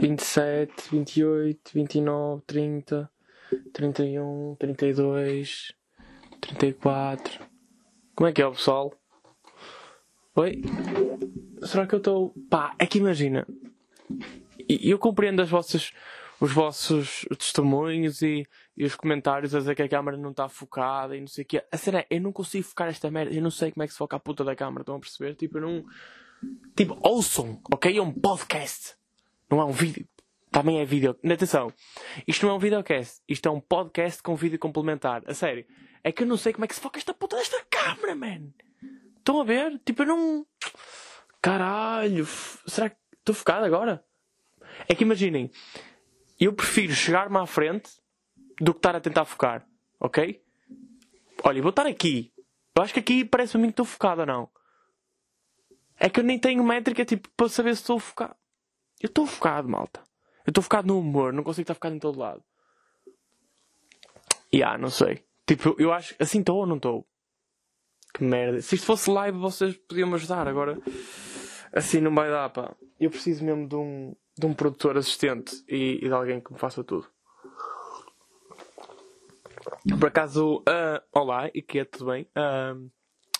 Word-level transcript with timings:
27, 0.00 0.90
28, 0.92 1.72
29, 1.74 2.42
30, 2.46 3.10
31, 3.72 4.56
32, 4.58 5.72
34. 6.40 7.40
Como 8.14 8.28
é 8.28 8.32
que 8.32 8.42
é, 8.42 8.50
pessoal? 8.50 8.92
Oi? 10.36 10.62
Será 11.62 11.86
que 11.86 11.94
eu 11.94 11.98
estou. 11.98 12.34
Pá, 12.48 12.74
é 12.78 12.86
que 12.86 12.98
imagina. 12.98 13.46
Eu 14.68 14.98
compreendo 14.98 15.42
as 15.42 15.48
vossas, 15.48 15.92
os 16.40 16.52
vossos 16.52 17.26
testemunhos 17.36 18.22
e, 18.22 18.46
e 18.76 18.84
os 18.84 18.94
comentários 18.94 19.54
a 19.54 19.58
dizer 19.58 19.74
que 19.74 19.82
a 19.82 19.88
câmera 19.88 20.16
não 20.16 20.30
está 20.30 20.48
focada 20.48 21.16
e 21.16 21.20
não 21.20 21.26
sei 21.26 21.42
o 21.42 21.46
quê. 21.46 21.64
A 21.72 21.76
cena 21.76 22.00
é, 22.00 22.06
eu 22.10 22.20
não 22.20 22.32
consigo 22.32 22.64
focar 22.64 22.88
esta 22.88 23.10
merda. 23.10 23.34
Eu 23.34 23.42
não 23.42 23.50
sei 23.50 23.72
como 23.72 23.82
é 23.82 23.86
que 23.86 23.92
se 23.92 23.98
foca 23.98 24.16
a 24.16 24.20
puta 24.20 24.44
da 24.44 24.54
câmera. 24.54 24.82
Estão 24.82 24.96
a 24.96 25.00
perceber? 25.00 25.34
Tipo, 25.34 25.58
eu 25.58 25.62
não. 25.62 25.84
Tipo, 26.76 26.96
ouçam, 27.02 27.60
ok? 27.72 27.96
É 27.96 28.00
um 28.00 28.12
podcast. 28.12 28.96
Não 29.50 29.60
é 29.60 29.64
um 29.64 29.72
vídeo. 29.72 30.06
Também 30.50 30.80
é 30.80 30.84
vídeo. 30.84 31.16
Atenção, 31.24 31.72
isto 32.26 32.46
não 32.46 32.54
é 32.54 32.56
um 32.56 32.58
videocast. 32.58 33.22
Isto 33.28 33.48
é 33.48 33.52
um 33.52 33.60
podcast 33.60 34.22
com 34.22 34.34
vídeo 34.34 34.58
complementar. 34.58 35.22
A 35.26 35.34
sério. 35.34 35.66
É 36.02 36.10
que 36.12 36.22
eu 36.22 36.26
não 36.26 36.36
sei 36.36 36.52
como 36.52 36.64
é 36.64 36.68
que 36.68 36.74
se 36.74 36.80
foca 36.80 36.98
esta 36.98 37.12
puta 37.12 37.36
desta 37.36 37.62
câmera, 37.68 38.14
man. 38.14 38.50
Estão 39.18 39.40
a 39.40 39.44
ver? 39.44 39.78
Tipo, 39.84 40.02
eu 40.02 40.06
não. 40.06 40.46
Caralho. 41.42 42.26
Será 42.66 42.88
que 42.90 42.96
estou 43.18 43.34
focado 43.34 43.64
agora? 43.64 44.04
É 44.88 44.94
que 44.94 45.04
imaginem. 45.04 45.50
Eu 46.40 46.52
prefiro 46.52 46.92
chegar-me 46.92 47.36
à 47.36 47.46
frente 47.46 47.90
do 48.60 48.72
que 48.72 48.78
estar 48.78 48.96
a 48.96 49.00
tentar 49.00 49.24
focar. 49.24 49.66
Ok? 50.00 50.42
Olha, 51.44 51.60
vou 51.60 51.70
estar 51.70 51.86
aqui. 51.86 52.32
Eu 52.74 52.82
acho 52.82 52.94
que 52.94 53.00
aqui 53.00 53.24
parece 53.24 53.56
a 53.56 53.60
mim 53.60 53.66
que 53.66 53.72
estou 53.72 53.84
focado 53.84 54.20
ou 54.22 54.26
não. 54.26 54.50
É 55.98 56.08
que 56.08 56.20
eu 56.20 56.24
nem 56.24 56.38
tenho 56.38 56.62
métrica 56.62 57.04
tipo 57.04 57.28
para 57.36 57.48
saber 57.48 57.74
se 57.74 57.82
estou 57.82 57.98
focado. 57.98 58.36
Eu 59.00 59.06
estou 59.06 59.26
focado, 59.26 59.68
malta. 59.68 60.00
Eu 60.46 60.50
estou 60.50 60.62
focado 60.62 60.88
no 60.88 60.98
humor, 60.98 61.32
não 61.32 61.42
consigo 61.42 61.62
estar 61.62 61.74
focado 61.74 61.94
em 61.94 61.98
todo 61.98 62.18
lado. 62.18 62.42
E 64.52 64.62
ah, 64.62 64.78
não 64.78 64.88
sei. 64.88 65.24
Tipo, 65.46 65.74
eu 65.78 65.92
acho. 65.92 66.14
Assim 66.18 66.40
estou 66.40 66.58
ou 66.58 66.66
não 66.66 66.76
estou? 66.76 67.06
Que 68.14 68.24
merda. 68.24 68.60
Se 68.60 68.74
isto 68.74 68.86
fosse 68.86 69.10
live, 69.10 69.38
vocês 69.38 69.76
podiam 69.76 70.08
me 70.08 70.14
ajudar. 70.14 70.48
Agora, 70.48 70.78
assim 71.72 72.00
não 72.00 72.14
vai 72.14 72.30
dar, 72.30 72.48
pá. 72.50 72.74
Eu 72.98 73.10
preciso 73.10 73.44
mesmo 73.44 73.68
de 73.68 73.76
um, 73.76 74.16
de 74.36 74.46
um 74.46 74.54
produtor 74.54 74.96
assistente 74.96 75.62
e, 75.68 75.98
e 76.02 76.08
de 76.08 76.12
alguém 76.12 76.40
que 76.40 76.52
me 76.52 76.58
faça 76.58 76.82
tudo. 76.82 77.06
Por 79.98 80.08
acaso, 80.08 80.58
uh, 80.60 81.00
olá, 81.12 81.50
e 81.54 81.62
que 81.62 81.78
é 81.78 81.84
tudo 81.84 82.06
bem? 82.06 82.28
Uh, 82.36 82.90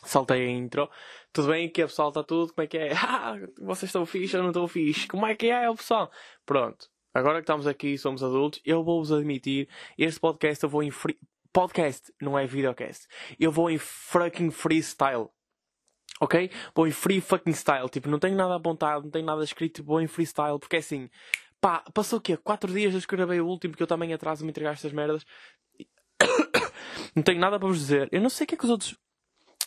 saltei 0.09 0.47
a 0.47 0.51
intro. 0.51 0.91
Tudo 1.33 1.49
bem? 1.49 1.69
Que 1.69 1.83
é 1.83 1.87
pessoal? 1.87 2.09
Está 2.09 2.23
tudo? 2.23 2.53
Como 2.53 2.65
é 2.65 2.67
que 2.67 2.79
é? 2.79 2.93
Ah, 2.97 3.37
vocês 3.61 3.89
estão 3.89 4.07
fixe 4.07 4.37
ou 4.37 4.43
não 4.43 4.51
estão 4.51 4.67
fixe? 4.69 5.07
Como 5.07 5.27
é 5.27 5.35
que 5.35 5.47
é, 5.47 5.69
pessoal? 5.75 6.11
Pronto. 6.45 6.89
Agora 7.15 7.39
que 7.39 7.43
estamos 7.43 7.67
aqui 7.67 7.97
somos 7.99 8.23
adultos, 8.23 8.61
eu 8.65 8.85
vou-vos 8.85 9.11
admitir, 9.13 9.69
este 9.97 10.21
podcast 10.21 10.63
eu 10.63 10.71
vou 10.71 10.83
em 10.83 10.91
free... 10.91 11.19
Podcast, 11.53 12.13
não 12.21 12.39
é 12.39 12.47
videocast. 12.47 13.07
Eu 13.41 13.51
vou 13.51 13.71
em 13.71 13.79
fucking 13.79 14.51
freestyle. 14.51 15.29
Ok? 16.21 16.51
Vou 16.75 16.87
em 16.87 16.91
free 16.93 17.21
fucking 17.21 17.53
style. 17.53 17.89
Tipo, 17.89 18.09
não 18.09 18.19
tenho 18.19 18.37
nada 18.37 18.55
apontado, 18.55 19.05
não 19.05 19.11
tenho 19.11 19.25
nada 19.25 19.43
escrito, 19.43 19.83
vou 19.83 20.01
em 20.01 20.07
freestyle. 20.07 20.59
Porque 20.59 20.77
é 20.77 20.79
assim, 20.79 21.09
pá, 21.61 21.83
passou 21.93 22.19
o 22.19 22.23
quê? 22.23 22.37
4 22.37 22.73
dias 22.73 22.93
desde 22.93 23.09
que 23.09 23.17
gravei 23.17 23.41
o 23.41 23.47
último, 23.47 23.75
que 23.75 23.83
eu 23.83 23.87
também 23.87 24.13
atraso 24.13 24.45
me 24.45 24.51
entregar 24.51 24.73
estas 24.73 24.93
merdas. 24.93 25.25
não 27.17 27.23
tenho 27.23 27.41
nada 27.41 27.59
para 27.59 27.69
vos 27.69 27.79
dizer. 27.79 28.09
Eu 28.13 28.21
não 28.21 28.31
sei 28.31 28.45
o 28.45 28.47
que 28.47 28.55
é 28.55 28.59
que 28.59 28.65
os 28.65 28.71
outros 28.71 28.97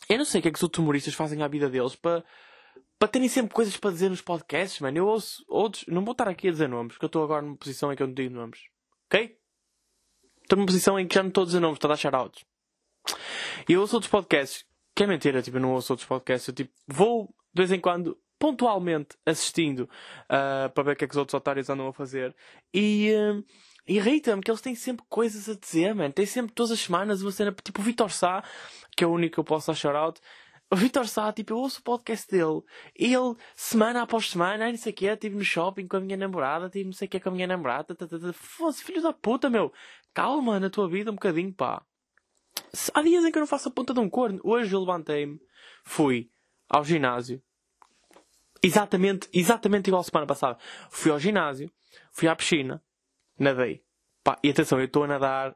eu 0.09 0.17
não 0.17 0.25
sei 0.25 0.39
o 0.39 0.41
que 0.41 0.47
é 0.49 0.52
que 0.52 0.63
os 0.63 0.77
humoristas 0.77 1.13
fazem 1.13 1.41
à 1.41 1.47
vida 1.47 1.69
deles 1.69 1.95
para, 1.95 2.23
para 2.99 3.07
terem 3.07 3.27
sempre 3.27 3.53
coisas 3.53 3.75
para 3.77 3.91
dizer 3.91 4.09
nos 4.09 4.21
podcasts, 4.21 4.80
mano. 4.80 4.97
Eu 4.97 5.07
ouço 5.07 5.44
outros. 5.47 5.85
Não 5.88 6.03
vou 6.03 6.11
estar 6.13 6.27
aqui 6.27 6.47
a 6.47 6.52
dizer 6.52 6.67
nomes, 6.67 6.94
porque 6.94 7.05
eu 7.05 7.07
estou 7.07 7.23
agora 7.23 7.41
numa 7.41 7.57
posição 7.57 7.91
em 7.91 7.95
que 7.95 8.03
eu 8.03 8.07
não 8.07 8.13
digo 8.13 8.33
nomes. 8.33 8.59
Ok? 9.07 9.38
Estou 10.44 10.57
numa 10.57 10.66
posição 10.66 11.00
em 11.00 11.07
que 11.07 11.16
já 11.16 11.23
não 11.23 11.29
estou 11.29 11.44
a 11.44 11.45
dizer 11.45 11.59
nomes, 11.59 11.78
estou 11.78 11.89
a 11.89 11.94
dar 11.94 11.97
shoutouts. 11.97 12.45
E 13.67 13.73
eu 13.73 13.81
ouço 13.81 13.95
outros 13.95 14.12
podcasts. 14.12 14.66
Que 14.94 15.03
é 15.03 15.07
mentira, 15.07 15.41
tipo, 15.41 15.57
eu 15.57 15.62
não 15.62 15.73
ouço 15.73 15.94
outros 15.94 16.07
podcasts. 16.07 16.47
Eu 16.47 16.53
tipo, 16.53 16.72
vou 16.88 17.33
de 17.53 17.62
vez 17.62 17.72
em 17.72 17.79
quando, 17.79 18.18
pontualmente, 18.41 19.16
assistindo 19.24 19.81
uh, 20.25 20.68
para 20.74 20.84
ver 20.84 20.91
o 20.94 20.96
que 20.96 21.06
é 21.06 21.07
que 21.07 21.13
os 21.13 21.18
outros 21.18 21.35
otários 21.35 21.69
andam 21.69 21.88
a 21.88 21.94
fazer. 21.94 22.35
E. 22.74 23.12
Uh, 23.13 23.46
irrita-me 23.88 24.41
que 24.41 24.50
eles 24.50 24.62
têm 24.62 24.75
sempre 24.75 25.06
coisas 25.09 25.50
a 25.50 25.59
dizer, 25.59 25.94
mano. 25.94 26.13
Tem 26.13 26.25
sempre 26.25 26.53
todas 26.53 26.72
as 26.72 26.80
semanas 26.80 27.22
uma 27.22 27.31
cena, 27.31 27.51
tipo 27.63 27.81
o 27.81 27.84
Vitor 27.84 28.12
Sá, 28.12 28.44
que 28.96 29.03
é 29.03 29.07
o 29.07 29.12
único 29.12 29.35
que 29.35 29.40
eu 29.40 29.44
posso 29.44 29.68
dar 29.68 29.75
shout-out. 29.75 30.19
O 30.72 30.75
Vitor 30.75 31.07
Sá, 31.07 31.31
tipo, 31.34 31.53
eu 31.53 31.57
ouço 31.57 31.81
o 31.81 31.84
podcast 31.84 32.30
dele 32.31 32.62
e 32.97 33.13
ele, 33.13 33.35
semana 33.56 34.03
após 34.03 34.30
semana, 34.30 34.69
não 34.69 34.78
sei 34.78 34.94
o 34.94 34.96
quê, 34.96 35.07
estive 35.07 35.35
no 35.35 35.44
shopping 35.44 35.88
com 35.88 35.97
a 35.97 36.00
minha 36.00 36.16
namorada, 36.16 36.68
estive 36.68 36.85
não 36.85 36.94
sei 36.94 37.07
o 37.07 37.12
quê 37.12 37.19
com 37.19 37.30
a 37.30 37.31
minha 37.34 37.47
namorada, 37.47 37.96
foda-se, 38.34 38.84
filho 38.84 39.01
da 39.01 39.12
puta, 39.12 39.50
meu. 39.50 39.74
Calma 40.13 40.59
na 40.59 40.69
tua 40.69 40.88
vida 40.88 41.12
um 41.12 41.16
bocadinho, 41.16 41.53
pá. 41.53 41.84
Há 42.94 43.01
dias 43.01 43.25
em 43.25 43.31
que 43.31 43.38
eu 43.38 43.41
não 43.41 43.47
faço 43.47 43.68
a 43.68 43.72
ponta 43.72 43.94
de 43.94 44.00
um 44.00 44.09
corno. 44.09 44.40
Hoje 44.44 44.74
eu 44.74 44.80
levantei-me, 44.80 45.40
fui 45.84 46.31
ao 46.69 46.84
ginásio. 46.85 47.44
Exatamente, 48.63 49.27
exatamente 49.33 49.88
igual 49.88 50.03
semana 50.03 50.27
passada. 50.27 50.57
Fui 50.89 51.11
ao 51.11 51.19
ginásio, 51.19 51.72
fui 52.11 52.27
à 52.27 52.35
piscina, 52.35 52.81
nadei. 53.38 53.83
Pá, 54.23 54.38
e 54.44 54.49
atenção, 54.51 54.79
eu 54.79 54.85
estou 54.85 55.03
a 55.03 55.07
nadar. 55.07 55.55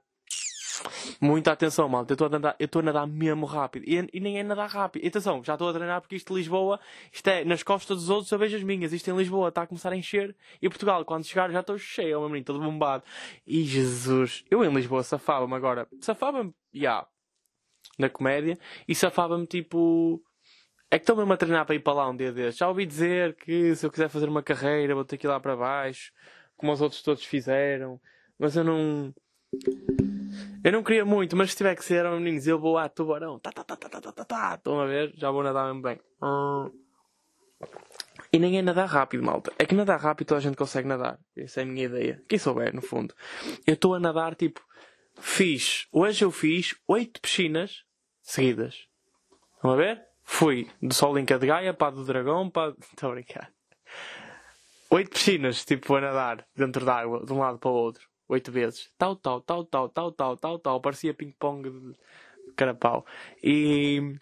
Muita 1.21 1.51
atenção, 1.51 1.87
malta. 1.87 2.11
Eu 2.11 2.15
estou 2.15 2.27
a 2.27 2.29
nadar, 2.31 2.55
eu 2.59 2.65
estou 2.65 2.79
a 2.79 2.83
nadar 2.83 3.07
mesmo 3.07 3.45
rápido. 3.45 3.83
E, 3.87 4.09
e, 4.11 4.19
nem 4.19 4.39
é 4.39 4.43
nadar 4.43 4.69
rápido. 4.69 5.03
E 5.03 5.07
atenção, 5.07 5.43
já 5.43 5.53
estou 5.53 5.69
a 5.69 5.73
treinar 5.73 6.01
porque 6.01 6.15
isto 6.15 6.33
de 6.33 6.39
Lisboa, 6.39 6.79
isto 7.13 7.27
é 7.27 7.45
nas 7.45 7.63
costas 7.63 7.97
dos 7.97 8.09
outros, 8.09 8.31
eu 8.31 8.39
vejo 8.39 8.57
as 8.57 8.63
minhas. 8.63 8.91
Isto 8.91 9.11
em 9.11 9.17
Lisboa 9.17 9.49
está 9.49 9.61
a 9.61 9.67
começar 9.67 9.93
a 9.93 9.95
encher. 9.95 10.35
E 10.61 10.67
Portugal, 10.67 11.05
quando 11.05 11.23
chegar, 11.25 11.51
já 11.51 11.59
estou 11.59 11.77
cheio, 11.77 12.19
meu 12.19 12.29
menino, 12.29 12.45
todo 12.45 12.59
bombado. 12.59 13.03
E 13.45 13.63
Jesus, 13.63 14.43
eu 14.49 14.65
em 14.65 14.73
Lisboa 14.73 15.03
safava-me 15.03 15.53
agora. 15.53 15.87
Safava-me, 16.01 16.53
já. 16.73 16.79
Yeah, 16.81 17.07
na 17.97 18.09
comédia. 18.09 18.57
E 18.87 18.95
safava-me 18.95 19.45
tipo. 19.45 20.21
É 20.91 20.97
que 20.97 21.03
estou 21.03 21.15
mesmo 21.15 21.33
a 21.33 21.37
treinar 21.37 21.65
para 21.65 21.75
ir 21.75 21.79
para 21.79 21.93
lá 21.93 22.09
um 22.09 22.15
dia 22.15 22.31
destes. 22.31 22.57
Já 22.57 22.67
ouvi 22.67 22.85
dizer 22.85 23.35
que 23.35 23.75
se 23.75 23.85
eu 23.85 23.91
quiser 23.91 24.09
fazer 24.09 24.29
uma 24.29 24.43
carreira 24.43 24.95
vou 24.95 25.03
ter 25.03 25.17
que 25.17 25.27
ir 25.27 25.29
lá 25.29 25.39
para 25.39 25.55
baixo 25.55 26.11
como 26.57 26.71
os 26.71 26.81
outros 26.81 27.01
todos 27.01 27.23
fizeram. 27.23 27.99
Mas 28.37 28.55
eu 28.55 28.63
não. 28.63 29.13
Eu 30.63 30.71
não 30.71 30.83
queria 30.83 31.05
muito, 31.05 31.35
mas 31.35 31.51
se 31.51 31.57
tiver 31.57 31.75
que 31.75 31.85
ser, 31.85 32.03
meninos, 32.09 32.47
eu 32.47 32.59
vou 32.59 32.77
a 32.77 32.89
tubarão. 32.89 33.39
Tá, 33.39 33.51
tá, 33.51 33.63
tá, 33.63 33.75
tá, 33.75 33.89
tá, 33.89 34.01
tá, 34.01 34.11
tá, 34.11 34.25
tá. 34.25 34.55
Estão 34.55 34.79
a 34.79 34.85
ver? 34.85 35.13
Já 35.15 35.31
vou 35.31 35.43
nadar 35.43 35.67
mesmo 35.67 35.81
bem. 35.81 35.99
E 38.33 38.39
nem 38.39 38.57
é 38.57 38.61
nadar 38.61 38.87
rápido, 38.87 39.23
malta. 39.23 39.53
É 39.57 39.65
que 39.65 39.75
nadar 39.75 39.99
rápido 39.99 40.27
toda 40.27 40.39
a 40.39 40.41
gente 40.41 40.57
consegue 40.57 40.87
nadar. 40.87 41.19
Essa 41.37 41.61
é 41.61 41.63
a 41.63 41.65
minha 41.65 41.85
ideia. 41.85 42.21
Quem 42.27 42.39
souber, 42.39 42.73
no 42.73 42.81
fundo. 42.81 43.13
Eu 43.65 43.75
estou 43.75 43.93
a 43.93 43.99
nadar 43.99 44.35
tipo. 44.35 44.61
Fiz. 45.17 45.87
Hoje 45.93 46.25
eu 46.25 46.31
fiz 46.31 46.75
oito 46.87 47.21
piscinas 47.21 47.85
seguidas. 48.21 48.87
Estão 49.55 49.71
a 49.71 49.75
ver? 49.77 50.03
Fui 50.25 50.67
do 50.81 50.93
Solinca 50.93 51.39
de 51.39 51.47
Gaia 51.47 51.73
para 51.73 51.95
do 51.95 52.03
Dragão 52.03 52.49
para. 52.49 52.75
Estou 52.91 53.11
a 53.11 53.13
brincar 53.13 53.55
oito 54.95 55.11
piscinas, 55.11 55.65
tipo, 55.65 55.95
a 55.95 56.01
nadar 56.01 56.45
dentro 56.55 56.85
d'água, 56.85 57.25
de 57.25 57.33
um 57.33 57.39
lado 57.39 57.57
para 57.57 57.69
o 57.69 57.73
outro. 57.73 58.07
Oito 58.27 58.51
vezes. 58.51 58.89
Tal, 58.97 59.15
tal, 59.15 59.41
tal, 59.41 59.65
tal, 59.65 59.89
tal, 59.89 60.11
tal, 60.11 60.37
tal, 60.37 60.59
tal. 60.59 60.81
Parecia 60.81 61.13
ping-pong 61.13 61.69
de 61.69 61.95
carapau. 62.55 63.05
E. 63.43 64.15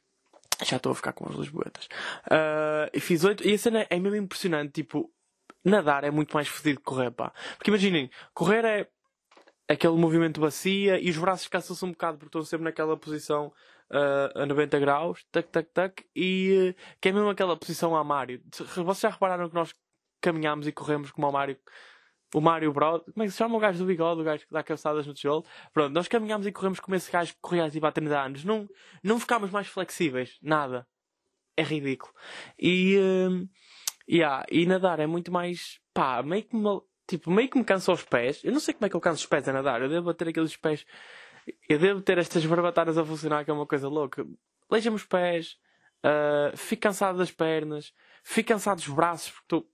Já 0.64 0.78
estou 0.78 0.92
a 0.92 0.96
ficar 0.96 1.14
com 1.14 1.28
as 1.28 1.36
lisboetas. 1.36 1.88
Uh, 2.28 3.00
fiz 3.00 3.24
oito. 3.24 3.46
E 3.48 3.54
a 3.54 3.58
cena 3.58 3.88
é 3.90 4.00
mesmo 4.00 4.18
impressionante. 4.18 4.72
Tipo, 4.72 5.12
nadar 5.64 6.04
é 6.04 6.12
muito 6.12 6.34
mais 6.34 6.48
fodido 6.48 6.80
que 6.80 6.86
correr, 6.86 7.12
pá. 7.12 7.32
Porque 7.58 7.70
imaginem, 7.70 8.10
correr 8.34 8.66
é 8.66 8.88
aquele 9.68 9.96
movimento 9.96 10.42
bacia 10.42 11.00
e 11.00 11.10
os 11.10 11.18
braços 11.18 11.48
cansam-se 11.48 11.84
um 11.86 11.92
bocado 11.92 12.18
porque 12.18 12.30
estão 12.30 12.44
sempre 12.44 12.66
naquela 12.66 12.98
posição 12.98 13.52
a 14.36 14.46
90 14.46 14.80
graus, 14.80 15.24
tac, 15.32 15.50
tac, 15.50 15.70
tac, 15.72 16.06
e 16.16 16.72
uh, 16.72 16.98
que 17.00 17.10
é 17.10 17.12
mesmo 17.12 17.30
aquela 17.30 17.56
posição 17.56 17.96
a 17.96 18.04
Mário. 18.04 18.42
Vocês 18.52 19.00
já 19.00 19.10
repararam 19.10 19.48
que 19.50 19.56
nós 19.56 19.74
caminhámos 20.22 20.68
e 20.68 20.72
corremos 20.72 21.12
como 21.12 21.28
o 21.30 21.32
Mário. 21.32 21.58
O 22.34 22.42
Mário 22.42 22.74
Brod, 22.74 23.04
como 23.14 23.22
é 23.22 23.26
que 23.26 23.32
se 23.32 23.38
chama 23.38 23.56
o 23.56 23.60
gajo 23.60 23.78
do 23.78 23.86
bigode, 23.86 24.22
o 24.22 24.24
gajo 24.24 24.48
que 24.48 24.52
dá 24.52 24.64
cabeçadas 24.64 25.06
no 25.06 25.14
tijolo? 25.14 25.46
Pronto, 25.72 25.94
nós 25.94 26.08
caminhámos 26.08 26.48
e 26.48 26.52
corremos 26.52 26.80
como 26.80 26.96
esse 26.96 27.12
gajo 27.12 27.34
que 27.34 27.40
corria 27.40 27.70
tipo 27.70 27.86
há 27.86 27.92
30 27.92 28.20
anos. 28.20 28.44
Não, 28.44 28.68
não 29.04 29.20
ficámos 29.20 29.52
mais 29.52 29.68
flexíveis, 29.68 30.40
nada. 30.42 30.88
É 31.56 31.62
ridículo. 31.62 32.12
E, 32.58 32.98
uh, 32.98 33.48
yeah, 34.10 34.44
e 34.50 34.66
nadar 34.66 35.00
é 35.00 35.06
muito 35.06 35.32
mais, 35.32 35.80
pá, 35.94 36.24
meio 36.24 36.44
que 36.44 36.56
me, 36.56 36.82
tipo, 37.08 37.30
meio 37.30 37.48
que 37.48 37.58
me 37.60 37.64
cansa 37.64 37.92
os 37.92 38.04
pés. 38.04 38.44
Eu 38.44 38.52
não 38.52 38.60
sei 38.60 38.74
como 38.74 38.88
é 38.88 38.90
que 38.90 38.96
eu 38.96 39.02
canso 39.02 39.20
os 39.20 39.28
pés 39.28 39.48
a 39.48 39.54
nadar. 39.54 39.84
Eu 39.84 39.90
devo 39.90 40.12
ter 40.16 40.30
aqueles 40.30 40.58
pés, 40.58 40.84
eu 41.68 41.80
devo 41.80 42.02
ter 42.02 42.18
estas 42.18 42.46
barbatanas 42.46 42.98
a 42.98 43.06
funcionar, 43.06 43.44
que 43.44 43.52
é 43.52 43.54
uma 43.54 43.68
coisa 43.68 43.88
louca. 43.88 44.26
Leija-me 44.70 44.96
os 44.96 45.06
pés, 45.06 45.58
uh, 46.04 46.56
fico 46.56 46.84
cansado 46.84 47.18
das 47.18 47.32
pernas, 47.32 47.94
fico 48.24 48.50
cansado 48.50 48.78
dos 48.78 48.88
braços, 48.88 49.32
porque 49.32 49.44
estou 49.46 49.74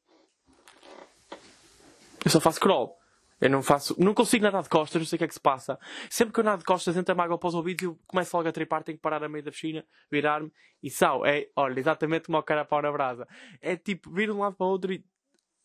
eu 2.26 2.32
só 2.32 2.40
faço 2.40 2.60
crawl. 2.60 2.98
Eu 3.40 3.50
não 3.50 3.64
faço, 3.64 3.96
não 3.98 4.14
consigo 4.14 4.44
nadar 4.44 4.62
de 4.62 4.70
costas, 4.70 5.02
não 5.02 5.06
sei 5.06 5.16
o 5.16 5.20
que 5.20 5.24
é 5.24 5.28
que 5.28 5.34
se 5.34 5.40
passa. 5.40 5.80
Sempre 6.10 6.34
que 6.34 6.42
eu 6.42 6.44
nado 6.44 6.60
de 6.60 6.66
costas, 6.66 6.98
entra-me 6.98 7.22
água 7.22 7.38
para 7.38 7.48
os 7.48 7.56
ouvidos 7.56 7.84
e 7.84 7.86
eu 7.86 7.98
começo 8.06 8.36
logo 8.36 8.50
a 8.50 8.52
tripar, 8.52 8.84
tenho 8.84 8.98
que 8.98 9.02
parar 9.02 9.24
a 9.24 9.30
meio 9.30 9.44
da 9.44 9.50
piscina, 9.50 9.86
virar-me 10.12 10.52
e 10.84 10.90
sal. 10.90 11.26
É, 11.26 11.48
olha, 11.56 11.80
exatamente 11.80 12.26
como 12.26 12.38
o 12.38 12.44
cara 12.44 12.68
na 12.70 12.92
brasa. 12.92 13.26
É 13.62 13.78
tipo, 13.78 14.12
vir 14.12 14.28
de 14.28 14.34
um 14.34 14.40
lado 14.40 14.58
para 14.58 14.68
o 14.68 14.70
outro 14.70 14.92
e 14.92 15.06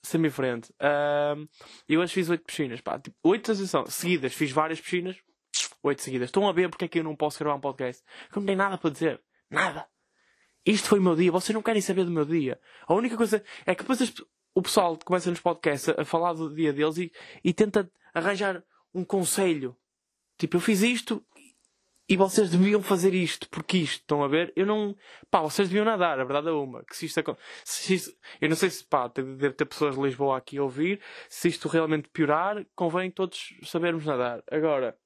semi-frente. 0.03 0.71
Uh, 0.73 1.49
eu 1.89 2.01
hoje 2.01 2.15
fiz 2.15 2.31
8 2.31 2.45
piscinas, 2.45 2.81
pá. 2.81 2.99
Tipo, 2.99 3.17
8 3.25 3.51
atenção, 3.51 3.87
seguidas. 3.87 4.33
Fiz 4.33 4.53
várias 4.53 4.81
piscinas. 4.81 5.17
8 5.85 6.03
seguidas. 6.03 6.29
Estão 6.29 6.49
a 6.49 6.53
ver 6.53 6.71
porque 6.71 6.87
é 6.87 6.89
que 6.89 6.99
eu 6.99 7.05
não 7.05 7.15
posso 7.15 7.39
gravar 7.39 7.57
um 7.57 7.61
podcast? 7.61 8.03
Que 8.31 8.39
não 8.39 8.47
tenho 8.47 8.59
nada 8.59 8.79
para 8.79 8.91
dizer. 8.91 9.21
Nada. 9.51 9.87
Isto 10.65 10.89
foi 10.89 10.99
o 10.99 11.03
meu 11.03 11.15
dia. 11.15 11.31
Vocês 11.31 11.55
não 11.55 11.63
querem 11.63 11.83
saber 11.83 12.05
do 12.05 12.11
meu 12.11 12.25
dia. 12.25 12.59
A 12.87 12.95
única 12.95 13.17
coisa 13.17 13.45
é 13.67 13.75
que 13.75 13.83
depois 13.83 14.15
o 14.55 14.63
pessoal 14.63 14.99
começa 15.05 15.31
nos 15.31 15.41
podcasts 15.41 15.91
a, 15.91 16.01
a 16.01 16.05
falar 16.05 16.33
do 16.33 16.55
dia 16.55 16.73
deles 16.73 16.97
e, 16.97 17.13
e 17.45 17.53
tenta 17.53 17.91
arranjar 18.15 18.65
um 18.95 19.05
conselho. 19.05 19.77
Tipo, 20.39 20.57
eu 20.57 20.61
fiz 20.61 20.81
isto 20.83 21.25
e 22.09 22.17
vocês 22.17 22.51
deviam 22.51 22.83
fazer 22.83 23.15
isto, 23.15 23.49
porque 23.49 23.79
isto, 23.79 24.01
estão 24.01 24.23
a 24.23 24.29
ver? 24.29 24.53
Eu 24.55 24.67
não. 24.67 24.95
Pá, 25.31 25.41
vocês 25.41 25.69
deviam 25.69 25.85
nadar, 25.85 26.21
a 26.21 26.25
verdade 26.25 26.49
é 26.49 26.53
uma. 26.53 26.85
Que 26.85 26.97
se 26.97 27.07
isto, 27.07 27.37
se 27.65 27.95
isto 27.95 28.17
Eu 28.41 28.49
não 28.49 28.57
sei 28.57 28.71
se, 28.71 28.85
pá, 28.85 29.09
deve 29.09 29.53
ter 29.53 29.65
pessoas 29.65 29.95
de 29.95 30.03
Lisboa 30.03 30.37
aqui 30.37 30.59
a 30.59 30.63
ouvir. 30.63 31.01
Se 31.29 31.49
isto 31.49 31.69
realmente 31.69 32.09
piorar, 32.11 32.65
convém 32.75 33.11
todos 33.11 33.55
sabermos 33.65 34.07
nadar. 34.07 34.43
Agora. 34.51 34.97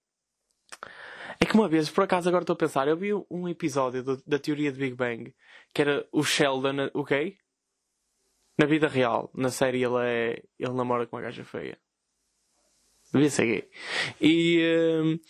É 1.40 1.46
que 1.46 1.54
uma 1.54 1.68
vez, 1.68 1.88
por 1.88 2.04
acaso 2.04 2.28
agora 2.28 2.42
estou 2.42 2.54
a 2.54 2.56
pensar, 2.56 2.88
eu 2.88 2.96
vi 2.96 3.10
um 3.30 3.48
episódio 3.48 4.02
do, 4.02 4.22
da 4.26 4.38
teoria 4.38 4.72
de 4.72 4.78
Big 4.78 4.94
Bang, 4.94 5.34
que 5.72 5.82
era 5.82 6.06
o 6.10 6.22
Sheldon, 6.24 6.90
ok? 6.94 7.38
Na 8.58 8.66
vida 8.66 8.88
real, 8.88 9.30
na 9.34 9.50
série 9.50 9.84
ele 9.84 9.98
é. 10.02 10.42
ele 10.58 10.72
namora 10.72 11.06
com 11.06 11.16
uma 11.16 11.22
gaja 11.22 11.44
feia. 11.44 11.78
Devia 13.12 13.30
ser 13.30 13.46
gay. 13.46 13.70
E, 14.20 14.58
uh, 14.60 15.20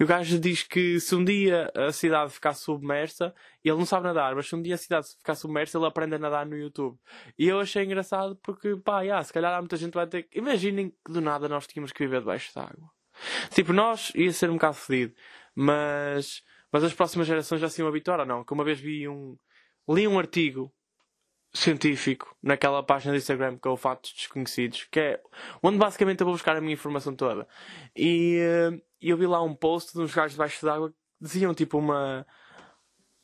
e 0.00 0.02
o 0.02 0.06
gajo 0.06 0.40
diz 0.40 0.64
que 0.64 0.98
se 0.98 1.14
um 1.14 1.24
dia 1.24 1.70
a 1.74 1.92
cidade 1.92 2.32
ficar 2.32 2.52
submersa, 2.52 3.32
ele 3.62 3.76
não 3.76 3.86
sabe 3.86 4.04
nadar, 4.04 4.34
mas 4.34 4.48
se 4.48 4.56
um 4.56 4.62
dia 4.62 4.74
a 4.74 4.78
cidade 4.78 5.08
ficar 5.16 5.36
submersa, 5.36 5.78
ele 5.78 5.86
aprende 5.86 6.16
a 6.16 6.18
nadar 6.18 6.44
no 6.46 6.56
YouTube. 6.56 6.98
E 7.38 7.46
eu 7.46 7.60
achei 7.60 7.84
engraçado 7.84 8.34
porque, 8.42 8.74
pá, 8.76 9.02
yeah, 9.02 9.22
se 9.22 9.32
calhar 9.32 9.54
há 9.54 9.60
muita 9.60 9.76
gente 9.76 9.90
que 9.90 9.98
vai 9.98 10.06
ter 10.08 10.24
que. 10.24 10.38
Imaginem 10.38 10.90
que 10.90 11.12
do 11.12 11.20
nada 11.20 11.48
nós 11.48 11.66
tínhamos 11.66 11.92
que 11.92 12.00
viver 12.00 12.20
debaixo 12.20 12.52
de 12.52 12.58
água. 12.58 12.90
Tipo, 13.50 13.72
nós 13.72 14.12
ia 14.14 14.32
ser 14.32 14.50
um 14.50 14.54
bocado 14.54 14.74
fedido, 14.74 15.14
mas, 15.60 16.40
mas 16.70 16.84
as 16.84 16.94
próximas 16.94 17.26
gerações 17.26 17.60
já 17.60 17.68
se 17.68 17.80
iam 17.80 17.88
habituar 17.88 18.20
ou 18.20 18.26
não? 18.26 18.44
Que 18.44 18.52
uma 18.52 18.62
vez 18.62 18.78
vi 18.78 19.08
um. 19.08 19.36
li 19.88 20.06
um 20.06 20.16
artigo 20.16 20.72
científico 21.52 22.36
naquela 22.40 22.80
página 22.80 23.12
do 23.12 23.16
Instagram 23.16 23.58
que 23.58 23.66
é 23.66 23.70
o 23.70 23.76
Fatos 23.76 24.12
Desconhecidos, 24.12 24.86
que 24.88 25.00
é 25.00 25.22
onde 25.60 25.76
basicamente 25.76 26.20
eu 26.20 26.26
vou 26.26 26.34
buscar 26.34 26.56
a 26.56 26.60
minha 26.60 26.74
informação 26.74 27.12
toda. 27.12 27.48
E 27.96 28.38
uh, 28.70 28.80
eu 29.00 29.16
vi 29.16 29.26
lá 29.26 29.42
um 29.42 29.52
post 29.52 29.94
de 29.94 30.00
uns 30.00 30.14
gajos 30.14 30.32
debaixo 30.32 30.64
d'água 30.64 30.90
que 30.90 30.96
diziam 31.20 31.52
tipo 31.52 31.76
uma. 31.76 32.24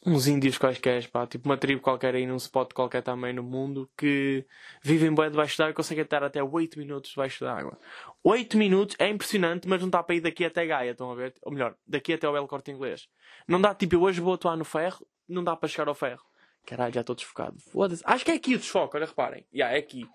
Uns 0.07 0.27
índios 0.27 0.59
quaisquer, 0.59 1.09
pá, 1.11 1.27
tipo 1.27 1.49
uma 1.49 1.57
tribo 1.57 1.81
qualquer 1.81 2.15
aí 2.15 2.27
num 2.27 2.37
spot 2.37 2.73
qualquer 2.73 3.03
também 3.03 3.33
no 3.33 3.43
mundo 3.43 3.89
que 3.97 4.45
vivem 4.83 5.15
bem 5.15 5.31
debaixo 5.31 5.57
d'água 5.57 5.71
e 5.71 5.75
conseguem 5.75 6.05
estar 6.05 6.23
até 6.23 6.43
8 6.43 6.79
minutos 6.79 7.11
debaixo 7.11 7.45
d'água. 7.45 7.79
8 8.23 8.57
minutos 8.59 8.97
é 8.99 9.09
impressionante, 9.09 9.67
mas 9.67 9.81
não 9.81 9.89
dá 9.89 10.03
para 10.03 10.15
ir 10.15 10.21
daqui 10.21 10.45
até 10.45 10.67
Gaia, 10.67 10.91
estão 10.91 11.11
a 11.11 11.15
ver? 11.15 11.35
Ou 11.43 11.53
melhor, 11.53 11.75
daqui 11.87 12.13
até 12.13 12.29
o 12.29 12.33
Belo 12.33 12.47
Corte 12.47 12.71
Inglês. 12.71 13.09
Não 13.49 13.61
dá, 13.61 13.75
tipo, 13.75 13.95
eu 13.95 14.03
hoje 14.03 14.21
vou 14.21 14.35
atuar 14.35 14.57
no 14.57 14.65
ferro, 14.65 15.07
não 15.29 15.43
dá 15.43 15.57
para 15.57 15.69
chegar 15.69 15.89
ao 15.89 15.95
ferro. 15.95 16.23
Caralho, 16.67 16.95
já 16.95 17.01
estou 17.01 17.15
desfocado. 17.15 17.59
Foda-se. 17.61 18.03
Acho 18.07 18.25
que 18.25 18.31
é 18.31 18.35
aqui 18.35 18.55
o 18.55 18.59
desfoque, 18.59 18.97
olha, 18.97 19.07
reparem. 19.07 19.45
Já, 19.53 19.67
yeah, 19.67 19.77
é 19.77 19.79
aqui. 19.79 20.09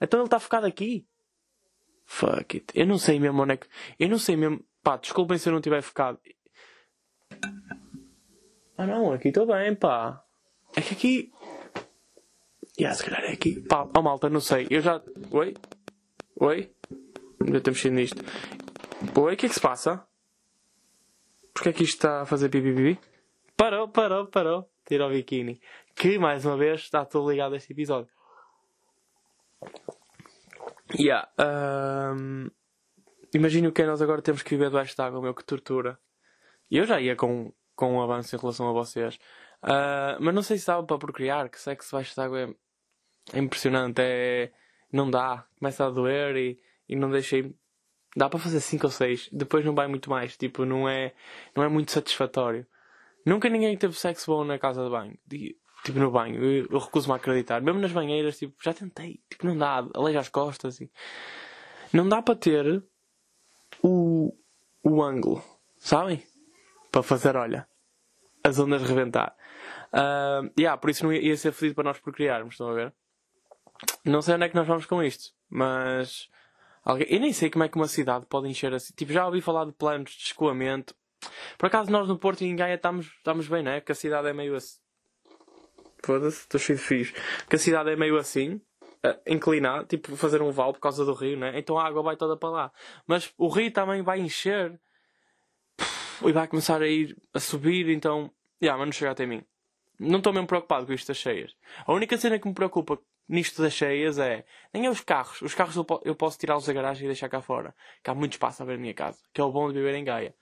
Então 0.00 0.20
ele 0.20 0.26
está 0.26 0.40
focado 0.40 0.66
aqui. 0.66 1.06
Fuck 2.04 2.56
it. 2.56 2.66
Eu 2.74 2.86
não 2.86 2.98
sei 2.98 3.18
mesmo 3.20 3.40
onde 3.42 3.54
é 3.54 3.56
que. 3.56 3.66
Eu 3.98 4.08
não 4.08 4.18
sei 4.18 4.36
mesmo. 4.36 4.64
Pá, 4.82 4.96
desculpem 4.96 5.38
se 5.38 5.48
eu 5.48 5.52
não 5.52 5.60
estiver 5.60 5.80
focado. 5.80 6.20
Ah 8.76 8.86
não, 8.86 9.12
aqui 9.12 9.28
estou 9.28 9.46
bem, 9.46 9.74
pá. 9.74 10.24
É 10.76 10.80
que 10.80 10.94
aqui. 10.94 11.32
Yeah, 12.78 12.96
se 12.96 13.04
calhar 13.04 13.24
é 13.24 13.32
aqui. 13.32 13.60
Pá, 13.60 13.88
oh 13.96 14.02
malta, 14.02 14.28
não 14.28 14.40
sei. 14.40 14.66
Eu 14.70 14.80
já. 14.80 15.02
Oi? 15.30 15.54
Oi? 16.40 16.70
Ainda 17.44 17.60
temos 17.60 17.78
mexido 17.78 17.94
nisto. 17.94 18.22
Oi, 19.18 19.34
o 19.34 19.36
que 19.36 19.46
é 19.46 19.48
que 19.48 19.54
se 19.54 19.60
passa? 19.60 20.06
Porquê 21.52 21.68
é 21.68 21.72
que 21.72 21.84
isto 21.84 21.96
está 21.96 22.22
a 22.22 22.26
fazer 22.26 22.48
pipi 22.48 22.98
Parou, 23.56 23.88
parou, 23.88 24.26
parou. 24.26 24.68
Tira 24.84 25.06
o 25.06 25.10
biquíni 25.10 25.60
que, 25.94 26.18
mais 26.18 26.44
uma 26.44 26.56
vez, 26.56 26.80
está 26.80 27.04
todo 27.04 27.30
ligado 27.30 27.54
a 27.54 27.56
este 27.56 27.72
episódio. 27.72 28.10
Yeah, 30.98 31.28
um, 31.38 32.50
imagino 33.32 33.72
que 33.72 33.84
nós 33.84 34.02
agora 34.02 34.20
temos 34.20 34.42
que 34.42 34.50
viver 34.50 34.66
debaixo 34.66 34.94
de 34.94 35.02
água, 35.02 35.22
meu, 35.22 35.34
que 35.34 35.44
tortura. 35.44 35.98
Eu 36.70 36.84
já 36.84 37.00
ia 37.00 37.16
com, 37.16 37.52
com 37.74 37.96
um 37.96 38.02
avanço 38.02 38.34
em 38.34 38.38
relação 38.38 38.68
a 38.68 38.72
vocês. 38.72 39.16
Uh, 39.62 40.18
mas 40.20 40.34
não 40.34 40.42
sei 40.42 40.58
se 40.58 40.66
dá 40.66 40.82
para 40.82 40.98
procriar, 40.98 41.48
que 41.48 41.60
sexo 41.60 41.90
debaixo 41.90 42.14
de 42.14 42.38
é, 42.38 42.54
é 43.34 43.38
impressionante. 43.38 44.00
É, 44.00 44.52
não 44.92 45.10
dá, 45.10 45.46
começa 45.58 45.86
a 45.86 45.90
doer 45.90 46.36
e, 46.36 46.60
e 46.88 46.96
não 46.96 47.10
deixei. 47.10 47.54
Dá 48.14 48.28
para 48.28 48.38
fazer 48.38 48.60
5 48.60 48.86
ou 48.86 48.90
6, 48.90 49.30
depois 49.32 49.64
não 49.64 49.74
vai 49.74 49.86
muito 49.86 50.10
mais. 50.10 50.36
Tipo, 50.36 50.64
não 50.64 50.88
é, 50.88 51.14
não 51.56 51.62
é 51.62 51.68
muito 51.68 51.92
satisfatório. 51.92 52.66
Nunca 53.24 53.48
ninguém 53.48 53.76
teve 53.76 53.98
sexo 53.98 54.30
bom 54.30 54.44
na 54.44 54.58
casa 54.58 54.84
de 54.84 54.90
banho. 54.90 55.16
Tipo, 55.84 55.98
no 55.98 56.10
banho. 56.10 56.42
Eu, 56.42 56.66
eu 56.70 56.78
recuso-me 56.78 57.14
a 57.14 57.16
acreditar. 57.16 57.60
Mesmo 57.62 57.80
nas 57.80 57.92
banheiras, 57.92 58.38
tipo, 58.38 58.54
já 58.62 58.74
tentei. 58.74 59.20
Tipo, 59.30 59.46
não 59.46 59.56
dá. 59.56 59.86
Aleija 59.94 60.20
as 60.20 60.28
costas 60.28 60.80
e... 60.80 60.90
Não 61.92 62.08
dá 62.08 62.22
para 62.22 62.36
ter 62.36 62.82
o, 63.82 64.34
o 64.82 65.02
ângulo. 65.02 65.42
Sabem? 65.78 66.22
Para 66.92 67.02
fazer, 67.02 67.34
olha, 67.36 67.66
as 68.44 68.58
ondas 68.58 68.82
reventar. 68.82 69.34
Uh, 69.92 70.52
yeah, 70.58 70.76
por 70.76 70.90
isso 70.90 71.04
não 71.04 71.12
ia, 71.12 71.36
ser 71.36 71.52
fedido 71.52 71.74
para 71.74 71.84
nós 71.84 71.98
procriarmos, 71.98 72.54
estão 72.54 72.68
a 72.68 72.74
ver? 72.74 72.92
Não 74.04 74.22
sei 74.22 74.34
onde 74.34 74.44
é 74.44 74.48
que 74.48 74.54
nós 74.54 74.66
vamos 74.66 74.86
com 74.86 75.02
isto, 75.02 75.32
mas. 75.50 76.28
Alguém... 76.84 77.06
Eu 77.08 77.20
nem 77.20 77.32
sei 77.32 77.50
como 77.50 77.64
é 77.64 77.68
que 77.68 77.76
uma 77.76 77.88
cidade 77.88 78.26
pode 78.26 78.48
encher 78.48 78.72
assim. 78.74 78.92
Tipo, 78.94 79.12
já 79.12 79.26
ouvi 79.26 79.40
falar 79.40 79.64
de 79.64 79.72
planos 79.72 80.10
de 80.12 80.24
escoamento. 80.24 80.94
Por 81.56 81.66
acaso 81.66 81.90
nós 81.90 82.06
no 82.06 82.18
Porto 82.18 82.42
e 82.42 82.46
em 82.46 82.54
Gaia 82.56 82.74
estamos, 82.74 83.06
estamos 83.06 83.48
bem, 83.48 83.62
não 83.62 83.72
é? 83.72 83.80
Porque 83.80 83.92
a 83.92 83.94
cidade 83.94 84.28
é 84.28 84.32
meio 84.32 84.54
assim 84.56 84.82
Foda-se, 86.04 86.40
estou 86.40 86.58
cheio 86.58 86.78
de 86.78 86.84
fios. 86.84 87.12
Que 87.48 87.56
a 87.56 87.58
cidade 87.58 87.90
é 87.90 87.96
meio 87.96 88.18
assim, 88.18 88.60
uh, 89.06 89.20
inclinada, 89.26 89.84
tipo 89.84 90.16
fazer 90.16 90.42
um 90.42 90.50
vale 90.50 90.72
por 90.72 90.80
causa 90.80 91.04
do 91.04 91.14
rio, 91.14 91.38
né? 91.38 91.56
Então 91.56 91.78
a 91.78 91.86
água 91.86 92.02
vai 92.02 92.16
toda 92.16 92.36
para 92.36 92.48
lá. 92.48 92.72
Mas 93.06 93.32
o 93.38 93.48
rio 93.48 93.70
também 93.72 94.02
vai 94.02 94.18
encher 94.18 94.80
e 96.28 96.32
vai 96.32 96.46
começar 96.46 96.80
a 96.82 96.86
ir 96.86 97.16
a 97.34 97.40
subir, 97.40 97.88
então. 97.88 98.30
Yeah, 98.62 98.78
mas 98.78 98.86
não 98.86 98.92
chega 98.92 99.10
até 99.10 99.26
mim. 99.26 99.44
Não 99.98 100.18
estou 100.18 100.32
mesmo 100.32 100.46
preocupado 100.46 100.86
com 100.86 100.92
isto 100.92 101.08
das 101.08 101.16
cheias. 101.16 101.54
A 101.86 101.92
única 101.92 102.16
cena 102.16 102.38
que 102.38 102.46
me 102.46 102.54
preocupa 102.54 102.98
nisto 103.28 103.62
das 103.62 103.72
cheias 103.72 104.18
é. 104.18 104.44
Nem 104.72 104.86
é 104.86 104.90
os 104.90 105.00
carros. 105.00 105.42
Os 105.42 105.54
carros 105.54 105.76
eu, 105.76 105.86
eu 106.04 106.14
posso 106.14 106.38
tirá-los 106.38 106.66
da 106.66 106.72
garagem 106.72 107.04
e 107.04 107.08
deixar 107.08 107.28
cá 107.28 107.40
fora. 107.40 107.74
Que 108.02 108.10
há 108.10 108.14
muito 108.14 108.32
espaço 108.32 108.62
a 108.62 108.66
ver 108.66 108.74
na 108.74 108.82
minha 108.82 108.94
casa. 108.94 109.18
Que 109.32 109.40
é 109.40 109.44
o 109.44 109.52
bom 109.52 109.68
de 109.68 109.74
viver 109.74 109.94
em 109.94 110.04
Gaia. 110.04 110.34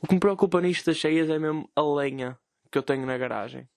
O 0.00 0.06
que 0.06 0.14
me 0.14 0.20
preocupa 0.20 0.60
nisto 0.60 0.86
das 0.86 0.96
cheias 0.96 1.28
é 1.30 1.38
mesmo 1.38 1.70
a 1.76 1.82
lenha 1.82 2.38
que 2.70 2.78
eu 2.78 2.82
tenho 2.82 3.06
na 3.06 3.16
garagem 3.18 3.68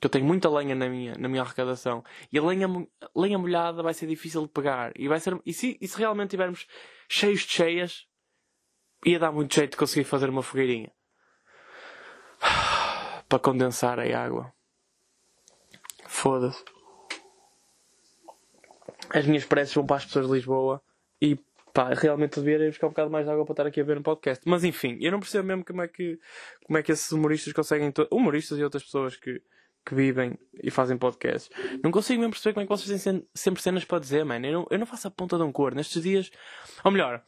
que 0.00 0.06
eu 0.06 0.10
tenho 0.10 0.24
muita 0.24 0.48
lenha 0.48 0.74
na 0.74 0.88
minha, 0.88 1.14
na 1.18 1.28
minha 1.28 1.42
arrecadação 1.42 2.02
e 2.32 2.38
a 2.38 2.42
lenha, 2.42 2.66
lenha 3.14 3.38
molhada 3.38 3.82
vai 3.82 3.92
ser 3.92 4.06
difícil 4.06 4.42
de 4.42 4.48
pegar 4.48 4.92
e 4.96 5.06
vai 5.06 5.20
ser 5.20 5.38
e 5.44 5.52
se, 5.52 5.76
e 5.78 5.86
se 5.86 5.98
realmente 5.98 6.30
tivermos 6.30 6.66
cheios 7.08 7.42
de 7.42 7.52
cheias 7.52 8.06
ia 9.04 9.18
dar 9.18 9.32
muito 9.32 9.54
jeito 9.54 9.72
de 9.72 9.76
conseguir 9.76 10.04
fazer 10.04 10.28
uma 10.28 10.42
fogueirinha 10.42 10.90
para 13.28 13.38
condensar 13.38 13.98
a 13.98 14.24
água 14.24 14.52
foda-se 16.06 16.64
as 19.10 19.26
minhas 19.26 19.44
preces 19.44 19.74
vão 19.74 19.86
para 19.86 19.96
as 19.96 20.04
pessoas 20.04 20.26
de 20.26 20.32
Lisboa 20.32 20.82
e 21.20 21.38
pá, 21.72 21.92
realmente 21.94 22.40
devia 22.40 22.64
ir 22.64 22.68
buscar 22.68 22.86
um 22.86 22.90
bocado 22.90 23.10
mais 23.10 23.26
de 23.26 23.32
água 23.32 23.44
para 23.44 23.52
estar 23.52 23.66
aqui 23.66 23.80
a 23.80 23.84
ver 23.84 23.96
no 23.96 24.02
podcast. 24.02 24.42
Mas 24.46 24.64
enfim, 24.64 24.98
eu 25.00 25.12
não 25.12 25.20
percebo 25.20 25.46
mesmo 25.46 25.64
como 25.64 25.82
é 25.82 25.88
que, 25.88 26.18
como 26.64 26.78
é 26.78 26.82
que 26.82 26.92
esses 26.92 27.10
humoristas 27.12 27.52
conseguem. 27.52 27.92
Humoristas 28.10 28.58
e 28.58 28.64
outras 28.64 28.82
pessoas 28.82 29.16
que, 29.16 29.42
que 29.84 29.94
vivem 29.94 30.38
e 30.62 30.70
fazem 30.70 30.96
podcasts. 30.96 31.50
Não 31.82 31.90
consigo 31.90 32.20
mesmo 32.20 32.32
perceber 32.32 32.54
como 32.54 32.64
é 32.64 32.66
que 32.66 32.70
vocês 32.70 33.02
têm 33.02 33.26
sempre 33.34 33.62
cenas 33.62 33.84
para 33.84 33.98
dizer, 33.98 34.24
mano. 34.24 34.46
Eu 34.46 34.52
não, 34.52 34.66
eu 34.70 34.78
não 34.78 34.86
faço 34.86 35.08
a 35.08 35.10
ponta 35.10 35.36
de 35.36 35.42
um 35.42 35.52
corno. 35.52 35.76
Nestes 35.76 36.02
dias. 36.02 36.30
Ou 36.84 36.90
melhor, 36.90 37.22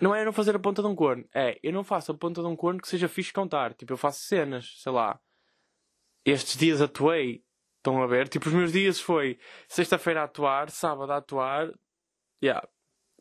não 0.00 0.14
é 0.14 0.20
eu 0.20 0.26
não 0.26 0.32
fazer 0.32 0.54
a 0.54 0.58
ponta 0.58 0.80
de 0.80 0.88
um 0.88 0.94
corno. 0.94 1.24
É, 1.34 1.58
eu 1.62 1.72
não 1.72 1.82
faço 1.82 2.12
a 2.12 2.14
ponta 2.14 2.40
de 2.40 2.46
um 2.46 2.54
corno 2.54 2.80
que 2.80 2.88
seja 2.88 3.08
fixe 3.08 3.32
contar. 3.32 3.74
Tipo, 3.74 3.92
eu 3.92 3.96
faço 3.96 4.20
cenas, 4.20 4.74
sei 4.78 4.92
lá. 4.92 5.18
Estes 6.24 6.56
dias 6.56 6.80
atuei. 6.80 7.42
Estão 7.78 8.02
a 8.02 8.06
ver? 8.06 8.28
Tipo, 8.28 8.48
os 8.48 8.54
meus 8.54 8.72
dias 8.72 9.00
foi 9.00 9.38
sexta-feira 9.68 10.20
a 10.20 10.24
atuar, 10.24 10.70
sábado 10.70 11.12
a 11.12 11.16
atuar. 11.16 11.72
Yeah. 12.42 12.66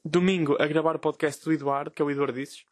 Domingo 0.03 0.55
a 0.61 0.67
gravar 0.67 0.95
o 0.95 0.99
podcast 0.99 1.43
do 1.43 1.53
Eduardo, 1.53 1.91
que 1.91 2.01
é 2.01 2.05
o 2.05 2.11
Eduardo 2.11 2.33
Disses. 2.33 2.63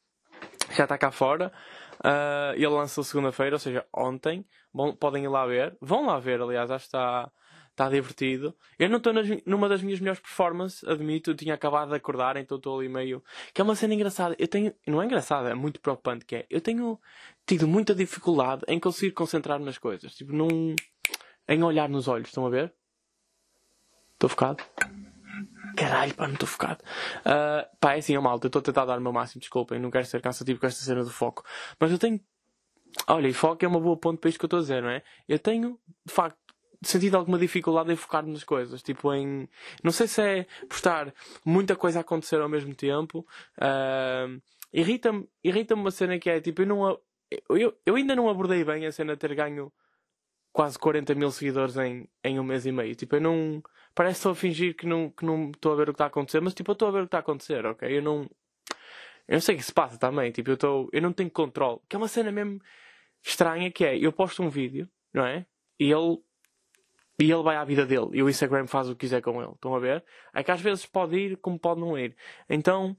Já 0.72 0.84
está 0.84 0.98
cá 0.98 1.12
fora. 1.12 1.52
Uh, 2.00 2.54
ele 2.56 2.68
lançou 2.68 3.04
segunda-feira, 3.04 3.56
ou 3.56 3.60
seja, 3.60 3.86
ontem. 3.94 4.46
Bom, 4.74 4.96
podem 4.96 5.24
ir 5.24 5.28
lá 5.28 5.46
ver. 5.46 5.78
Vão 5.82 6.06
lá 6.06 6.20
ver, 6.20 6.42
aliás, 6.42 6.70
que 6.70 6.76
está, 6.76 7.32
está 7.76 7.90
divertido. 7.90 8.56
Eu 8.80 8.90
não 8.90 8.98
estou 8.98 9.14
numa 9.46 9.68
das 9.68 9.84
minhas 9.84 10.00
melhores 10.00 10.22
performances, 10.22 10.84
admito. 10.86 11.32
Eu 11.32 11.36
tinha 11.36 11.54
acabado 11.54 11.90
de 11.90 11.96
acordar, 11.96 12.38
então 12.38 12.58
estou 12.58 12.80
ali 12.80 12.88
meio. 12.88 13.22
Que 13.54 13.62
é 13.62 13.64
uma 13.64 13.76
cena 13.76 13.94
engraçada. 13.94 14.36
Eu 14.40 14.48
tenho. 14.48 14.74
Não 14.88 15.02
é 15.02 15.06
engraçada, 15.06 15.50
é 15.50 15.54
muito 15.54 15.80
preocupante 15.80 16.26
que 16.26 16.38
é. 16.38 16.46
Eu 16.50 16.62
tenho 16.62 17.00
tido 17.46 17.68
muita 17.68 17.94
dificuldade 17.94 18.64
em 18.68 18.80
conseguir 18.80 19.12
concentrar 19.12 19.60
nas 19.60 19.78
coisas. 19.78 20.16
Tipo, 20.16 20.34
num. 20.34 20.76
em 21.48 21.64
olhar 21.64 21.90
nos 21.90 22.08
olhos, 22.08 22.30
estão 22.30 22.46
a 22.46 22.50
ver? 22.50 22.74
Estou 24.14 24.30
focado? 24.30 24.64
caralho, 25.76 26.14
pá, 26.16 26.28
não 26.28 26.36
estou 26.36 26.48
focado. 26.48 26.82
Uh, 27.20 27.78
pá, 27.80 27.96
é 27.96 28.00
assim, 28.00 28.16
é 28.16 28.20
malta, 28.20 28.46
eu 28.46 28.48
estou 28.48 28.62
a 28.62 28.64
tentar 28.64 28.86
dar 28.86 28.98
o 28.98 29.02
meu 29.02 29.12
máximo, 29.12 29.42
desculpem, 29.42 29.80
não 29.80 29.92
quero 29.92 30.06
ser 30.06 30.22
cansativo 30.22 30.60
com 30.60 30.66
esta 30.68 30.82
cena 30.82 31.04
do 31.04 31.10
foco. 31.10 31.44
Mas 31.78 31.92
eu 31.92 32.00
tenho. 32.00 32.20
Olha, 33.08 33.28
e 33.28 33.34
foco 33.34 33.64
é 33.66 33.68
uma 33.68 33.80
boa 33.82 33.98
ponto 33.98 34.20
para 34.22 34.30
isto 34.30 34.40
que 34.40 34.46
eu 34.46 34.48
estou 34.48 34.60
a 34.60 34.62
dizer, 34.62 34.82
não 34.82 34.90
é? 34.90 35.04
Eu 35.28 35.38
tenho, 35.38 35.78
de 36.06 36.14
facto, 36.14 36.40
sentido 36.82 37.16
alguma 37.16 37.38
dificuldade 37.38 37.92
em 37.92 37.96
focar 37.96 38.26
nas 38.26 38.44
coisas. 38.44 38.82
Tipo, 38.82 39.14
em. 39.14 39.48
Não 39.84 39.92
sei 39.92 40.08
se 40.08 40.22
é 40.22 40.48
por 40.68 40.76
estar 40.76 41.14
muita 41.46 41.76
coisa 41.76 42.00
a 42.00 42.02
acontecer 42.02 42.42
ao 42.42 42.50
mesmo 42.50 42.74
tempo. 42.76 43.26
Uh, 43.58 44.42
irrita-me 44.74 45.28
irrita 45.44 45.76
uma 45.76 45.92
cena 45.92 46.20
que 46.20 46.30
é 46.30 46.40
tipo, 46.42 46.62
eu 46.62 46.68
não. 46.68 47.00
Eu, 47.50 47.78
eu 47.86 47.96
ainda 47.96 48.16
não 48.16 48.30
abordei 48.30 48.64
bem 48.64 48.86
a 48.86 48.92
cena 48.92 49.14
de 49.14 49.20
ter 49.20 49.34
ganho 49.36 49.72
quase 50.54 50.80
40 50.80 51.16
mil 51.16 51.32
seguidores 51.32 51.76
em, 51.78 52.08
em 52.24 52.40
um 52.40 52.44
mês 52.44 52.66
e 52.66 52.72
meio. 52.72 52.96
Tipo, 52.96 53.18
eu 53.18 53.22
não. 53.22 53.64
Parece 53.94 54.22
só 54.22 54.36
fingir 54.36 54.76
que 54.76 54.86
não, 54.86 55.10
que 55.10 55.26
não 55.26 55.52
estou 55.52 55.74
a 55.74 55.76
ver 55.76 55.84
o 55.84 55.86
que 55.88 55.92
está 55.94 56.06
a 56.06 56.08
acontecer, 56.08 56.42
mas 56.42 56.54
tipo, 56.54 56.72
eu 56.72 56.74
estou 56.74 56.88
a 56.88 56.92
ver 56.92 57.00
o 57.00 57.02
que 57.02 57.08
está 57.08 57.18
a 57.18 57.22
acontecer, 57.22 57.66
ok? 57.66 57.98
Eu 57.98 58.02
não. 58.02 58.30
Eu 59.28 59.34
não 59.34 59.42
sei 59.42 59.56
o 59.56 59.58
que 59.58 59.64
se 59.64 59.74
passa 59.74 59.98
também. 59.98 60.32
Tipo, 60.32 60.52
eu, 60.52 60.58
tô, 60.58 60.90
eu 60.92 61.02
não 61.02 61.12
tenho 61.14 61.32
controle. 61.32 61.80
Que 61.90 61.96
é 61.96 62.00
uma 62.00 62.08
cena 62.08 62.32
mesmo 62.32 62.62
estranha 63.24 63.72
que 63.72 63.84
é, 63.84 63.98
eu 63.98 64.12
posto 64.14 64.44
um 64.44 64.50
vídeo, 64.50 64.88
não 65.14 65.26
é? 65.26 65.46
E 65.80 65.92
ele 65.92 66.20
e 67.18 67.32
ele 67.32 67.44
vai 67.44 67.56
à 67.56 67.64
vida 67.64 67.86
dele 67.86 68.10
e 68.14 68.22
o 68.22 68.30
Instagram 68.30 68.68
faz 68.68 68.90
o 68.90 68.94
que 68.94 69.02
quiser 69.02 69.22
com 69.22 69.42
ele. 69.42 69.52
Estão 69.52 69.74
a 69.74 69.80
ver? 69.80 70.04
É 70.34 70.44
que 70.44 70.52
às 70.52 70.60
vezes 70.60 70.86
pode 70.86 71.16
ir 71.16 71.38
como 71.38 71.58
pode 71.58 71.80
não 71.80 71.98
ir. 71.98 72.16
Então, 72.50 72.96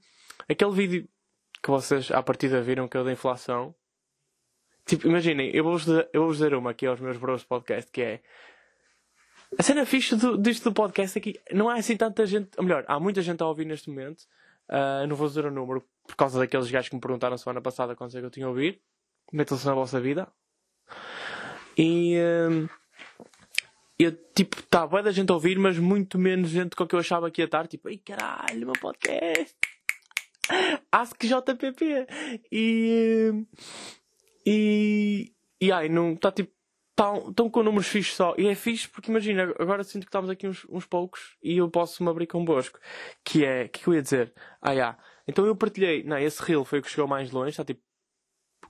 aquele 0.49 0.71
vídeo 0.71 1.09
que 1.61 1.69
vocês 1.69 2.11
à 2.11 2.21
partida 2.23 2.61
viram 2.61 2.87
que 2.87 2.97
é 2.97 2.99
o 2.99 3.03
da 3.03 3.11
inflação. 3.11 3.75
Tipo, 4.85 5.07
imaginem, 5.07 5.51
eu 5.53 5.63
vou-vos 5.63 5.85
dizer, 5.85 6.09
vou 6.13 6.31
dizer 6.31 6.53
uma 6.55 6.71
aqui 6.71 6.85
aos 6.87 6.99
meus 6.99 7.17
bros 7.17 7.43
podcast 7.43 7.91
que 7.91 8.01
é. 8.01 8.21
A 9.57 9.63
cena 9.63 9.85
fixe 9.85 10.15
do, 10.15 10.37
disto 10.37 10.69
do 10.69 10.73
podcast 10.73 11.17
aqui 11.17 11.39
não 11.51 11.69
há 11.69 11.75
assim 11.75 11.95
tanta 11.95 12.25
gente. 12.25 12.49
Ou 12.57 12.63
melhor, 12.63 12.85
há 12.87 12.99
muita 12.99 13.21
gente 13.21 13.41
a 13.43 13.45
ouvir 13.45 13.65
neste 13.65 13.89
momento. 13.89 14.21
Uh, 14.67 15.07
não 15.07 15.15
vou 15.15 15.27
dizer 15.27 15.45
o 15.45 15.51
número 15.51 15.85
por 16.05 16.15
causa 16.15 16.39
daqueles 16.39 16.69
gajos 16.71 16.89
que 16.89 16.95
me 16.95 17.01
perguntaram 17.01 17.37
semana 17.37 17.61
passada 17.61 17.95
quantos 17.95 18.15
é 18.15 18.19
que 18.19 18.25
eu 18.25 18.31
tinha 18.31 18.45
a 18.47 18.49
ouvir. 18.49 18.81
Metam-se 19.31 19.65
na 19.65 19.75
vossa 19.75 19.99
vida. 20.01 20.27
E. 21.77 22.17
Uh, 22.17 22.67
eu, 23.99 24.11
tipo, 24.35 24.61
tá 24.63 24.85
boa 24.85 25.01
da 25.01 25.11
gente 25.11 25.31
ouvir, 25.31 25.57
mas 25.57 25.79
muito 25.79 26.19
menos 26.19 26.49
gente 26.49 26.75
com 26.75 26.85
que 26.85 26.93
eu 26.93 26.99
achava 26.99 27.31
que 27.31 27.41
ia 27.41 27.45
estar. 27.45 27.67
Tipo, 27.67 27.87
ai 27.87 27.97
caralho, 27.97 28.67
meu 28.67 28.73
podcast. 28.79 29.55
Ask 30.91 31.23
JPP. 31.23 32.07
E. 32.51 33.33
E. 34.45 35.33
E 35.59 35.71
ai, 35.71 35.89
não. 35.89 36.13
Está 36.13 36.31
tipo. 36.31 36.55
Estão 36.91 37.31
tá, 37.31 37.49
com 37.49 37.63
números 37.63 37.87
fixos 37.87 38.15
só. 38.15 38.35
E 38.37 38.47
é 38.47 38.55
fixe 38.55 38.87
porque 38.87 39.11
imagina, 39.11 39.53
agora 39.59 39.83
sinto 39.83 40.03
que 40.03 40.09
estamos 40.09 40.31
aqui 40.31 40.47
uns, 40.47 40.65
uns 40.67 40.85
poucos 40.85 41.37
e 41.43 41.57
eu 41.57 41.69
posso 41.69 42.03
me 42.03 42.09
abrir 42.09 42.27
convosco. 42.27 42.79
Que 43.23 43.45
é. 43.45 43.65
O 43.65 43.69
que, 43.69 43.83
que 43.83 43.87
eu 43.87 43.93
ia 43.95 44.01
dizer? 44.01 44.33
Ah, 44.61 44.71
yeah. 44.71 44.97
Então 45.27 45.45
eu 45.45 45.55
partilhei. 45.55 46.03
Não, 46.03 46.17
esse 46.17 46.41
reel 46.43 46.63
foi 46.65 46.79
o 46.79 46.81
que 46.83 46.89
chegou 46.89 47.07
mais 47.07 47.31
longe. 47.31 47.49
Está 47.49 47.65
tipo. 47.65 47.81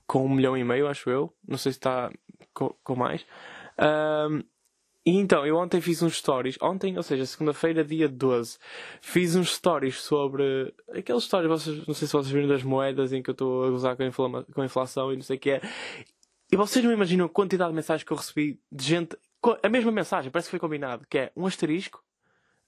Com 0.06 0.24
um 0.24 0.28
milhão 0.28 0.56
e 0.56 0.64
meio, 0.64 0.88
acho 0.88 1.10
eu. 1.10 1.34
Não 1.46 1.58
sei 1.58 1.72
se 1.72 1.78
está 1.78 2.10
com, 2.54 2.74
com 2.82 2.96
mais. 2.96 3.26
Um, 3.78 4.42
e 5.08 5.16
então, 5.16 5.46
eu 5.46 5.56
ontem 5.56 5.80
fiz 5.80 6.02
uns 6.02 6.18
stories, 6.18 6.58
ontem, 6.60 6.94
ou 6.98 7.02
seja, 7.02 7.24
segunda-feira, 7.24 7.82
dia 7.82 8.06
12, 8.06 8.58
fiz 9.00 9.34
uns 9.34 9.54
stories 9.54 10.02
sobre 10.02 10.74
aqueles 10.92 11.24
stories, 11.24 11.48
vocês, 11.48 11.86
não 11.86 11.94
sei 11.94 12.06
se 12.06 12.12
vocês 12.12 12.30
viram 12.30 12.46
das 12.46 12.62
moedas 12.62 13.10
em 13.10 13.22
que 13.22 13.30
eu 13.30 13.32
estou 13.32 13.64
a 13.64 13.70
gozar 13.70 13.96
com 13.96 14.02
a, 14.02 14.44
com 14.44 14.60
a 14.60 14.66
inflação 14.66 15.10
e 15.10 15.16
não 15.16 15.22
sei 15.22 15.38
o 15.38 15.40
que 15.40 15.52
é. 15.52 15.62
E 16.52 16.56
vocês 16.58 16.84
não 16.84 16.92
imaginam 16.92 17.24
a 17.24 17.28
quantidade 17.30 17.70
de 17.70 17.76
mensagens 17.76 18.04
que 18.04 18.12
eu 18.12 18.18
recebi 18.18 18.60
de 18.70 18.84
gente, 18.84 19.16
a 19.62 19.68
mesma 19.70 19.90
mensagem, 19.90 20.30
parece 20.30 20.48
que 20.48 20.50
foi 20.50 20.60
combinado, 20.60 21.06
que 21.08 21.16
é 21.16 21.32
um 21.34 21.46
asterisco 21.46 22.04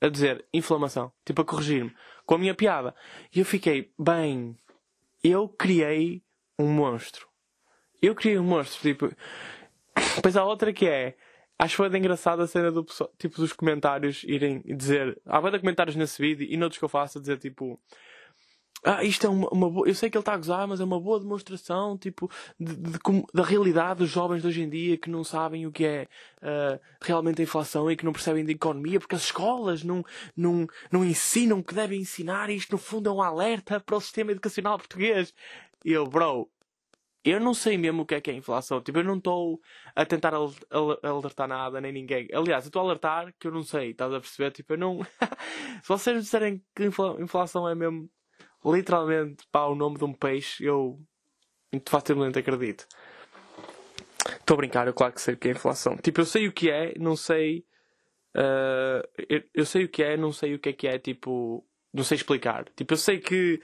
a 0.01 0.09
dizer 0.09 0.43
inflamação, 0.51 1.13
tipo 1.27 1.43
a 1.43 1.45
corrigir-me, 1.45 1.95
com 2.25 2.37
a 2.37 2.39
minha 2.39 2.55
piada. 2.55 2.95
E 3.37 3.41
eu 3.41 3.45
fiquei, 3.45 3.93
bem, 3.99 4.57
eu 5.23 5.47
criei 5.47 6.23
um 6.59 6.69
monstro. 6.69 7.29
Eu 8.01 8.15
criei 8.15 8.39
um 8.39 8.45
monstro, 8.45 8.81
tipo. 8.81 9.15
Depois 10.17 10.39
há 10.39 10.45
outra 10.45 10.73
que 10.73 10.87
é 10.87 11.19
Acho 11.61 11.77
foi 11.77 11.95
engraçada 11.95 12.43
a 12.43 12.47
cena 12.47 12.73
do 12.73 12.87
tipo 13.19 13.37
dos 13.37 13.53
comentários 13.53 14.25
irem 14.25 14.63
dizer. 14.65 15.21
Há 15.27 15.39
vários 15.41 15.61
comentários 15.61 15.95
nesse 15.95 16.21
vídeo 16.21 16.47
e 16.51 16.57
noutros 16.57 16.79
que 16.79 16.85
eu 16.87 16.89
faço 16.89 17.19
a 17.19 17.21
dizer 17.21 17.37
tipo. 17.37 17.79
Ah, 18.83 19.05
isto 19.05 19.27
é 19.27 19.29
uma, 19.29 19.47
uma 19.51 19.69
boa. 19.69 19.87
Eu 19.87 19.95
sei 19.95 20.09
que 20.09 20.17
ele 20.17 20.23
está 20.23 20.33
a 20.33 20.39
gozar, 20.39 20.67
mas 20.67 20.81
é 20.81 20.85
uma 20.85 20.99
boa 20.99 21.21
demonstração, 21.21 21.99
tipo, 21.99 22.31
de, 22.59 22.75
de, 22.75 22.93
de, 22.93 22.99
da 23.35 23.43
realidade 23.43 23.99
dos 23.99 24.09
jovens 24.09 24.41
de 24.41 24.49
hoje 24.49 24.63
em 24.63 24.71
dia 24.71 24.97
que 24.97 25.11
não 25.11 25.23
sabem 25.23 25.67
o 25.67 25.71
que 25.71 25.85
é 25.85 26.09
uh, 26.39 26.81
realmente 26.99 27.43
a 27.43 27.45
inflação 27.45 27.91
e 27.91 27.97
que 27.97 28.07
não 28.07 28.13
percebem 28.15 28.43
de 28.43 28.53
economia, 28.53 28.99
porque 28.99 29.15
as 29.15 29.25
escolas 29.25 29.85
não, 29.85 30.03
não, 30.35 30.67
não 30.91 31.05
ensinam 31.05 31.59
o 31.59 31.63
que 31.63 31.75
devem 31.75 32.01
ensinar 32.01 32.49
e 32.49 32.57
isto, 32.57 32.73
no 32.73 32.79
fundo, 32.79 33.11
é 33.11 33.13
um 33.13 33.21
alerta 33.21 33.79
para 33.79 33.97
o 33.97 34.01
sistema 34.01 34.33
educacional 34.33 34.79
português. 34.79 35.35
E 35.85 35.93
eu, 35.93 36.07
bro, 36.07 36.49
eu 37.25 37.39
não 37.39 37.53
sei 37.53 37.77
mesmo 37.77 38.03
o 38.03 38.07
que 38.07 38.15
é 38.15 38.21
que 38.21 38.31
é 38.31 38.35
inflação. 38.35 38.81
Tipo, 38.81 38.99
eu 38.99 39.05
não 39.05 39.19
estou 39.19 39.61
a 39.95 40.07
tentar 40.07 40.33
alertar 40.35 41.49
nada, 41.49 41.81
nem 41.81 41.93
ninguém. 41.93 42.29
Aliás, 42.33 42.65
eu 42.65 42.69
estou 42.69 42.81
a 42.81 42.85
alertar 42.87 43.35
que 43.39 43.47
eu 43.47 43.53
não 43.53 43.63
sei, 43.63 43.91
estás 43.91 44.13
a 44.13 44.21
perceber? 44.21 44.51
Tipo, 44.53 44.75
eu 44.75 44.79
não. 44.79 45.01
Se 45.83 45.89
vocês 45.89 46.17
me 46.17 46.23
disserem 46.23 46.65
que 46.75 46.85
inflação 46.85 47.69
é 47.69 47.75
mesmo 47.75 48.11
literalmente 48.65 49.45
pá, 49.51 49.65
o 49.67 49.75
nome 49.75 49.99
de 49.99 50.05
um 50.05 50.13
peixe, 50.13 50.65
eu 50.65 50.99
facilmente 51.87 52.39
acredito. 52.39 52.87
Estou 54.39 54.55
a 54.55 54.59
brincar, 54.59 54.87
eu 54.87 54.95
claro 54.95 55.13
que 55.13 55.21
sei 55.21 55.35
o 55.35 55.37
que 55.37 55.49
é 55.49 55.51
inflação. 55.53 55.97
Tipo, 55.97 56.23
eu 56.23 56.27
sei 56.27 56.49
o 56.49 56.53
que 56.53 56.71
é, 56.71 56.95
não 56.99 57.17
sei. 57.17 57.67
Uh, 58.37 59.03
eu, 59.29 59.43
eu 59.55 59.67
sei 59.67 59.85
o 59.85 59.89
que 59.89 60.03
é, 60.03 60.17
não 60.17 60.33
sei 60.33 60.55
o 60.55 60.59
que 60.59 60.71
é 60.71 60.73
que 60.73 60.87
é, 60.89 60.99
tipo. 60.99 61.67
Não 61.93 62.05
sei 62.05 62.17
explicar. 62.17 62.65
Tipo, 62.77 62.95
eu 62.95 62.99
sei 62.99 63.19
que 63.19 63.61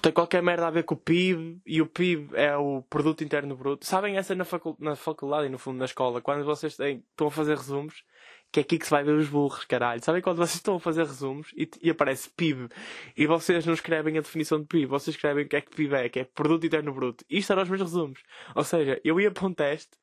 tem 0.00 0.12
qualquer 0.12 0.42
merda 0.42 0.66
a 0.66 0.70
ver 0.70 0.84
com 0.84 0.94
o 0.94 0.98
PIB 0.98 1.60
e 1.66 1.82
o 1.82 1.86
PIB 1.86 2.30
é 2.34 2.56
o 2.56 2.82
produto 2.82 3.22
interno 3.22 3.56
bruto. 3.56 3.86
Sabem 3.86 4.16
essa 4.16 4.34
na, 4.34 4.46
na 4.78 4.96
faculdade 4.96 5.46
e 5.46 5.50
no 5.50 5.58
fundo 5.58 5.78
na 5.78 5.84
escola, 5.84 6.20
quando 6.20 6.44
vocês 6.44 6.76
têm, 6.76 7.04
estão 7.10 7.26
a 7.26 7.30
fazer 7.30 7.56
resumos, 7.56 8.04
que 8.52 8.60
é 8.60 8.62
aqui 8.62 8.78
que 8.78 8.84
se 8.84 8.90
vai 8.90 9.04
ver 9.04 9.14
os 9.14 9.28
burros, 9.28 9.64
caralho. 9.64 10.02
Sabem 10.02 10.22
quando 10.22 10.38
vocês 10.38 10.56
estão 10.56 10.76
a 10.76 10.80
fazer 10.80 11.04
resumos 11.04 11.52
e, 11.56 11.68
e, 11.82 11.90
aparece 11.90 12.30
PIB 12.30 12.68
e 13.16 13.26
vocês 13.26 13.64
não 13.66 13.74
escrevem 13.74 14.18
a 14.18 14.20
definição 14.20 14.60
de 14.60 14.66
PIB, 14.66 14.86
vocês 14.86 15.14
escrevem 15.14 15.44
o 15.44 15.48
que 15.48 15.56
é 15.56 15.60
que 15.60 15.70
PIB 15.70 15.94
é, 15.94 16.08
que 16.08 16.20
é 16.20 16.24
produto 16.24 16.66
interno 16.66 16.92
bruto. 16.92 17.24
Isto 17.28 17.52
eram 17.52 17.62
os 17.62 17.68
meus 17.68 17.82
resumos. 17.82 18.22
Ou 18.54 18.64
seja, 18.64 19.00
eu 19.04 19.20
ia 19.20 19.30
para 19.30 19.46
um 19.46 19.52
teste 19.52 19.96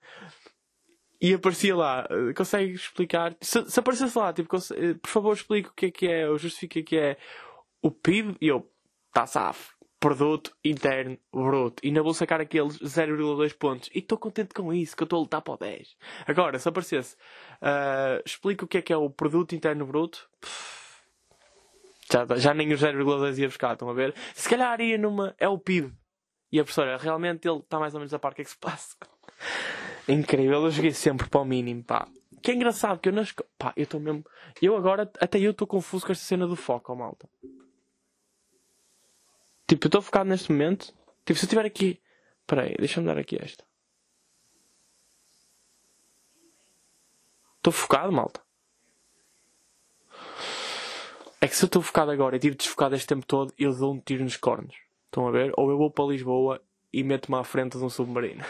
e 1.19 1.33
aparecia 1.33 1.75
lá, 1.75 2.07
consegue 2.35 2.73
explicar? 2.73 3.35
Se, 3.41 3.69
se 3.69 3.79
aparecesse 3.79 4.17
lá, 4.17 4.31
tipo, 4.31 4.55
eh, 4.55 4.93
por 5.01 5.09
favor 5.09 5.33
explique 5.33 5.69
o 5.69 5.73
que 5.73 5.85
é 5.87 5.91
que 5.91 6.07
é, 6.07 6.29
ou 6.29 6.37
justifique 6.37 6.81
o 6.81 6.83
que 6.83 6.97
é 6.97 7.17
o 7.81 7.89
PIB, 7.89 8.35
e 8.39 8.47
eu, 8.47 8.69
tá 9.11 9.25
safo 9.25 9.76
produto 9.99 10.55
interno 10.63 11.17
bruto. 11.33 11.83
E 11.83 11.87
ainda 11.87 12.03
vou 12.03 12.13
sacar 12.13 12.39
aqueles 12.39 12.77
0,2 12.79 13.53
pontos. 13.57 13.89
E 13.93 13.99
estou 13.99 14.17
contente 14.17 14.53
com 14.53 14.73
isso, 14.73 14.95
que 14.95 15.03
eu 15.03 15.05
estou 15.05 15.17
a 15.17 15.21
lutar 15.21 15.41
para 15.41 15.53
o 15.53 15.57
10. 15.57 15.95
Agora, 16.25 16.59
se 16.59 16.69
aparecesse, 16.69 17.15
uh, 17.61 18.21
explica 18.25 18.65
o 18.65 18.67
que 18.67 18.77
é 18.77 18.81
que 18.81 18.93
é 18.93 18.97
o 18.97 19.09
produto 19.09 19.55
interno 19.55 19.85
bruto. 19.85 20.29
Já, 22.11 22.25
já 22.37 22.53
nem 22.53 22.71
os 22.71 22.81
0,2 22.81 23.37
ia 23.37 23.47
buscar, 23.47 23.73
estão 23.73 23.89
a 23.89 23.93
ver? 23.93 24.13
Se 24.33 24.47
calhar 24.47 24.79
ia 24.79 24.97
numa. 24.97 25.35
É 25.37 25.47
o 25.47 25.57
PIB. 25.57 25.93
E 26.51 26.59
a 26.59 26.63
professora, 26.63 26.97
realmente 26.97 27.47
ele 27.47 27.59
está 27.59 27.77
mais 27.77 27.93
ou 27.93 27.99
menos 27.99 28.13
a 28.13 28.19
par 28.19 28.31
do 28.31 28.35
que 28.35 28.41
é 28.41 28.45
que 28.45 28.51
se 28.51 28.57
passa. 28.57 28.95
Incrível, 30.07 30.63
eu 30.63 30.71
joguei 30.71 30.91
sempre 30.91 31.27
para 31.27 31.41
o 31.41 31.45
mínimo, 31.45 31.83
pá. 31.83 32.07
Que 32.41 32.51
é 32.51 32.53
engraçado, 32.53 32.99
que 32.99 33.09
eu 33.09 33.13
nas. 33.13 33.33
Pá, 33.57 33.73
eu 33.75 33.83
estou 33.83 33.99
mesmo. 33.99 34.23
Eu 34.61 34.77
agora, 34.77 35.11
até 35.19 35.37
eu 35.39 35.51
estou 35.51 35.67
confuso 35.67 36.05
com 36.05 36.13
esta 36.13 36.23
cena 36.23 36.47
do 36.47 36.55
foco, 36.55 36.95
malta. 36.95 37.27
Tipo, 39.67 39.86
eu 39.86 39.89
estou 39.89 40.01
focado 40.01 40.29
neste 40.29 40.51
momento. 40.51 40.93
Tipo, 41.25 41.38
se 41.38 41.45
eu 41.45 41.47
estiver 41.47 41.65
aqui. 41.65 42.01
Espera 42.41 42.63
aí, 42.63 42.75
deixa-me 42.79 43.05
dar 43.05 43.17
aqui 43.17 43.38
esta. 43.41 43.65
Estou 47.57 47.74
focado, 47.74 48.12
malta. 48.13 48.41
É 51.41 51.47
que 51.47 51.55
se 51.55 51.63
eu 51.63 51.67
estou 51.67 51.81
focado 51.81 52.12
agora 52.12 52.38
e 52.38 52.39
tive 52.39 52.55
desfocado 52.55 52.95
este 52.95 53.07
tempo 53.07 53.25
todo, 53.25 53.53
eu 53.59 53.75
dou 53.75 53.93
um 53.93 54.00
tiro 54.00 54.24
nos 54.24 54.38
cornos. 54.38 54.75
Estão 55.05 55.27
a 55.27 55.31
ver? 55.31 55.51
Ou 55.57 55.69
eu 55.69 55.77
vou 55.77 55.91
para 55.91 56.05
Lisboa 56.05 56.62
e 56.93 57.03
meto-me 57.03 57.38
à 57.38 57.43
frente 57.43 57.77
de 57.77 57.83
um 57.83 57.89
submarino. 57.89 58.43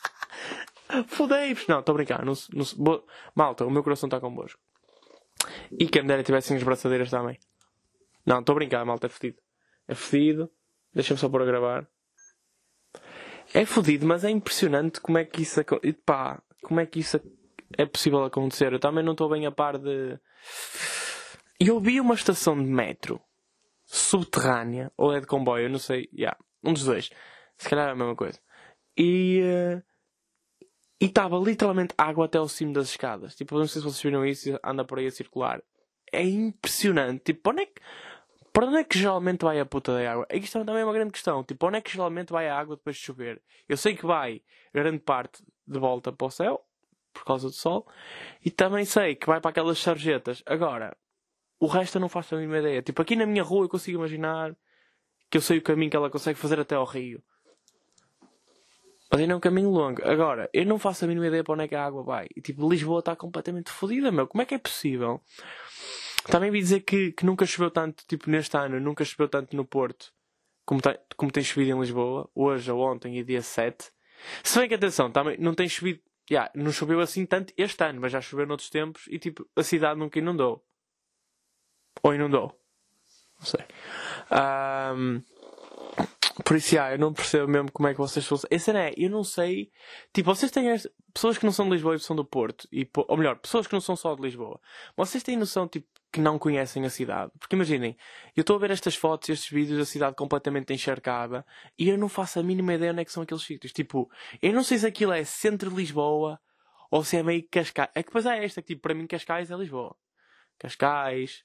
Fodei-vos! 1.08 1.66
Não, 1.66 1.80
estou 1.80 1.94
a 1.94 1.96
brincar. 1.96 2.24
Não, 2.24 2.34
não, 2.52 3.04
malta, 3.34 3.64
o 3.64 3.70
meu 3.70 3.82
coração 3.82 4.06
está 4.06 4.20
convosco. 4.20 4.60
E 5.78 5.88
quem 5.88 6.02
me 6.02 6.08
dera 6.08 6.22
tivessem 6.22 6.56
as 6.56 6.62
braçadeiras 6.62 7.10
também. 7.10 7.38
Não, 8.24 8.40
estou 8.40 8.52
a 8.52 8.56
brincar, 8.56 8.84
malta, 8.84 9.06
é 9.06 9.10
fodido. 9.10 9.43
É 9.88 9.94
fodido. 9.94 10.50
Deixa-me 10.92 11.18
só 11.18 11.28
pôr 11.28 11.42
a 11.42 11.46
gravar. 11.46 11.88
É 13.52 13.64
fodido, 13.64 14.06
mas 14.06 14.24
é 14.24 14.30
impressionante 14.30 15.00
como 15.00 15.18
é 15.18 15.24
que 15.24 15.42
isso 15.42 15.60
pá, 16.04 16.42
como 16.62 16.80
é 16.80 16.86
que 16.86 17.00
isso 17.00 17.20
é 17.76 17.84
possível 17.86 18.24
acontecer. 18.24 18.72
Eu 18.72 18.80
também 18.80 19.04
não 19.04 19.12
estou 19.12 19.28
bem 19.28 19.46
a 19.46 19.52
par 19.52 19.78
de. 19.78 20.18
Eu 21.60 21.78
vi 21.80 22.00
uma 22.00 22.14
estação 22.14 22.56
de 22.56 22.68
metro 22.68 23.20
subterrânea, 23.84 24.92
ou 24.96 25.12
é 25.12 25.20
de 25.20 25.26
comboio, 25.26 25.66
eu 25.66 25.70
não 25.70 25.78
sei. 25.78 26.08
Yeah, 26.12 26.36
um 26.62 26.72
dos 26.72 26.84
dois. 26.84 27.10
Se 27.56 27.68
calhar 27.68 27.88
é 27.88 27.92
a 27.92 27.96
mesma 27.96 28.16
coisa. 28.16 28.40
E. 28.96 29.40
Uh, 29.42 29.94
e 31.00 31.06
estava 31.06 31.36
literalmente 31.36 31.92
água 31.98 32.24
até 32.24 32.38
ao 32.38 32.48
cimo 32.48 32.72
das 32.72 32.88
escadas. 32.88 33.34
Tipo, 33.34 33.58
não 33.58 33.66
sei 33.66 33.82
se 33.82 33.86
vocês 33.86 34.02
viram 34.02 34.24
isso, 34.24 34.58
anda 34.64 34.84
por 34.84 34.98
aí 34.98 35.06
a 35.06 35.10
circular. 35.10 35.62
é 36.12 36.22
impressionante. 36.22 37.24
Tipo, 37.24 37.50
onde 37.50 37.62
é 37.62 37.66
que. 37.66 37.80
Para 38.54 38.66
onde 38.66 38.76
é 38.76 38.84
que 38.84 38.96
geralmente 38.96 39.44
vai 39.44 39.58
a 39.58 39.66
puta 39.66 39.92
da 39.92 40.12
água? 40.12 40.28
Isto 40.30 40.64
também 40.64 40.82
é 40.82 40.84
uma 40.84 40.92
grande 40.92 41.10
questão. 41.10 41.42
Tipo, 41.42 41.66
onde 41.66 41.78
é 41.78 41.80
que 41.80 41.90
geralmente 41.90 42.32
vai 42.32 42.48
a 42.48 42.56
água 42.56 42.76
depois 42.76 42.94
de 42.94 43.02
chover? 43.02 43.42
Eu 43.68 43.76
sei 43.76 43.96
que 43.96 44.06
vai 44.06 44.42
grande 44.72 45.00
parte 45.00 45.42
de 45.66 45.76
volta 45.76 46.12
para 46.12 46.24
o 46.24 46.30
céu, 46.30 46.64
por 47.12 47.24
causa 47.24 47.48
do 47.48 47.52
sol, 47.52 47.84
e 48.44 48.52
também 48.52 48.84
sei 48.84 49.16
que 49.16 49.26
vai 49.26 49.40
para 49.40 49.50
aquelas 49.50 49.80
sarjetas. 49.80 50.40
Agora, 50.46 50.96
o 51.58 51.66
resto 51.66 51.96
eu 51.96 52.00
não 52.00 52.08
faço 52.08 52.36
a 52.36 52.38
mínima 52.38 52.58
ideia. 52.60 52.80
Tipo, 52.80 53.02
aqui 53.02 53.16
na 53.16 53.26
minha 53.26 53.42
rua 53.42 53.64
eu 53.64 53.68
consigo 53.68 53.98
imaginar 53.98 54.54
que 55.28 55.36
eu 55.36 55.42
sei 55.42 55.58
o 55.58 55.62
caminho 55.62 55.90
que 55.90 55.96
ela 55.96 56.08
consegue 56.08 56.38
fazer 56.38 56.60
até 56.60 56.76
ao 56.76 56.84
rio. 56.84 57.20
Mas 59.10 59.20
ainda 59.20 59.32
é 59.32 59.36
um 59.36 59.40
caminho 59.40 59.70
longo. 59.70 60.00
Agora, 60.08 60.48
eu 60.52 60.64
não 60.64 60.78
faço 60.78 61.04
a 61.04 61.08
mínima 61.08 61.26
ideia 61.26 61.42
para 61.42 61.54
onde 61.54 61.64
é 61.64 61.68
que 61.68 61.74
a 61.74 61.84
água 61.84 62.04
vai. 62.04 62.28
E 62.36 62.40
tipo, 62.40 62.68
Lisboa 62.68 63.00
está 63.00 63.16
completamente 63.16 63.72
fodida, 63.72 64.12
meu. 64.12 64.28
Como 64.28 64.42
é 64.42 64.46
que 64.46 64.54
é 64.54 64.58
possível? 64.58 65.20
Também 66.24 66.50
vi 66.50 66.60
dizer 66.60 66.80
que, 66.80 67.12
que 67.12 67.26
nunca 67.26 67.44
choveu 67.44 67.70
tanto, 67.70 68.04
tipo, 68.06 68.30
neste 68.30 68.56
ano, 68.56 68.80
nunca 68.80 69.04
choveu 69.04 69.28
tanto 69.28 69.54
no 69.56 69.64
Porto 69.64 70.12
como, 70.64 70.80
tem, 70.80 70.98
como 71.16 71.30
tem 71.30 71.42
chovido 71.42 71.76
em 71.76 71.80
Lisboa, 71.80 72.28
hoje 72.34 72.70
ou 72.70 72.80
ontem, 72.80 73.18
e 73.18 73.24
dia 73.24 73.42
7. 73.42 73.92
Se 74.42 74.58
bem 74.58 74.68
que, 74.68 74.74
atenção, 74.74 75.10
também 75.10 75.36
não 75.38 75.54
tem 75.54 75.68
chovido, 75.68 76.00
yeah, 76.30 76.50
não 76.54 76.72
choveu 76.72 77.00
assim 77.00 77.26
tanto 77.26 77.52
este 77.56 77.82
ano, 77.84 78.00
mas 78.00 78.12
já 78.12 78.20
choveu 78.20 78.46
noutros 78.46 78.70
tempos 78.70 79.06
e, 79.08 79.18
tipo, 79.18 79.46
a 79.54 79.62
cidade 79.62 79.98
nunca 79.98 80.18
inundou. 80.18 80.64
Ou 82.02 82.14
inundou. 82.14 82.58
Não 83.38 83.46
sei. 83.46 83.64
Um, 84.96 85.22
por 86.44 86.56
isso, 86.56 86.74
yeah, 86.74 86.94
eu 86.94 86.98
não 86.98 87.12
percebo 87.12 87.46
mesmo 87.46 87.70
como 87.70 87.88
é 87.88 87.92
que 87.92 87.98
vocês 87.98 88.24
são. 88.24 88.38
Esse 88.50 88.70
é, 88.70 88.94
eu 88.96 89.10
não 89.10 89.22
sei. 89.22 89.70
Tipo, 90.12 90.34
vocês 90.34 90.50
têm 90.50 90.74
pessoas 91.12 91.36
que 91.36 91.44
não 91.44 91.52
são 91.52 91.66
de 91.66 91.72
Lisboa 91.72 91.94
e 91.94 92.00
são 92.00 92.16
do 92.16 92.24
Porto, 92.24 92.66
e, 92.72 92.88
ou 92.94 93.16
melhor, 93.16 93.36
pessoas 93.36 93.66
que 93.66 93.72
não 93.72 93.80
são 93.80 93.94
só 93.94 94.14
de 94.14 94.22
Lisboa. 94.22 94.58
Vocês 94.96 95.22
têm 95.22 95.36
noção, 95.36 95.68
tipo, 95.68 95.86
que 96.14 96.20
não 96.20 96.38
conhecem 96.38 96.84
a 96.86 96.90
cidade? 96.90 97.32
Porque 97.40 97.56
imaginem, 97.56 97.96
eu 98.36 98.42
estou 98.42 98.54
a 98.54 98.58
ver 98.60 98.70
estas 98.70 98.94
fotos, 98.94 99.28
estes 99.30 99.50
vídeos 99.50 99.80
da 99.80 99.84
cidade 99.84 100.14
completamente 100.14 100.72
encharcada, 100.72 101.44
e 101.76 101.88
eu 101.88 101.98
não 101.98 102.08
faço 102.08 102.38
a 102.38 102.42
mínima 102.42 102.74
ideia 102.74 102.92
onde 102.92 103.00
é 103.02 103.04
que 103.04 103.10
são 103.10 103.24
aqueles 103.24 103.42
sítios. 103.42 103.72
Tipo, 103.72 104.08
eu 104.40 104.52
não 104.52 104.62
sei 104.62 104.78
se 104.78 104.86
aquilo 104.86 105.12
é 105.12 105.24
centro 105.24 105.70
de 105.70 105.76
Lisboa 105.76 106.38
ou 106.88 107.02
se 107.02 107.16
é 107.16 107.22
meio 107.24 107.44
Cascais. 107.50 107.90
É 107.96 108.00
que 108.00 108.10
depois 108.10 108.26
é 108.26 108.44
esta, 108.44 108.62
que 108.62 108.68
tipo, 108.68 108.82
para 108.82 108.94
mim 108.94 109.08
Cascais 109.08 109.50
é 109.50 109.56
Lisboa. 109.56 109.96
Cascais, 110.56 111.42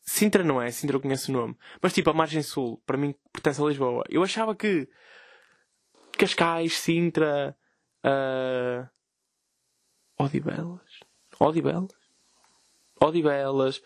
Sintra 0.00 0.42
não 0.42 0.62
é, 0.62 0.70
Sintra 0.70 0.96
eu 0.96 1.00
conheço 1.02 1.30
o 1.30 1.34
nome. 1.34 1.54
Mas 1.82 1.92
tipo, 1.92 2.08
a 2.08 2.14
margem 2.14 2.42
sul, 2.42 2.82
para 2.86 2.96
mim, 2.96 3.14
pertence 3.30 3.60
a 3.62 3.66
Lisboa. 3.66 4.02
Eu 4.08 4.22
achava 4.22 4.56
que 4.56 4.88
Cascais, 6.16 6.72
Sintra, 6.72 7.54
uh... 8.02 8.88
Odivelas, 10.18 11.00
Odivelas, 11.38 11.99
Odivelas, 13.02 13.78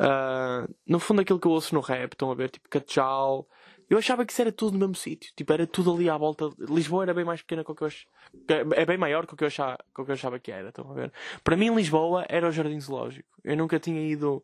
uh... 0.00 0.72
no 0.86 0.98
fundo 0.98 1.20
aquilo 1.20 1.38
que 1.38 1.46
eu 1.46 1.52
ouço 1.52 1.74
no 1.74 1.80
rap, 1.80 2.12
estão 2.12 2.30
a 2.30 2.34
ver, 2.34 2.50
tipo 2.50 2.68
Catchal. 2.68 3.46
Eu 3.88 3.98
achava 3.98 4.24
que 4.24 4.32
isso 4.32 4.40
era 4.40 4.50
tudo 4.50 4.72
no 4.72 4.78
mesmo 4.80 4.94
sítio, 4.94 5.30
tipo, 5.36 5.52
era 5.52 5.66
tudo 5.66 5.92
ali 5.92 6.08
à 6.08 6.16
volta. 6.16 6.48
Lisboa 6.58 7.02
era 7.04 7.14
bem 7.14 7.24
mais 7.24 7.42
pequena 7.42 7.62
do 7.62 7.74
que 7.74 7.82
eu 7.82 7.86
achava. 7.86 8.74
É 8.76 8.86
bem 8.86 8.96
maior 8.96 9.26
do 9.26 9.36
que 9.36 9.44
eu 9.44 9.48
achava, 9.48 9.78
que 9.94 10.00
eu 10.00 10.12
achava 10.12 10.38
que 10.38 10.50
era, 10.50 10.70
estão 10.70 10.90
a 10.90 10.94
ver? 10.94 11.12
Para 11.42 11.56
mim, 11.56 11.74
Lisboa 11.74 12.24
era 12.28 12.48
o 12.48 12.52
Jardim 12.52 12.80
Zoológico. 12.80 13.28
Eu 13.44 13.56
nunca 13.56 13.78
tinha 13.78 14.00
ido 14.00 14.42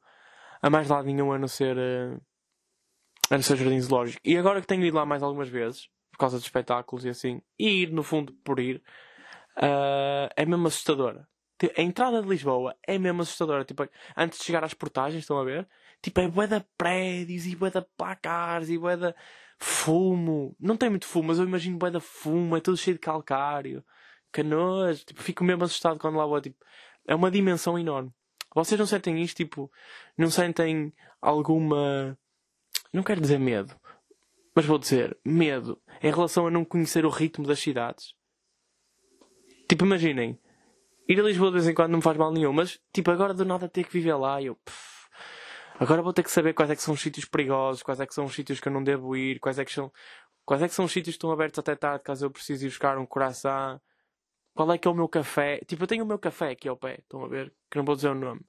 a 0.60 0.68
mais 0.68 0.88
lado 0.88 1.06
nenhum 1.06 1.32
a 1.32 1.38
não 1.38 1.48
ser. 1.48 1.76
Uh, 1.76 2.20
a 3.30 3.36
não 3.36 3.42
ser 3.42 3.56
Jardim 3.56 3.80
Zoológico. 3.80 4.20
E 4.24 4.36
agora 4.36 4.60
que 4.60 4.66
tenho 4.66 4.84
ido 4.84 4.96
lá 4.96 5.06
mais 5.06 5.22
algumas 5.22 5.48
vezes, 5.48 5.88
por 6.12 6.18
causa 6.18 6.38
de 6.38 6.44
espetáculos 6.44 7.04
e 7.04 7.08
assim, 7.08 7.40
e 7.58 7.82
ir 7.82 7.92
no 7.92 8.02
fundo 8.02 8.32
por 8.44 8.60
ir, 8.60 8.82
uh, 9.56 10.28
é 10.36 10.44
mesmo 10.44 10.66
assustadora. 10.66 11.26
A 11.76 11.82
entrada 11.82 12.22
de 12.22 12.28
Lisboa 12.28 12.74
é 12.86 12.98
mesmo 12.98 13.22
assustadora. 13.22 13.64
Tipo, 13.64 13.88
antes 14.16 14.38
de 14.38 14.44
chegar 14.44 14.64
às 14.64 14.74
portagens, 14.74 15.22
estão 15.22 15.38
a 15.38 15.44
ver? 15.44 15.68
Tipo, 16.02 16.20
é 16.20 16.46
de 16.46 16.64
prédios 16.78 17.46
e 17.46 17.54
de 17.54 17.86
placares 17.96 18.68
e 18.68 18.78
de 18.78 19.14
fumo. 19.58 20.56
Não 20.58 20.76
tem 20.76 20.88
muito 20.88 21.06
fumo, 21.06 21.28
mas 21.28 21.38
eu 21.38 21.44
imagino 21.44 21.78
de 21.78 22.00
fumo. 22.00 22.56
É 22.56 22.60
tudo 22.60 22.76
cheio 22.76 22.94
de 22.94 23.00
calcário. 23.00 23.84
Canoas. 24.32 25.04
Tipo, 25.04 25.22
fico 25.22 25.44
mesmo 25.44 25.64
assustado 25.64 25.98
quando 25.98 26.16
lá 26.16 26.26
vou. 26.26 26.40
Tipo, 26.40 26.64
é 27.06 27.14
uma 27.14 27.30
dimensão 27.30 27.78
enorme. 27.78 28.12
Vocês 28.54 28.78
não 28.78 28.86
sentem 28.86 29.22
isto? 29.22 29.36
Tipo, 29.36 29.70
não 30.16 30.30
sentem 30.30 30.92
alguma. 31.20 32.18
Não 32.92 33.02
quero 33.02 33.20
dizer 33.20 33.38
medo, 33.38 33.78
mas 34.54 34.64
vou 34.64 34.78
dizer 34.78 35.16
medo 35.24 35.80
em 36.02 36.10
relação 36.10 36.46
a 36.46 36.50
não 36.50 36.64
conhecer 36.64 37.04
o 37.04 37.10
ritmo 37.10 37.46
das 37.46 37.60
cidades. 37.60 38.14
Tipo, 39.68 39.84
imaginem, 39.84 40.40
ir 41.12 41.20
a 41.20 41.22
Lisboa 41.22 41.50
de 41.50 41.54
vez 41.54 41.68
em 41.68 41.74
quando 41.74 41.90
não 41.90 41.98
me 41.98 42.02
faz 42.02 42.16
mal 42.16 42.32
nenhum, 42.32 42.52
mas 42.52 42.80
tipo, 42.92 43.10
agora 43.10 43.34
do 43.34 43.44
nada 43.44 43.68
ter 43.68 43.84
que 43.84 43.92
viver 43.92 44.14
lá, 44.14 44.42
eu. 44.42 44.56
Pff, 44.56 45.08
agora 45.78 46.02
vou 46.02 46.12
ter 46.12 46.22
que 46.22 46.30
saber 46.30 46.54
quais 46.54 46.70
é 46.70 46.76
que 46.76 46.82
são 46.82 46.94
os 46.94 47.00
sítios 47.00 47.24
perigosos, 47.24 47.82
quais 47.82 48.00
é 48.00 48.06
que 48.06 48.14
são 48.14 48.24
os 48.24 48.34
sítios 48.34 48.60
que 48.60 48.68
eu 48.68 48.72
não 48.72 48.82
devo 48.82 49.16
ir, 49.16 49.38
quais 49.38 49.58
é 49.58 49.64
que 49.64 49.72
são. 49.72 49.92
Quais 50.44 50.62
é 50.62 50.68
que 50.68 50.74
são 50.74 50.84
os 50.84 50.92
sítios 50.92 51.14
que 51.14 51.18
estão 51.18 51.30
abertos 51.30 51.58
até 51.58 51.76
tarde 51.76 52.02
caso 52.02 52.26
eu 52.26 52.30
precise 52.30 52.66
ir 52.66 52.68
buscar 52.68 52.98
um 52.98 53.06
coração? 53.06 53.80
Qual 54.54 54.72
é 54.72 54.78
que 54.78 54.88
é 54.88 54.90
o 54.90 54.94
meu 54.94 55.08
café? 55.08 55.60
Tipo, 55.66 55.84
eu 55.84 55.86
tenho 55.86 56.04
o 56.04 56.06
meu 56.06 56.18
café 56.18 56.50
aqui 56.50 56.68
ao 56.68 56.76
pé, 56.76 56.98
estão 57.00 57.24
a 57.24 57.28
ver? 57.28 57.52
Que 57.70 57.78
não 57.78 57.84
vou 57.84 57.94
dizer 57.94 58.08
o 58.08 58.14
nome. 58.14 58.40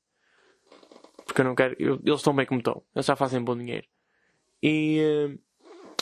Porque 1.25 1.41
eu 1.41 1.45
não 1.45 1.53
quero. 1.55 1.75
Eu, 1.77 1.99
eles 2.03 2.19
estão 2.19 2.35
bem 2.35 2.45
como 2.45 2.59
estão. 2.59 2.83
Eles 2.95 3.05
já 3.05 3.15
fazem 3.15 3.43
bom 3.43 3.55
dinheiro. 3.55 3.87
E. 4.61 4.99
Uh, 5.29 5.51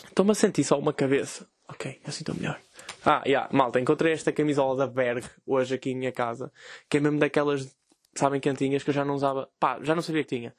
Estou-me 0.08 0.32
a 0.32 0.36
sentir 0.36 0.64
só 0.64 0.78
uma 0.78 0.94
cabeça. 0.94 1.48
Ok, 1.68 2.02
assim 2.06 2.24
estou 2.24 2.36
melhor. 2.36 2.60
Ah, 3.06 3.24
yeah, 3.26 3.50
malta, 3.52 3.80
encontrei 3.80 4.14
esta 4.14 4.32
camisola 4.32 4.76
da 4.76 4.88
Berg 4.88 5.26
hoje 5.46 5.76
aqui 5.76 5.92
em 5.92 5.96
minha 5.96 6.12
casa. 6.12 6.52
Que 6.90 6.98
é 6.98 7.00
mesmo 7.00 7.20
daquelas, 7.20 7.76
sabem, 8.14 8.42
cantinhas 8.42 8.84
que 8.84 8.90
eu 8.90 8.94
já 8.94 9.06
não 9.06 9.16
usava. 9.16 9.50
Pá, 9.60 9.80
já 9.82 9.96
não 9.96 10.02
sabia 10.02 10.24
que 10.24 10.36
tinha. 10.36 10.56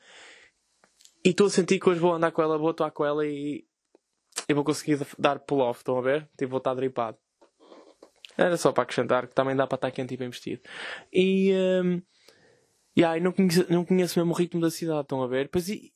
E 1.24 1.31
estou 1.31 1.46
a 1.46 1.50
sentir 1.50 1.79
que 1.79 1.88
hoje 1.88 2.00
vou 2.00 2.12
andar 2.12 2.33
com 2.33 2.42
ela, 2.42 2.57
vou 2.59 2.70
atuar 2.70 2.90
com 2.90 3.05
ela 3.05 3.26
e. 3.26 3.64
E 4.48 4.55
vou 4.55 4.64
conseguir 4.64 4.98
dar 5.18 5.38
pull-off, 5.40 5.81
estão 5.81 5.98
a 5.98 6.00
ver? 6.00 6.29
Tipo, 6.37 6.50
vou 6.50 6.59
estar 6.59 6.74
dripado. 6.74 7.18
Era 8.37 8.57
só 8.57 8.72
para 8.72 8.85
acrescentar 8.85 9.26
que 9.26 9.35
também 9.35 9.55
dá 9.55 9.66
para 9.66 9.76
estar 9.76 9.90
quente 9.90 10.14
e 10.14 10.16
bem 10.16 10.31
vestido. 10.31 10.62
E. 11.12 11.53
Um, 11.85 12.00
yeah, 12.96 13.20
não, 13.22 13.33
conheço, 13.33 13.66
não 13.70 13.85
conheço 13.85 14.18
mesmo 14.18 14.33
o 14.33 14.37
ritmo 14.37 14.61
da 14.61 14.70
cidade, 14.70 15.03
estão 15.03 15.22
a 15.22 15.26
ver? 15.26 15.48
Pois 15.50 15.68
e, 15.68 15.92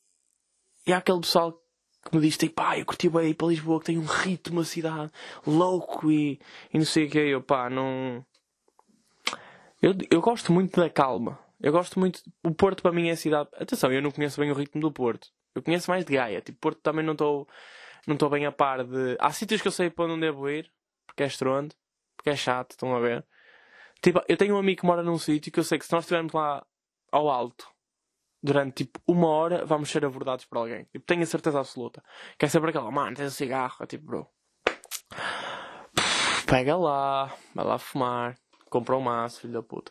e 0.86 0.92
há 0.92 0.98
aquele 0.98 1.20
pessoal 1.20 1.63
que 2.04 2.16
me 2.16 2.22
diz, 2.22 2.36
tipo, 2.36 2.54
pá, 2.54 2.78
eu 2.78 2.84
curti 2.84 3.08
bem 3.08 3.30
ir 3.30 3.34
para 3.34 3.48
Lisboa 3.48 3.80
que 3.80 3.86
tem 3.86 3.98
um 3.98 4.04
ritmo 4.04 4.60
a 4.60 4.64
cidade 4.64 5.10
louco 5.46 6.10
e, 6.10 6.40
e 6.72 6.78
não 6.78 6.84
sei 6.84 7.06
o 7.06 7.10
que. 7.10 7.18
Eu, 7.18 7.42
pá, 7.42 7.68
não. 7.70 8.24
Eu, 9.82 9.94
eu 10.10 10.20
gosto 10.20 10.52
muito 10.52 10.80
da 10.80 10.88
calma. 10.90 11.38
Eu 11.60 11.72
gosto 11.72 11.98
muito. 11.98 12.20
O 12.42 12.54
Porto 12.54 12.82
para 12.82 12.92
mim 12.92 13.08
é 13.08 13.12
a 13.12 13.16
cidade. 13.16 13.48
Atenção, 13.54 13.92
eu 13.92 14.02
não 14.02 14.10
conheço 14.10 14.40
bem 14.40 14.50
o 14.50 14.54
ritmo 14.54 14.80
do 14.80 14.92
Porto. 14.92 15.28
Eu 15.54 15.62
conheço 15.62 15.90
mais 15.90 16.04
de 16.04 16.14
Gaia. 16.14 16.40
Tipo, 16.40 16.58
Porto 16.58 16.80
também 16.82 17.04
não 17.04 17.12
estou 17.12 17.48
não 18.06 18.14
estou 18.14 18.28
bem 18.28 18.46
a 18.46 18.52
par 18.52 18.84
de. 18.84 19.16
Há 19.18 19.32
sítios 19.32 19.62
que 19.62 19.68
eu 19.68 19.72
sei 19.72 19.90
para 19.90 20.06
onde 20.06 20.20
devo 20.20 20.48
ir, 20.48 20.70
porque 21.06 21.22
é 21.22 21.26
estrondo 21.26 21.74
porque 22.24 22.30
é 22.30 22.36
chato, 22.36 22.70
estão 22.70 22.96
a 22.96 23.00
ver? 23.00 23.24
Tipo, 24.00 24.22
eu 24.26 24.36
tenho 24.36 24.54
um 24.54 24.58
amigo 24.58 24.80
que 24.80 24.86
mora 24.86 25.02
num 25.02 25.18
sítio 25.18 25.52
que 25.52 25.60
eu 25.60 25.64
sei 25.64 25.78
que 25.78 25.84
se 25.84 25.92
nós 25.92 26.04
estivermos 26.04 26.32
lá 26.32 26.64
ao 27.12 27.28
alto 27.28 27.68
durante 28.44 28.84
tipo 28.84 29.00
uma 29.06 29.26
hora, 29.28 29.64
vamos 29.64 29.88
ser 29.90 30.04
abordados 30.04 30.44
por 30.44 30.58
alguém. 30.58 30.84
Tipo, 30.92 31.06
tenho 31.06 31.22
a 31.22 31.26
certeza 31.26 31.58
absoluta. 31.58 32.04
Quer 32.38 32.50
saber 32.50 32.68
aquela, 32.68 32.90
mano, 32.90 33.16
tens 33.16 33.28
um 33.28 33.30
cigarro? 33.30 33.76
É 33.80 33.86
tipo, 33.86 34.04
bro. 34.04 34.26
Pega 36.46 36.76
lá, 36.76 37.34
vai 37.54 37.64
lá 37.64 37.78
fumar, 37.78 38.38
compra 38.68 38.96
um 38.96 39.00
maço, 39.00 39.40
filho 39.40 39.54
da 39.54 39.62
puta. 39.62 39.90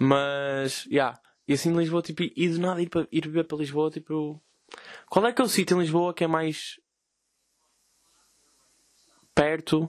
Mas, 0.00 0.82
já. 0.82 0.90
Yeah. 0.90 1.20
E 1.46 1.52
assim 1.54 1.70
em 1.70 1.76
Lisboa, 1.76 2.02
tipo, 2.02 2.22
e 2.22 2.48
do 2.48 2.60
nada 2.60 2.82
ir, 2.82 2.88
para, 2.88 3.06
ir 3.10 3.22
beber 3.22 3.44
para 3.44 3.58
Lisboa, 3.58 3.90
tipo. 3.90 4.42
Qual 5.08 5.24
é 5.26 5.32
que 5.32 5.40
é 5.40 5.44
o 5.44 5.48
sítio 5.48 5.76
em 5.76 5.80
Lisboa 5.80 6.12
que 6.12 6.24
é 6.24 6.26
mais 6.26 6.80
perto 9.34 9.88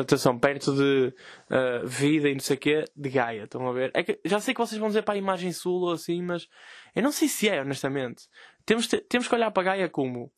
atenção, 0.00 0.38
perto 0.38 0.74
de 0.74 1.14
uh, 1.50 1.86
vida 1.86 2.28
e 2.28 2.32
não 2.34 2.40
sei 2.40 2.56
o 2.56 2.60
quê, 2.60 2.84
de 2.96 3.08
Gaia, 3.08 3.44
estão 3.44 3.66
a 3.68 3.72
ver? 3.72 3.90
É 3.94 4.02
que, 4.02 4.20
já 4.24 4.40
sei 4.40 4.52
que 4.52 4.60
vocês 4.60 4.78
vão 4.78 4.88
dizer 4.88 5.02
para 5.02 5.14
a 5.14 5.18
imagem 5.18 5.52
sul 5.52 5.82
ou 5.82 5.92
assim, 5.92 6.20
mas 6.22 6.48
eu 6.94 7.02
não 7.02 7.12
sei 7.12 7.28
se 7.28 7.48
é, 7.48 7.60
honestamente. 7.60 8.28
Temos, 8.66 8.88
temos 9.08 9.28
que 9.28 9.34
olhar 9.34 9.50
para 9.50 9.62
Gaia 9.62 9.88
como 9.88 10.32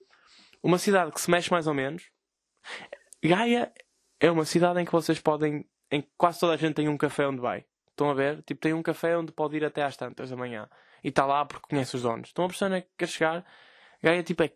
uma 0.62 0.78
cidade 0.78 1.12
que 1.12 1.20
se 1.20 1.30
mexe 1.30 1.50
mais 1.50 1.66
ou 1.66 1.74
menos. 1.74 2.10
Gaia 3.24 3.72
é 4.20 4.30
uma 4.30 4.44
cidade 4.44 4.80
em 4.80 4.84
que 4.84 4.92
vocês 4.92 5.20
podem, 5.20 5.64
em 5.90 6.02
que 6.02 6.08
quase 6.18 6.40
toda 6.40 6.54
a 6.54 6.56
gente 6.56 6.74
tem 6.74 6.88
um 6.88 6.96
café 6.98 7.26
onde 7.26 7.40
vai. 7.40 7.64
Estão 7.90 8.10
a 8.10 8.14
ver? 8.14 8.42
Tipo, 8.42 8.60
tem 8.60 8.74
um 8.74 8.82
café 8.82 9.16
onde 9.16 9.32
pode 9.32 9.56
ir 9.56 9.64
até 9.64 9.82
às 9.82 9.96
tantas 9.96 10.28
da 10.28 10.36
manhã. 10.36 10.68
E 11.02 11.08
está 11.08 11.24
lá 11.24 11.44
porque 11.46 11.68
conhece 11.68 11.96
os 11.96 12.02
donos. 12.02 12.28
Estão 12.28 12.44
a 12.44 12.64
onde 12.66 12.74
é 12.74 12.80
que 12.82 12.88
quer 12.98 13.08
chegar? 13.08 13.44
Gaia, 14.02 14.22
tipo, 14.22 14.42
é... 14.42 14.52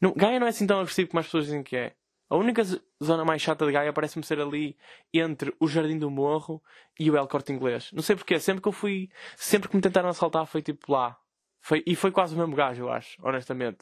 Não, 0.00 0.12
Gaia 0.14 0.38
não 0.38 0.46
é 0.46 0.50
assim 0.50 0.66
tão 0.66 0.78
agressivo 0.78 1.08
como 1.08 1.18
as 1.18 1.26
pessoas 1.26 1.46
dizem 1.46 1.62
que 1.62 1.76
é. 1.76 1.94
A 2.30 2.36
única 2.36 2.62
zona 3.02 3.24
mais 3.24 3.40
chata 3.40 3.64
de 3.64 3.72
Gaia 3.72 3.92
parece-me 3.92 4.24
ser 4.24 4.40
ali 4.40 4.76
entre 5.12 5.54
o 5.58 5.66
Jardim 5.66 5.98
do 5.98 6.10
Morro 6.10 6.62
e 6.98 7.10
o 7.10 7.16
El 7.16 7.26
Corte 7.26 7.52
Inglês. 7.52 7.90
Não 7.92 8.02
sei 8.02 8.16
porquê, 8.16 8.38
sempre 8.38 8.62
que 8.62 8.68
eu 8.68 8.72
fui, 8.72 9.10
sempre 9.36 9.68
que 9.68 9.76
me 9.76 9.82
tentaram 9.82 10.08
assaltar 10.08 10.46
foi 10.46 10.60
tipo 10.60 10.92
lá. 10.92 11.18
Foi, 11.60 11.82
e 11.86 11.94
foi 11.96 12.10
quase 12.10 12.34
o 12.34 12.38
mesmo 12.38 12.54
gajo, 12.54 12.82
eu 12.84 12.92
acho, 12.92 13.18
honestamente. 13.22 13.78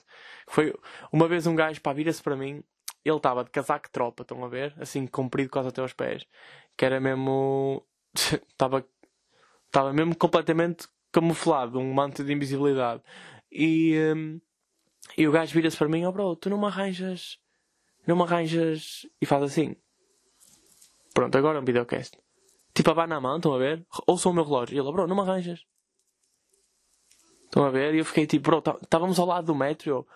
Foi 0.49 0.75
uma 1.13 1.29
vez 1.29 1.47
um 1.47 1.55
gajo, 1.55 1.81
pá, 1.81 1.93
vira-se 1.93 2.23
para 2.23 2.37
mim, 2.37 2.63
ele 3.05 3.17
estava 3.17 3.45
de 3.45 3.51
casaco 3.51 3.91
tropa, 3.91 4.23
estão 4.23 4.45
a 4.45 4.49
ver? 4.49 4.75
Assim, 4.79 5.07
comprido 5.07 5.51
quase 5.51 5.69
até 5.69 5.81
aos 5.81 5.93
pés. 5.93 6.27
Que 6.77 6.85
era 6.85 7.01
mesmo. 7.01 7.85
Estava. 8.51 8.85
Estava 9.67 9.93
mesmo 9.93 10.17
completamente 10.17 10.89
camuflado, 11.13 11.79
um 11.79 11.93
manto 11.93 12.25
de 12.25 12.33
invisibilidade. 12.33 13.03
E, 13.51 13.97
um, 14.15 14.41
e 15.17 15.27
o 15.29 15.33
gajo 15.33 15.53
vira-se 15.55 15.77
para 15.77 15.89
mim, 15.89 16.05
oh 16.05 16.13
bro, 16.13 16.37
tu 16.37 16.51
não 16.51 16.59
me 16.59 16.67
arranjas. 16.67 17.39
Não 18.07 18.17
me 18.17 18.23
arranjas. 18.23 19.07
E 19.21 19.27
faz 19.27 19.43
assim. 19.43 19.77
Pronto, 21.13 21.37
agora 21.37 21.59
é 21.59 21.61
um 21.61 21.65
videocast. 21.65 22.17
Tipo, 22.75 22.91
a 22.91 23.07
na 23.07 23.21
mão, 23.21 23.37
estão 23.37 23.55
a 23.55 23.59
ver? 23.59 23.87
Ouçam 24.07 24.33
o 24.33 24.35
meu 24.35 24.45
relógio. 24.45 24.77
E 24.77 24.79
ele, 24.79 24.93
bro, 24.93 25.07
não 25.07 25.17
me 25.17 25.23
arranjas. 25.23 25.65
Estão 27.45 27.65
a 27.65 27.71
ver? 27.71 27.95
E 27.95 27.99
eu 27.99 28.05
fiquei 28.05 28.27
tipo, 28.27 28.51
bro, 28.51 28.61
tá, 28.61 28.77
estávamos 28.83 29.19
ao 29.19 29.27
lado 29.27 29.47
do 29.47 29.55
metro. 29.55 29.91
Eu, 29.91 30.07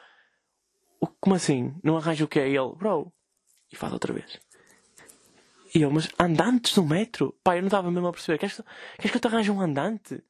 como 1.20 1.34
assim? 1.34 1.74
Não 1.82 1.96
arranja 1.96 2.24
o 2.24 2.28
que 2.28 2.38
é? 2.38 2.48
E 2.48 2.56
ele, 2.56 2.74
bro. 2.76 3.10
E 3.72 3.76
faz 3.76 3.92
outra 3.92 4.12
vez. 4.12 4.38
E 5.74 5.82
eu, 5.82 5.90
mas 5.90 6.08
andantes 6.18 6.74
do 6.74 6.84
metro? 6.84 7.34
Pá, 7.42 7.56
eu 7.56 7.62
não 7.62 7.68
estava 7.68 7.90
mesmo 7.90 8.08
a 8.08 8.12
perceber. 8.12 8.38
Queres, 8.38 8.60
queres 8.96 9.10
que 9.10 9.16
eu 9.16 9.20
te 9.20 9.26
arranje 9.26 9.50
um 9.50 9.60
andante? 9.60 10.22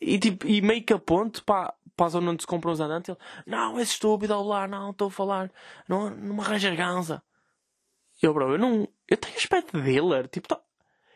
E, 0.00 0.18
tipo, 0.18 0.46
e 0.46 0.62
meio 0.62 0.84
que 0.84 0.92
aponto 0.92 1.44
para, 1.44 1.74
para 2.00 2.06
a 2.06 2.10
zona 2.10 2.30
onde 2.30 2.42
se 2.42 2.46
compram 2.46 2.72
os 2.72 2.80
andantes. 2.80 3.10
Ele, 3.10 3.18
não, 3.46 3.78
és 3.78 3.90
estúpido, 3.90 4.32
ao 4.32 4.42
lá, 4.42 4.66
não, 4.66 4.90
estou 4.90 5.08
a 5.08 5.10
falar. 5.10 5.52
Não, 5.86 6.08
não 6.08 6.34
me 6.36 6.40
arranjas 6.40 6.74
ganza. 6.74 7.22
Eu, 8.22 8.32
bro, 8.32 8.52
eu 8.52 8.58
não. 8.58 8.88
Eu 9.06 9.18
tenho 9.18 9.36
aspecto 9.36 9.76
de 9.76 9.82
dealer. 9.84 10.26
Tipo, 10.26 10.48
tá, 10.48 10.58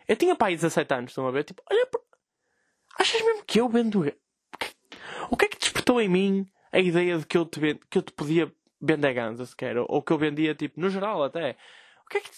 eu 0.06 0.14
tinha 0.14 0.36
pai 0.36 0.54
17 0.54 0.92
anos, 0.92 1.10
estão 1.12 1.26
a 1.26 1.30
ver? 1.30 1.44
Tipo, 1.44 1.62
olha, 1.70 1.88
achas 2.98 3.22
mesmo 3.22 3.44
que 3.46 3.58
eu 3.58 3.66
vendo. 3.66 4.00
O 5.30 5.36
que 5.38 5.46
é 5.46 5.48
que 5.48 5.58
despertou 5.58 6.02
em 6.02 6.08
mim 6.08 6.46
a 6.70 6.78
ideia 6.78 7.16
de 7.16 7.24
que 7.24 7.38
eu 7.38 7.46
te, 7.46 7.58
vend... 7.58 7.80
que 7.88 7.96
eu 7.96 8.02
te 8.02 8.12
podia 8.12 8.52
vender 8.78 9.14
ganza 9.14 9.46
sequer? 9.46 9.78
Ou 9.78 10.02
que 10.02 10.12
eu 10.12 10.18
vendia, 10.18 10.54
tipo, 10.54 10.78
no 10.78 10.90
geral 10.90 11.24
até. 11.24 11.56
O 12.04 12.10
que 12.10 12.18
é 12.18 12.20
que. 12.20 12.30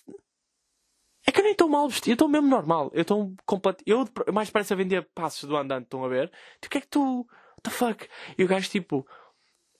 É 1.27 1.33
que 1.33 1.41
eu 1.41 1.43
nem 1.43 1.53
estou 1.53 1.69
mal 1.69 1.89
vestido, 1.89 2.11
eu 2.11 2.15
estou 2.15 2.29
mesmo 2.29 2.47
normal. 2.47 2.93
Eu 2.95 3.03
estou 3.03 3.35
completo. 3.45 3.83
Eu 3.85 4.09
mais 4.33 4.51
parece 4.51 4.73
a 4.73 4.77
vender 4.77 5.03
passos 5.13 5.49
do 5.49 5.57
andante, 5.57 5.87
estão 5.87 6.05
a 6.05 6.09
ver? 6.09 6.31
Tipo, 6.61 6.67
o 6.67 6.71
que 6.71 6.79
é 6.79 6.81
que 6.81 6.87
tu. 6.87 7.27
What 7.57 7.63
the 7.63 7.71
fuck? 7.71 8.09
E 8.37 8.45
o 8.45 8.49
gajo, 8.49 8.69
tipo. 8.69 9.07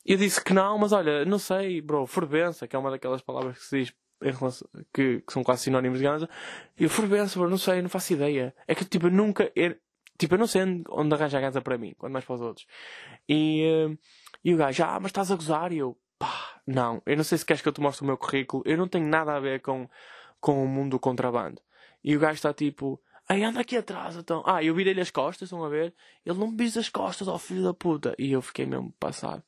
Eu 0.05 0.17
disse 0.17 0.43
que 0.43 0.55
não, 0.55 0.79
mas 0.79 0.93
olha, 0.93 1.25
não 1.25 1.39
sei, 1.39 1.81
bro, 1.81 2.07
fervença, 2.07 2.69
que 2.69 2.77
é 2.77 2.79
uma 2.79 2.93
daquelas 2.93 3.23
palavras 3.23 3.59
que 3.59 3.65
se 3.65 3.79
diz 3.81 3.95
relação, 4.23 4.69
que, 4.95 5.21
que, 5.21 5.33
são 5.33 5.43
quase 5.43 5.63
sinónimos 5.63 5.99
de 5.99 6.05
ganza. 6.05 6.29
Eu 6.79 6.89
fervença, 6.89 7.39
bro, 7.39 7.51
não 7.51 7.59
sei, 7.59 7.83
não 7.83 7.89
faço 7.89 8.13
ideia. 8.13 8.55
É 8.69 8.75
que, 8.75 8.85
tipo, 8.85 9.09
eu 9.09 9.11
nunca. 9.11 9.51
Eu, 9.57 9.77
tipo, 10.19 10.35
eu 10.35 10.39
não 10.39 10.47
sei 10.47 10.63
onde 10.91 11.15
arranja 11.15 11.39
a 11.39 11.41
ganza 11.41 11.61
para 11.61 11.77
mim, 11.77 11.95
quando 11.99 12.13
mais 12.13 12.25
para 12.25 12.35
os 12.37 12.41
outros. 12.41 12.67
E, 13.29 13.89
uh, 13.89 13.99
e 14.45 14.55
o 14.55 14.57
gajo, 14.57 14.85
ah, 14.85 14.99
mas 15.01 15.11
estás 15.11 15.31
a 15.33 15.37
gozar? 15.37 15.73
E 15.73 15.79
eu, 15.79 15.99
pá, 16.19 16.61
não, 16.67 17.03
eu 17.05 17.17
não 17.17 17.25
sei 17.25 17.39
se 17.39 17.45
queres 17.45 17.61
que 17.61 17.69
eu 17.69 17.73
te 17.73 17.81
mostre 17.81 18.05
o 18.05 18.07
meu 18.07 18.17
currículo, 18.17 18.63
eu 18.65 18.79
não 18.79 18.89
tenho 18.89 19.09
nada 19.09 19.35
a 19.35 19.41
ver 19.41 19.61
com 19.61 19.89
com 20.41 20.63
o 20.63 20.69
mundo 20.69 20.93
do 20.93 21.01
contrabando. 21.01 21.61
E 22.05 22.17
o 22.17 22.21
gajo 22.21 22.35
está 22.35 22.55
tipo, 22.55 23.01
ai 23.29 23.43
anda 23.45 23.61
aqui 23.61 23.77
atrás 23.77 24.17
então. 24.17 24.43
Ah, 24.47 24.63
eu 24.63 24.75
virei-lhe 24.75 25.01
as 25.01 25.11
costas, 25.11 25.47
estão 25.47 25.65
a 25.65 25.69
ver? 25.69 25.95
Ele 26.25 26.39
não 26.39 26.51
me 26.51 26.57
visa 26.57 26.81
as 26.81 26.89
costas, 26.89 27.29
ó 27.29 27.39
filho 27.39 27.63
da 27.63 27.75
puta. 27.75 28.15
E 28.19 28.33
eu 28.33 28.43
fiquei 28.43 28.67
mesmo 28.67 28.93
passado. 28.99 29.43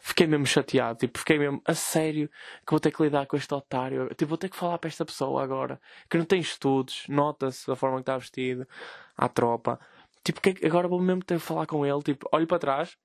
Fiquei 0.00 0.26
mesmo 0.26 0.44
chateado, 0.46 0.98
tipo, 0.98 1.18
fiquei 1.18 1.38
mesmo 1.38 1.62
a 1.64 1.72
sério 1.74 2.28
que 2.66 2.70
vou 2.70 2.78
ter 2.78 2.90
que 2.90 3.02
lidar 3.02 3.26
com 3.26 3.38
este 3.38 3.54
otário. 3.54 4.08
Tipo, 4.10 4.26
vou 4.26 4.38
ter 4.38 4.50
que 4.50 4.56
falar 4.56 4.76
para 4.78 4.88
esta 4.88 5.04
pessoa 5.04 5.42
agora 5.42 5.80
que 6.10 6.18
não 6.18 6.26
tem 6.26 6.40
estudos, 6.40 7.06
nota-se 7.08 7.66
da 7.66 7.74
forma 7.74 7.96
que 7.96 8.02
está 8.02 8.18
vestido, 8.18 8.68
à 9.16 9.28
tropa. 9.30 9.80
Tipo, 10.22 10.42
que 10.42 10.66
agora 10.66 10.88
vou 10.88 11.00
mesmo 11.00 11.24
ter 11.24 11.36
que 11.38 11.40
falar 11.40 11.66
com 11.66 11.86
ele. 11.86 12.02
Tipo, 12.02 12.28
olho 12.32 12.46
para 12.46 12.58
trás, 12.58 12.98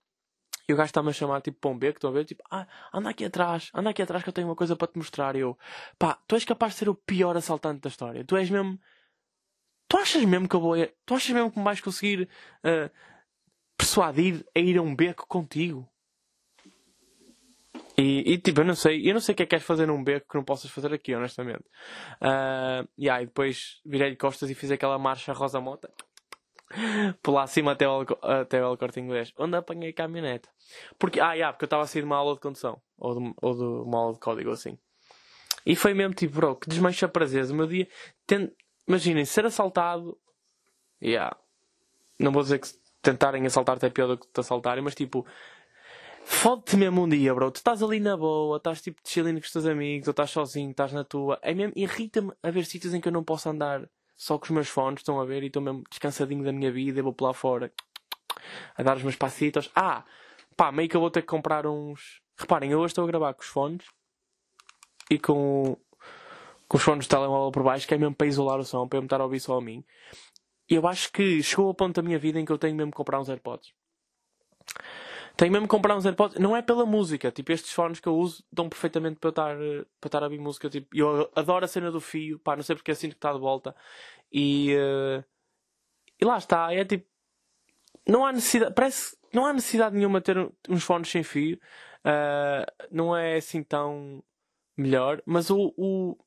e 0.69 0.73
o 0.73 0.75
gajo 0.75 0.87
está-me 0.89 1.09
a 1.09 1.13
chamar 1.13 1.41
tipo 1.41 1.57
para 1.59 1.71
um 1.71 1.77
beco, 1.77 1.97
estão 1.97 2.11
a 2.11 2.13
ver? 2.13 2.25
Tipo, 2.25 2.43
ah, 2.51 2.67
anda 2.93 3.09
aqui 3.09 3.25
atrás, 3.25 3.71
anda 3.73 3.89
aqui 3.89 4.01
atrás 4.03 4.21
que 4.21 4.29
eu 4.29 4.33
tenho 4.33 4.47
uma 4.47 4.55
coisa 4.55 4.75
para 4.75 4.87
te 4.87 4.97
mostrar. 4.97 5.35
E 5.35 5.39
eu, 5.39 5.57
pá, 5.97 6.19
tu 6.27 6.35
és 6.35 6.45
capaz 6.45 6.73
de 6.73 6.79
ser 6.79 6.89
o 6.89 6.95
pior 6.95 7.35
assaltante 7.35 7.81
da 7.81 7.89
história. 7.89 8.23
Tu 8.23 8.37
és 8.37 8.49
mesmo. 8.49 8.79
Tu 9.89 9.97
achas 9.97 10.23
mesmo 10.23 10.47
que 10.47 10.55
eu 10.55 10.61
vou. 10.61 10.75
Tu 11.05 11.15
achas 11.15 11.31
mesmo 11.31 11.51
que 11.51 11.57
me 11.57 11.65
vais 11.65 11.81
conseguir 11.81 12.29
uh, 12.63 12.89
persuadir 13.75 14.45
a 14.55 14.59
ir 14.59 14.77
a 14.77 14.81
um 14.81 14.95
beco 14.95 15.27
contigo? 15.27 15.89
E, 17.97 18.33
e, 18.33 18.37
tipo, 18.37 18.61
eu 18.61 18.65
não 18.65 18.75
sei, 18.75 19.09
eu 19.09 19.13
não 19.13 19.19
sei 19.19 19.33
o 19.33 19.35
que 19.35 19.43
é 19.43 19.45
que 19.45 19.49
queres 19.49 19.65
fazer 19.65 19.87
num 19.87 20.01
beco 20.01 20.29
que 20.29 20.37
não 20.37 20.43
possas 20.43 20.71
fazer 20.71 20.93
aqui, 20.93 21.13
honestamente. 21.13 21.65
Uh, 22.21 22.87
yeah, 22.97 23.21
e 23.21 23.25
depois 23.25 23.81
virei-lhe 23.85 24.15
costas 24.15 24.49
e 24.49 24.55
fiz 24.55 24.71
aquela 24.71 24.97
marcha 24.97 25.33
rosa 25.33 25.59
mota 25.59 25.91
por 27.21 27.31
lá 27.31 27.43
acima 27.43 27.71
até 27.71 27.89
o, 27.89 28.05
até 28.21 28.63
o 28.63 28.77
corte 28.77 28.99
inglês, 28.99 29.33
onde 29.37 29.57
apanhei 29.57 29.91
caminhonete. 29.91 30.47
Porque, 30.97 31.19
ah, 31.19 31.33
yeah, 31.33 31.51
porque 31.51 31.65
eu 31.65 31.67
estava 31.67 31.83
a 31.83 31.87
sair 31.87 32.01
de 32.01 32.05
uma 32.05 32.17
aula 32.17 32.35
de 32.35 32.39
condução, 32.39 32.79
ou 32.97 33.19
de, 33.19 33.33
ou 33.41 33.55
de 33.55 33.63
uma 33.63 33.97
aula 33.97 34.13
de 34.13 34.19
código 34.19 34.51
assim. 34.51 34.77
E 35.65 35.75
foi 35.75 35.93
mesmo 35.93 36.13
tipo, 36.13 36.35
bro, 36.35 36.55
que 36.55 36.69
desmancha 36.69 37.07
prazeres. 37.07 37.49
O 37.49 37.55
meu 37.55 37.67
dia, 37.67 37.87
ten... 38.25 38.51
imaginem, 38.89 39.23
ser 39.23 39.45
assaltado, 39.45 40.17
yeah. 41.01 41.35
não 42.19 42.31
vou 42.31 42.41
dizer 42.41 42.59
que 42.59 42.67
tentarem 43.01 43.45
assaltar-te 43.45 43.85
é 43.85 43.89
pior 43.89 44.07
do 44.07 44.17
que 44.17 44.27
te 44.27 44.39
assaltarem, 44.39 44.83
mas 44.83 44.95
tipo, 44.95 45.25
fode-te 46.25 46.75
mesmo 46.75 47.03
um 47.03 47.09
dia, 47.09 47.33
bro. 47.33 47.51
Tu 47.51 47.57
estás 47.57 47.81
ali 47.81 47.99
na 47.99 48.17
boa, 48.17 48.57
estás 48.57 48.81
tipo 48.81 48.99
chilling 49.05 49.33
com 49.33 49.39
os 49.39 49.51
teus 49.51 49.65
amigos, 49.65 50.07
ou 50.07 50.11
estás 50.11 50.31
sozinho, 50.31 50.71
estás 50.71 50.91
na 50.91 51.03
tua. 51.03 51.39
É 51.41 51.53
mesmo, 51.53 51.73
irrita-me 51.75 52.33
a 52.43 52.51
ver 52.51 52.65
sítios 52.65 52.93
em 52.93 52.99
que 52.99 53.07
eu 53.07 53.11
não 53.11 53.23
posso 53.23 53.47
andar 53.49 53.87
só 54.17 54.37
com 54.37 54.45
os 54.45 54.51
meus 54.51 54.67
fones, 54.67 54.99
estão 54.99 55.19
a 55.21 55.25
ver, 55.25 55.43
e 55.43 55.47
estou 55.47 55.61
mesmo 55.61 55.83
descansadinho 55.89 56.43
da 56.43 56.51
minha 56.51 56.71
vida, 56.71 56.99
e 56.99 57.01
vou 57.01 57.15
lá 57.21 57.33
fora 57.33 57.71
a 58.75 58.83
dar 58.83 58.97
os 58.97 59.03
meus 59.03 59.15
passitos. 59.15 59.69
Ah, 59.75 60.03
pá, 60.57 60.71
meio 60.71 60.89
que 60.89 60.95
eu 60.95 61.01
vou 61.01 61.11
ter 61.11 61.21
que 61.21 61.27
comprar 61.27 61.65
uns. 61.65 62.21
Reparem, 62.37 62.71
eu 62.71 62.79
hoje 62.79 62.91
estou 62.91 63.03
a 63.03 63.07
gravar 63.07 63.33
com 63.33 63.41
os 63.41 63.47
fones 63.47 63.85
e 65.09 65.17
com, 65.17 65.77
com 66.69 66.77
os 66.77 66.83
fones 66.83 67.07
do 67.07 67.09
telemóvel 67.09 67.51
por 67.51 67.63
baixo, 67.63 67.87
que 67.87 67.93
é 67.95 67.97
mesmo 67.97 68.15
para 68.15 68.27
isolar 68.27 68.59
o 68.59 68.63
som, 68.63 68.87
para 68.87 68.97
eu 68.97 69.01
me 69.01 69.07
estar 69.07 69.19
a 69.19 69.23
ouvir 69.23 69.39
só 69.39 69.57
a 69.57 69.61
mim. 69.61 69.83
Eu 70.69 70.87
acho 70.87 71.11
que 71.11 71.41
chegou 71.41 71.67
ao 71.67 71.73
ponto 71.73 71.95
da 71.95 72.01
minha 72.03 72.19
vida 72.19 72.39
em 72.39 72.45
que 72.45 72.51
eu 72.51 72.57
tenho 72.59 72.75
mesmo 72.75 72.91
que 72.91 72.97
comprar 72.97 73.19
uns 73.19 73.27
AirPods. 73.27 73.73
Tenho 75.35 75.51
mesmo 75.51 75.67
que 75.67 75.71
comprar 75.71 75.97
uns 75.97 76.05
AirPods. 76.05 76.37
Não 76.37 76.55
é 76.55 76.61
pela 76.61 76.85
música. 76.85 77.31
Tipo, 77.31 77.51
estes 77.51 77.71
fones 77.73 77.99
que 77.99 78.07
eu 78.07 78.15
uso 78.15 78.43
dão 78.51 78.69
perfeitamente 78.69 79.19
para 79.19 79.29
eu 79.29 79.31
estar, 79.31 79.57
para 79.99 80.07
estar 80.07 80.21
a 80.21 80.25
ouvir 80.25 80.37
música. 80.37 80.69
Tipo, 80.69 80.95
eu 80.95 81.31
adoro 81.35 81.65
a 81.65 81.67
cena 81.67 81.89
do 81.89 81.99
fio. 81.99 82.37
Pá, 82.39 82.55
não 82.55 82.61
sei 82.61 82.75
porque 82.75 82.91
eu 82.91 82.95
sinto 82.95 83.11
que 83.13 83.17
está 83.17 83.33
de 83.33 83.39
volta. 83.39 83.75
E, 84.31 84.75
uh, 84.75 85.23
e 86.21 86.25
lá 86.25 86.37
está. 86.37 86.71
É 86.71 86.85
tipo, 86.85 87.07
não 88.07 88.25
há 88.25 88.31
necessidade, 88.31 88.73
parece, 88.75 89.17
não 89.33 89.45
há 89.45 89.53
necessidade 89.53 89.95
nenhuma 89.95 90.19
de 90.19 90.25
ter 90.25 90.51
uns 90.67 90.83
fones 90.83 91.09
sem 91.09 91.23
fio. 91.23 91.59
Uh, 92.05 92.85
não 92.91 93.15
é 93.15 93.37
assim 93.37 93.63
tão 93.63 94.23
melhor. 94.77 95.23
Mas 95.25 95.49
o, 95.49 95.73
o, 95.77 96.17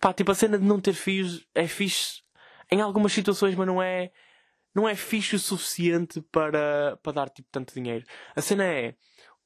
pá, 0.00 0.12
tipo, 0.12 0.30
a 0.30 0.34
cena 0.34 0.58
de 0.58 0.64
não 0.64 0.80
ter 0.80 0.92
fios 0.92 1.46
é 1.54 1.66
fixe 1.66 2.22
em 2.70 2.80
algumas 2.80 3.12
situações, 3.12 3.54
mas 3.54 3.66
não 3.66 3.82
é 3.82 4.12
não 4.74 4.88
é 4.88 4.94
fixe 4.94 5.36
o 5.36 5.38
suficiente 5.38 6.20
para, 6.32 6.98
para 7.02 7.12
dar 7.12 7.28
tipo 7.28 7.48
tanto 7.52 7.74
dinheiro. 7.74 8.04
A 8.34 8.40
cena 8.40 8.64
é. 8.64 8.94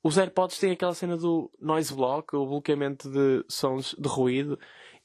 Os 0.03 0.19
AirPods 0.19 0.59
têm 0.59 0.71
aquela 0.71 0.95
cena 0.95 1.17
do 1.17 1.51
noise 1.61 1.93
block, 1.93 2.37
o 2.37 2.47
bloqueamento 2.47 3.11
de 3.11 3.45
sons 3.49 3.93
de 3.99 4.09
ruído, 4.09 4.57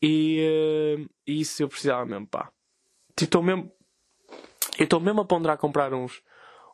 e, 0.01 0.97
uh, 0.99 1.09
isso 1.25 1.63
eu 1.63 1.67
precisava 1.67 2.05
mesmo, 2.05 2.27
pá. 2.27 2.51
Tipo, 3.15 3.23
estou 3.23 3.43
mesmo. 3.43 3.71
Eu 4.77 4.83
estou 4.83 4.99
mesmo 4.99 5.21
a 5.21 5.25
ponderar 5.25 5.57
comprar 5.57 5.93
uns, 5.93 6.21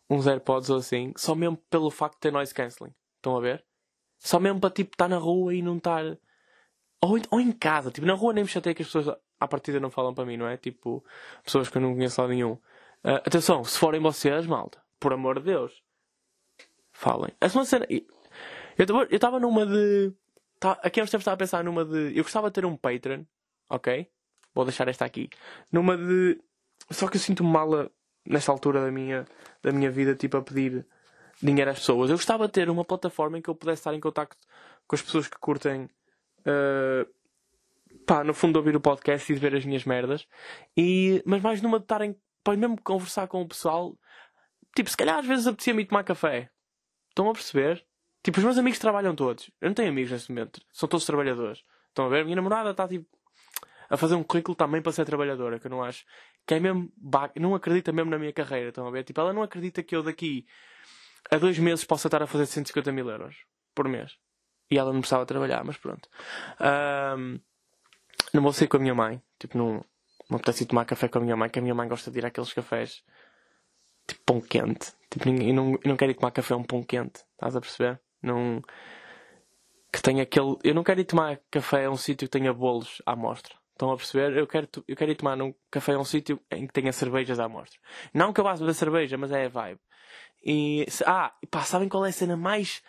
uns 0.10 0.28
AirPods 0.28 0.70
ou 0.70 0.78
assim, 0.78 1.14
só 1.16 1.36
mesmo 1.36 1.58
pelo 1.70 1.90
facto 1.90 2.16
de 2.16 2.22
ter 2.22 2.32
noise 2.32 2.54
cancelling. 2.54 2.94
Estão 3.18 3.38
a 3.38 3.42
ver? 3.42 3.66
Só 4.20 4.40
mesmo 4.40 4.60
para 4.60 4.72
tipo 4.72 4.94
estar 4.94 5.08
na 5.08 5.18
rua 5.18 5.54
e 5.54 5.62
não 5.62 5.78
estar. 5.78 6.18
Ou, 7.02 7.20
ou 7.32 7.40
em 7.40 7.52
casa, 7.52 7.92
tipo, 7.92 8.08
na 8.08 8.14
rua 8.14 8.34
nem 8.34 8.44
me 8.44 8.50
chatei 8.50 8.74
que 8.74 8.82
as 8.82 8.88
pessoas 8.88 9.16
à 9.40 9.48
partida 9.48 9.80
não 9.80 9.92
falam 9.92 10.14
para 10.14 10.26
mim, 10.26 10.38
não 10.38 10.48
é? 10.48 10.58
Tipo, 10.58 11.04
pessoas 11.44 11.70
que 11.70 11.78
eu 11.78 11.82
não 11.82 11.94
conheço 11.94 12.22
lá 12.22 12.28
nenhum. 12.28 12.54
Uh, 13.04 13.22
atenção, 13.24 13.64
se 13.64 13.78
forem 13.78 14.02
vocês, 14.02 14.48
malta, 14.48 14.82
por 15.00 15.14
amor 15.14 15.40
de 15.40 15.46
Deus, 15.46 15.84
falem. 16.92 17.32
É 17.40 17.46
uma 17.48 17.66
cena. 17.66 17.86
Eu 17.90 19.08
estava 19.10 19.40
numa 19.40 19.66
de. 19.66 20.12
Tá, 20.60 20.72
aqui 20.84 21.00
há 21.00 21.04
uns 21.04 21.12
tempos 21.12 21.22
estava 21.22 21.36
a 21.36 21.38
pensar 21.38 21.64
numa 21.64 21.86
de. 21.86 22.18
Eu 22.18 22.24
gostava 22.24 22.50
de 22.50 22.54
ter 22.54 22.66
um 22.66 22.76
Patreon, 22.76 23.24
ok? 23.70 24.10
Vou 24.54 24.66
deixar 24.66 24.88
esta 24.88 25.06
aqui. 25.06 25.30
Numa 25.72 25.96
de. 25.96 26.42
Só 26.90 27.08
que 27.08 27.18
eu 27.18 27.22
sinto-me 27.22 27.50
mal 27.50 27.92
nesta 28.26 28.52
altura 28.52 28.82
da 28.84 28.92
minha, 28.92 29.26
da 29.62 29.72
minha 29.72 29.92
vida, 29.92 30.16
tipo, 30.16 30.38
a 30.38 30.42
pedir 30.42 30.86
dinheiro 31.42 31.72
às 31.72 31.80
pessoas. 31.80 32.10
Eu 32.10 32.18
gostava 32.18 32.48
de 32.48 32.54
ter 32.54 32.70
uma 32.70 32.84
plataforma 32.84 33.38
em 33.38 33.42
que 33.42 33.50
eu 33.50 33.56
pudesse 33.56 33.82
estar 33.82 33.94
em 33.94 34.00
contato 34.00 34.36
com 34.88 34.96
as 34.96 35.02
pessoas 35.02 35.28
que 35.28 35.38
curtem. 35.38 35.90
Uh, 36.48 37.06
pá, 38.06 38.24
no 38.24 38.34
fundo, 38.34 38.58
ouvir 38.58 38.76
o 38.76 38.80
podcast 38.80 39.32
e 39.32 39.36
ver 39.36 39.56
as 39.56 39.66
minhas 39.66 39.84
merdas. 39.84 40.28
E, 40.76 41.22
mas 41.26 41.42
mais 41.42 41.62
numa 41.62 41.78
de 41.78 41.84
estarem 41.84 42.16
para 42.44 42.58
mesmo 42.58 42.82
conversar 42.82 43.28
com 43.28 43.42
o 43.42 43.48
pessoal, 43.48 43.98
tipo, 44.76 44.90
se 44.90 44.96
calhar 44.96 45.20
às 45.20 45.26
vezes 45.26 45.46
apetecia-me 45.46 45.86
tomar 45.86 46.04
café. 46.04 46.50
Estão 47.10 47.30
a 47.30 47.34
perceber? 47.34 47.86
Tipo, 48.24 48.40
os 48.40 48.44
meus 48.44 48.58
amigos 48.58 48.80
trabalham 48.80 49.16
todos. 49.16 49.50
Eu 49.60 49.68
não 49.70 49.74
tenho 49.74 49.90
amigos 49.90 50.12
neste 50.12 50.30
momento. 50.32 50.62
São 50.72 50.88
todos 50.88 51.06
trabalhadores. 51.06 51.64
Estão 51.90 52.06
a 52.06 52.10
ver? 52.10 52.24
Minha 52.24 52.36
namorada 52.36 52.72
está 52.72 52.88
tipo 52.88 53.06
a 53.90 53.98
fazer 53.98 54.16
um 54.16 54.24
currículo 54.24 54.56
também 54.56 54.82
para 54.82 54.92
ser 54.92 55.06
trabalhadora, 55.06 55.60
que 55.60 55.68
eu 55.68 55.72
não 55.72 55.84
acho. 55.84 56.06
Que 56.46 56.56
é 56.56 56.60
mesmo. 56.60 56.92
Não 57.40 57.56
acredita 57.56 57.92
mesmo 57.92 58.12
na 58.12 58.20
minha 58.20 58.34
carreira. 58.34 58.70
Estão 58.70 58.88
a 58.88 58.92
ver? 58.92 59.04
Tipo, 59.04 59.22
ela 59.22 59.34
não 59.34 59.42
acredita 59.42 59.82
que 59.82 59.96
eu 59.96 60.04
daqui 60.04 60.46
a 61.32 61.38
dois 61.38 61.58
meses 61.58 61.84
possa 61.84 62.08
estar 62.08 62.22
a 62.22 62.28
fazer 62.28 62.46
150 62.46 62.92
mil 62.92 63.10
euros 63.10 63.36
por 63.74 63.88
mês. 63.88 64.18
E 64.70 64.78
ela 64.78 64.92
não 64.92 65.00
precisava 65.00 65.26
trabalhar, 65.26 65.64
mas 65.64 65.78
pronto. 65.78 66.10
Um, 67.18 67.40
não 68.34 68.44
vou 68.44 68.52
sair 68.52 68.68
com 68.68 68.78
a 68.78 68.80
minha 68.80 68.96
mãe. 68.96 69.22
Tipo, 69.40 69.58
não, 69.58 69.84
não 70.30 70.38
apetece 70.38 70.66
tomar 70.66 70.86
café 70.86 71.08
com 71.08 71.20
a 71.20 71.22
minha 71.22 71.36
mãe, 71.36 71.50
que 71.50 71.60
a 71.60 71.62
minha 71.62 71.76
mãe 71.76 71.88
gosta 71.88 72.12
de 72.12 72.20
ir 72.20 72.26
àqueles 72.26 72.52
cafés 72.54 73.04
tipo 74.08 74.22
pão 74.26 74.42
quente. 74.42 74.94
Tipo, 75.12 75.26
Tipo, 75.26 75.30
eu 75.30 75.54
não, 75.54 75.72
eu 75.74 75.90
não 75.90 75.98
quero 75.98 76.12
ir 76.12 76.16
tomar 76.16 76.32
café 76.32 76.56
um 76.56 76.64
pão 76.64 76.82
quente, 76.82 77.24
estás 77.34 77.56
a 77.56 77.62
perceber? 77.62 78.00
Não. 78.22 78.62
Que 79.92 80.02
tenha 80.02 80.24
aquele. 80.24 80.58
Eu 80.64 80.74
não 80.74 80.84
quero 80.84 81.00
ir 81.02 81.06
tomar 81.06 81.40
café 81.52 81.86
a 81.86 81.92
um 81.92 81.98
sítio 81.98 82.28
que 82.28 82.32
tenha 82.32 82.54
bolos 82.54 83.02
à 83.06 83.16
mostra. 83.16 83.56
Estão 83.72 83.92
a 83.92 83.96
perceber? 83.98 84.36
Eu 84.36 84.48
quero, 84.48 84.68
eu 84.88 84.96
quero 84.96 85.12
ir 85.12 85.16
tomar 85.16 85.40
um 85.42 85.54
café 85.70 85.94
a 85.94 86.00
um 86.00 86.04
sítio 86.04 86.40
em 86.52 86.66
que 86.66 86.74
tenha 86.74 86.92
cervejas 86.92 87.40
à 87.40 87.48
mostra. 87.48 87.80
Não 88.14 88.34
que 88.34 88.40
eu 88.40 88.44
vá 88.44 88.56
beber 88.56 88.74
cerveja, 88.74 89.18
mas 89.18 89.32
é 89.32 89.46
a 89.46 89.50
vibe. 89.50 89.80
E, 90.44 90.86
ah, 91.06 91.34
pá, 91.52 91.62
sabem 91.62 91.88
qual 91.88 92.06
é 92.06 92.10
a 92.10 92.12
cena 92.12 92.36
mais. 92.36 92.82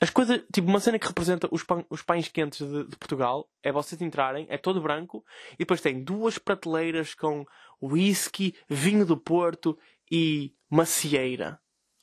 As 0.00 0.10
coisas, 0.10 0.42
tipo, 0.52 0.68
uma 0.68 0.80
cena 0.80 0.98
que 0.98 1.06
representa 1.06 1.48
os, 1.50 1.62
pão, 1.62 1.84
os 1.88 2.02
pães 2.02 2.28
quentes 2.28 2.66
de, 2.66 2.84
de, 2.84 2.96
Portugal 2.96 3.48
é 3.62 3.72
vocês 3.72 4.00
entrarem, 4.02 4.46
é 4.50 4.58
todo 4.58 4.80
branco, 4.80 5.24
e 5.54 5.58
depois 5.58 5.80
tem 5.80 6.02
duas 6.02 6.38
prateleiras 6.38 7.14
com 7.14 7.44
whisky, 7.82 8.54
vinho 8.68 9.06
do 9.06 9.16
Porto 9.16 9.78
e 10.10 10.54
macieira. 10.70 11.60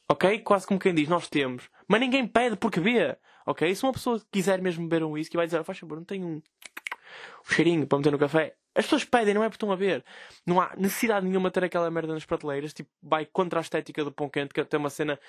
Ok? 0.09 0.39
Quase 0.39 0.67
como 0.67 0.79
quem 0.79 0.93
diz, 0.93 1.07
nós 1.07 1.27
temos. 1.27 1.69
Mas 1.87 1.99
ninguém 1.99 2.27
pede 2.27 2.55
porque 2.55 2.79
vê. 2.79 3.17
Ok? 3.45 3.73
Se 3.73 3.83
uma 3.83 3.93
pessoa 3.93 4.21
quiser 4.31 4.61
mesmo 4.61 4.87
beber 4.87 5.03
um 5.03 5.11
whisky, 5.11 5.37
vai 5.37 5.45
dizer, 5.45 5.63
faz 5.63 5.77
favor, 5.77 5.97
não 5.97 6.05
tem 6.05 6.23
um, 6.23 6.35
um 6.35 7.51
cheirinho 7.51 7.87
para 7.87 7.97
meter 7.97 8.11
no 8.11 8.19
café. 8.19 8.55
As 8.75 8.85
pessoas 8.85 9.05
pedem, 9.05 9.33
não 9.33 9.43
é 9.43 9.49
porque 9.49 9.57
estão 9.57 9.71
a 9.71 9.75
ver. 9.75 10.03
Não 10.45 10.59
há 10.59 10.73
necessidade 10.75 11.25
nenhuma 11.25 11.49
de 11.49 11.53
ter 11.53 11.63
aquela 11.65 11.91
merda 11.91 12.13
nas 12.13 12.25
prateleiras. 12.25 12.73
Tipo, 12.73 12.89
vai 13.01 13.25
contra 13.25 13.59
a 13.59 13.61
estética 13.61 14.03
do 14.03 14.11
pão 14.11 14.27
quente, 14.27 14.53
que 14.53 14.65
tem 14.65 14.79
uma 14.79 14.89
cena. 14.89 15.19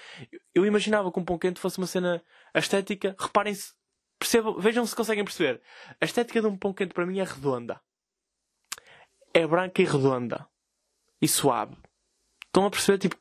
Eu 0.55 0.65
imaginava 0.65 1.13
que 1.13 1.19
um 1.19 1.25
pão 1.25 1.39
quente 1.39 1.61
fosse 1.61 1.77
uma 1.77 1.87
cena. 1.87 2.23
A 2.55 2.59
estética, 2.59 3.15
reparem-se, 3.19 3.75
percebam, 4.19 4.59
vejam 4.59 4.87
se 4.87 4.97
conseguem 4.97 5.25
perceber. 5.25 5.61
A 6.01 6.05
estética 6.05 6.41
de 6.41 6.47
um 6.47 6.57
pão 6.57 6.73
quente 6.73 6.95
para 6.95 7.05
mim 7.05 7.19
é 7.19 7.25
redonda. 7.25 7.81
É 9.35 9.47
branca 9.47 9.83
e 9.83 9.85
redonda. 9.85 10.47
E 11.21 11.29
suave. 11.29 11.77
Estão 12.47 12.65
a 12.65 12.71
perceber? 12.71 12.99
Tipo, 12.99 13.17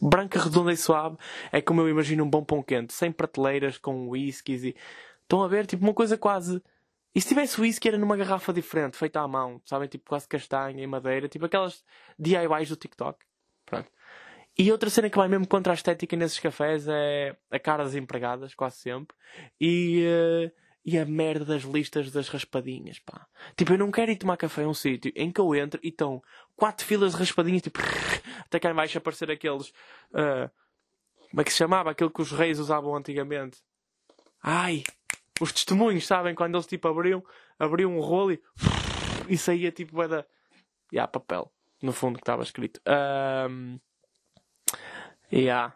branca, 0.00 0.38
redonda 0.38 0.72
e 0.72 0.76
suave 0.76 1.16
é 1.50 1.60
como 1.60 1.80
eu 1.80 1.88
imagino 1.88 2.22
um 2.22 2.30
bom 2.30 2.44
pão 2.44 2.62
quente. 2.62 2.92
Sem 2.92 3.10
prateleiras, 3.10 3.76
com 3.76 4.08
whiskies 4.08 4.62
e. 4.62 4.76
Estão 5.22 5.42
a 5.42 5.48
ver? 5.48 5.66
Tipo, 5.66 5.82
uma 5.82 5.94
coisa 5.94 6.16
quase 6.16 6.62
e 7.14 7.20
se 7.20 7.28
tivesse 7.28 7.60
whisky 7.60 7.88
era 7.88 7.98
numa 7.98 8.16
garrafa 8.16 8.52
diferente, 8.52 8.96
feita 8.96 9.20
à 9.20 9.28
mão, 9.28 9.60
sabem? 9.64 9.88
Tipo 9.88 10.08
quase 10.08 10.26
castanha 10.26 10.82
e 10.82 10.86
madeira, 10.86 11.28
tipo 11.28 11.44
aquelas 11.44 11.84
DIYs 12.18 12.68
do 12.68 12.76
TikTok. 12.76 13.18
Pronto. 13.66 13.90
E 14.58 14.70
outra 14.70 14.90
cena 14.90 15.08
que 15.08 15.16
vai 15.16 15.28
mesmo 15.28 15.46
contra 15.46 15.72
a 15.72 15.74
estética 15.74 16.14
nesses 16.16 16.38
cafés 16.38 16.86
é 16.86 17.36
a 17.50 17.58
cara 17.58 17.84
das 17.84 17.94
empregadas, 17.94 18.54
quase 18.54 18.76
sempre. 18.76 19.16
E, 19.60 20.04
uh, 20.06 20.52
e 20.84 20.98
a 20.98 21.06
merda 21.06 21.44
das 21.44 21.62
listas 21.62 22.10
das 22.10 22.28
raspadinhas, 22.28 22.98
pá. 22.98 23.26
Tipo, 23.56 23.72
eu 23.72 23.78
não 23.78 23.90
quero 23.90 24.10
ir 24.10 24.16
tomar 24.16 24.36
café 24.36 24.64
a 24.64 24.68
um 24.68 24.74
sítio 24.74 25.10
em 25.16 25.32
que 25.32 25.40
eu 25.40 25.54
entro 25.54 25.80
e 25.82 25.88
estão 25.88 26.22
quatro 26.54 26.84
filas 26.84 27.12
de 27.12 27.18
raspadinhas, 27.18 27.62
tipo, 27.62 27.78
até 28.44 28.58
cá 28.58 28.70
em 28.70 28.74
baixo 28.74 28.98
aparecer 28.98 29.30
aqueles. 29.30 29.68
Uh, 30.10 30.50
como 31.30 31.40
é 31.40 31.44
que 31.44 31.50
se 31.50 31.56
chamava? 31.56 31.90
Aquilo 31.90 32.10
que 32.10 32.20
os 32.20 32.30
reis 32.30 32.58
usavam 32.58 32.94
antigamente. 32.94 33.58
Ai, 34.42 34.82
os 35.42 35.52
testemunhos, 35.52 36.06
sabem? 36.06 36.34
Quando 36.34 36.54
eles 36.54 36.66
tipo 36.66 36.86
abriam, 36.88 37.22
abriam 37.58 37.96
um 37.96 38.00
rolo 38.00 38.32
e, 38.32 38.42
e 39.28 39.36
saía 39.36 39.72
tipo 39.72 40.06
da. 40.06 40.24
Yeah, 40.92 41.10
papel. 41.10 41.50
No 41.82 41.92
fundo 41.92 42.16
que 42.16 42.22
estava 42.22 42.42
escrito. 42.42 42.80
Um, 42.86 43.80
yeah. 45.32 45.74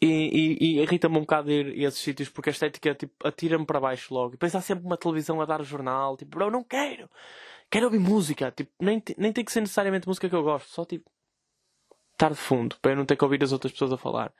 E, 0.00 0.06
e, 0.06 0.58
e 0.60 0.82
irrita-me 0.82 1.16
um 1.16 1.22
bocado 1.22 1.50
ir 1.50 1.84
a 1.84 1.88
esses 1.88 2.00
sítios 2.00 2.28
porque 2.28 2.50
a 2.50 2.52
estética 2.52 2.94
tipo, 2.94 3.14
atira-me 3.26 3.66
para 3.66 3.80
baixo 3.80 4.14
logo. 4.14 4.36
E 4.40 4.46
há 4.46 4.60
sempre 4.60 4.86
uma 4.86 4.96
televisão 4.96 5.40
a 5.40 5.44
dar 5.44 5.62
jornal. 5.64 6.16
Tipo, 6.16 6.38
bro, 6.38 6.50
não 6.50 6.62
quero. 6.62 7.10
Quero 7.68 7.86
ouvir 7.86 7.98
música. 7.98 8.52
Tipo, 8.52 8.70
nem, 8.80 9.02
nem 9.16 9.32
tem 9.32 9.44
que 9.44 9.50
ser 9.50 9.60
necessariamente 9.60 10.06
música 10.06 10.28
que 10.28 10.36
eu 10.36 10.42
gosto. 10.44 10.68
Só 10.68 10.84
tipo. 10.84 11.10
Estar 12.12 12.30
de 12.30 12.36
fundo. 12.36 12.76
Para 12.80 12.92
eu 12.92 12.96
não 12.96 13.04
ter 13.04 13.16
que 13.16 13.24
ouvir 13.24 13.42
as 13.42 13.50
outras 13.52 13.72
pessoas 13.72 13.92
a 13.92 13.96
falar. 13.96 14.32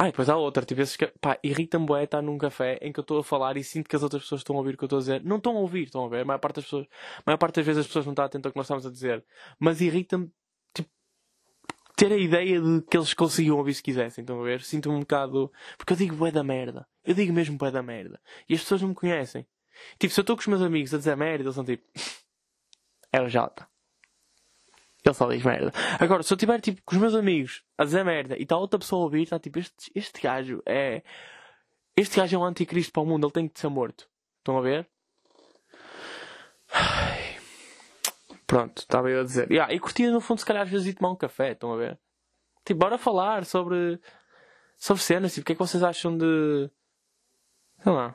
Ah, 0.00 0.06
e 0.06 0.12
depois 0.12 0.28
há 0.28 0.36
outra, 0.36 0.64
tipo, 0.64 0.80
esses 0.80 0.96
pá, 1.20 1.40
irrita-me 1.42 1.84
bué 1.84 2.04
estar 2.04 2.22
num 2.22 2.38
café 2.38 2.78
em 2.80 2.92
que 2.92 3.00
eu 3.00 3.02
estou 3.02 3.18
a 3.18 3.24
falar 3.24 3.56
e 3.56 3.64
sinto 3.64 3.88
que 3.88 3.96
as 3.96 4.02
outras 4.04 4.22
pessoas 4.22 4.42
estão 4.42 4.54
a 4.54 4.60
ouvir 4.60 4.74
o 4.74 4.78
que 4.78 4.84
eu 4.84 4.86
estou 4.86 4.98
a 4.98 5.00
dizer. 5.00 5.24
Não 5.24 5.38
estão 5.38 5.56
a 5.56 5.58
ouvir, 5.58 5.86
estão 5.86 6.04
a 6.04 6.08
ver. 6.08 6.20
A 6.20 6.24
maior 6.24 6.38
parte 6.38 6.54
das 6.56 6.64
pessoas, 6.66 6.86
maior 7.26 7.36
parte 7.36 7.56
das 7.56 7.66
vezes 7.66 7.80
as 7.80 7.86
pessoas 7.88 8.06
não 8.06 8.12
estão 8.12 8.24
atentas 8.24 8.48
ao 8.48 8.52
que 8.52 8.58
nós 8.58 8.66
estamos 8.66 8.86
a 8.86 8.90
dizer. 8.92 9.24
Mas 9.58 9.80
irrita-me, 9.80 10.30
tipo, 10.72 10.88
ter 11.96 12.12
a 12.12 12.16
ideia 12.16 12.60
de 12.60 12.82
que 12.82 12.96
eles 12.96 13.12
conseguiam 13.12 13.56
ouvir 13.56 13.74
se 13.74 13.82
quisessem, 13.82 14.22
estão 14.22 14.40
a 14.40 14.44
ver? 14.44 14.62
Sinto-me 14.62 14.94
um 14.94 15.00
bocado, 15.00 15.50
porque 15.76 15.94
eu 15.94 15.96
digo 15.96 16.14
bué 16.14 16.30
da 16.30 16.44
merda. 16.44 16.86
Eu 17.04 17.14
digo 17.14 17.32
mesmo 17.32 17.58
bué 17.58 17.72
da 17.72 17.82
merda. 17.82 18.20
E 18.48 18.54
as 18.54 18.60
pessoas 18.60 18.82
não 18.82 18.90
me 18.90 18.94
conhecem. 18.94 19.44
Tipo, 19.98 20.14
se 20.14 20.20
eu 20.20 20.22
estou 20.22 20.36
com 20.36 20.42
os 20.42 20.46
meus 20.46 20.62
amigos 20.62 20.94
a 20.94 20.98
dizer 20.98 21.16
merda, 21.16 21.42
eles 21.42 21.56
são 21.56 21.64
tipo, 21.64 21.84
é 23.12 23.20
o 23.20 23.28
Jota. 23.28 23.66
Ele 25.08 25.14
só 25.14 25.26
diz 25.28 25.42
merda. 25.42 25.72
Agora, 25.98 26.22
se 26.22 26.32
eu 26.32 26.36
estiver 26.36 26.60
tipo 26.60 26.82
com 26.84 26.94
os 26.94 27.00
meus 27.00 27.14
amigos 27.14 27.62
a 27.76 27.84
dizer 27.84 28.04
merda 28.04 28.36
e 28.36 28.42
está 28.42 28.56
outra 28.56 28.78
pessoa 28.78 29.02
a 29.02 29.04
ouvir, 29.04 29.22
está 29.22 29.38
tipo, 29.38 29.58
este, 29.58 29.90
este 29.94 30.20
gajo 30.20 30.62
é. 30.66 31.02
Este 31.96 32.16
gajo 32.16 32.36
é 32.36 32.38
um 32.38 32.44
anticristo 32.44 32.92
para 32.92 33.02
o 33.02 33.06
mundo, 33.06 33.26
ele 33.26 33.32
tem 33.32 33.48
que 33.48 33.58
ser 33.58 33.68
morto. 33.68 34.08
Estão 34.38 34.58
a 34.58 34.60
ver? 34.60 34.88
Pronto, 38.46 38.78
estava 38.78 39.10
eu 39.10 39.20
a 39.20 39.24
dizer. 39.24 39.50
Yeah, 39.50 39.72
e 39.74 39.80
curtia 39.80 40.10
no 40.10 40.20
fundo, 40.20 40.38
se 40.38 40.46
calhar, 40.46 40.62
às 40.62 40.70
vezes 40.70 40.86
ir 40.86 40.94
tomar 40.94 41.10
um 41.10 41.16
café, 41.16 41.52
estão 41.52 41.72
a 41.72 41.76
ver? 41.76 41.98
Tipo, 42.64 42.80
bora 42.80 42.98
falar 42.98 43.44
sobre. 43.44 44.00
sobre 44.76 45.02
cenas, 45.02 45.34
tipo, 45.34 45.42
o 45.42 45.46
que 45.46 45.52
é 45.52 45.54
que 45.54 45.58
vocês 45.58 45.82
acham 45.82 46.16
de. 46.16 46.70
sei 47.82 47.92
lá. 47.92 48.14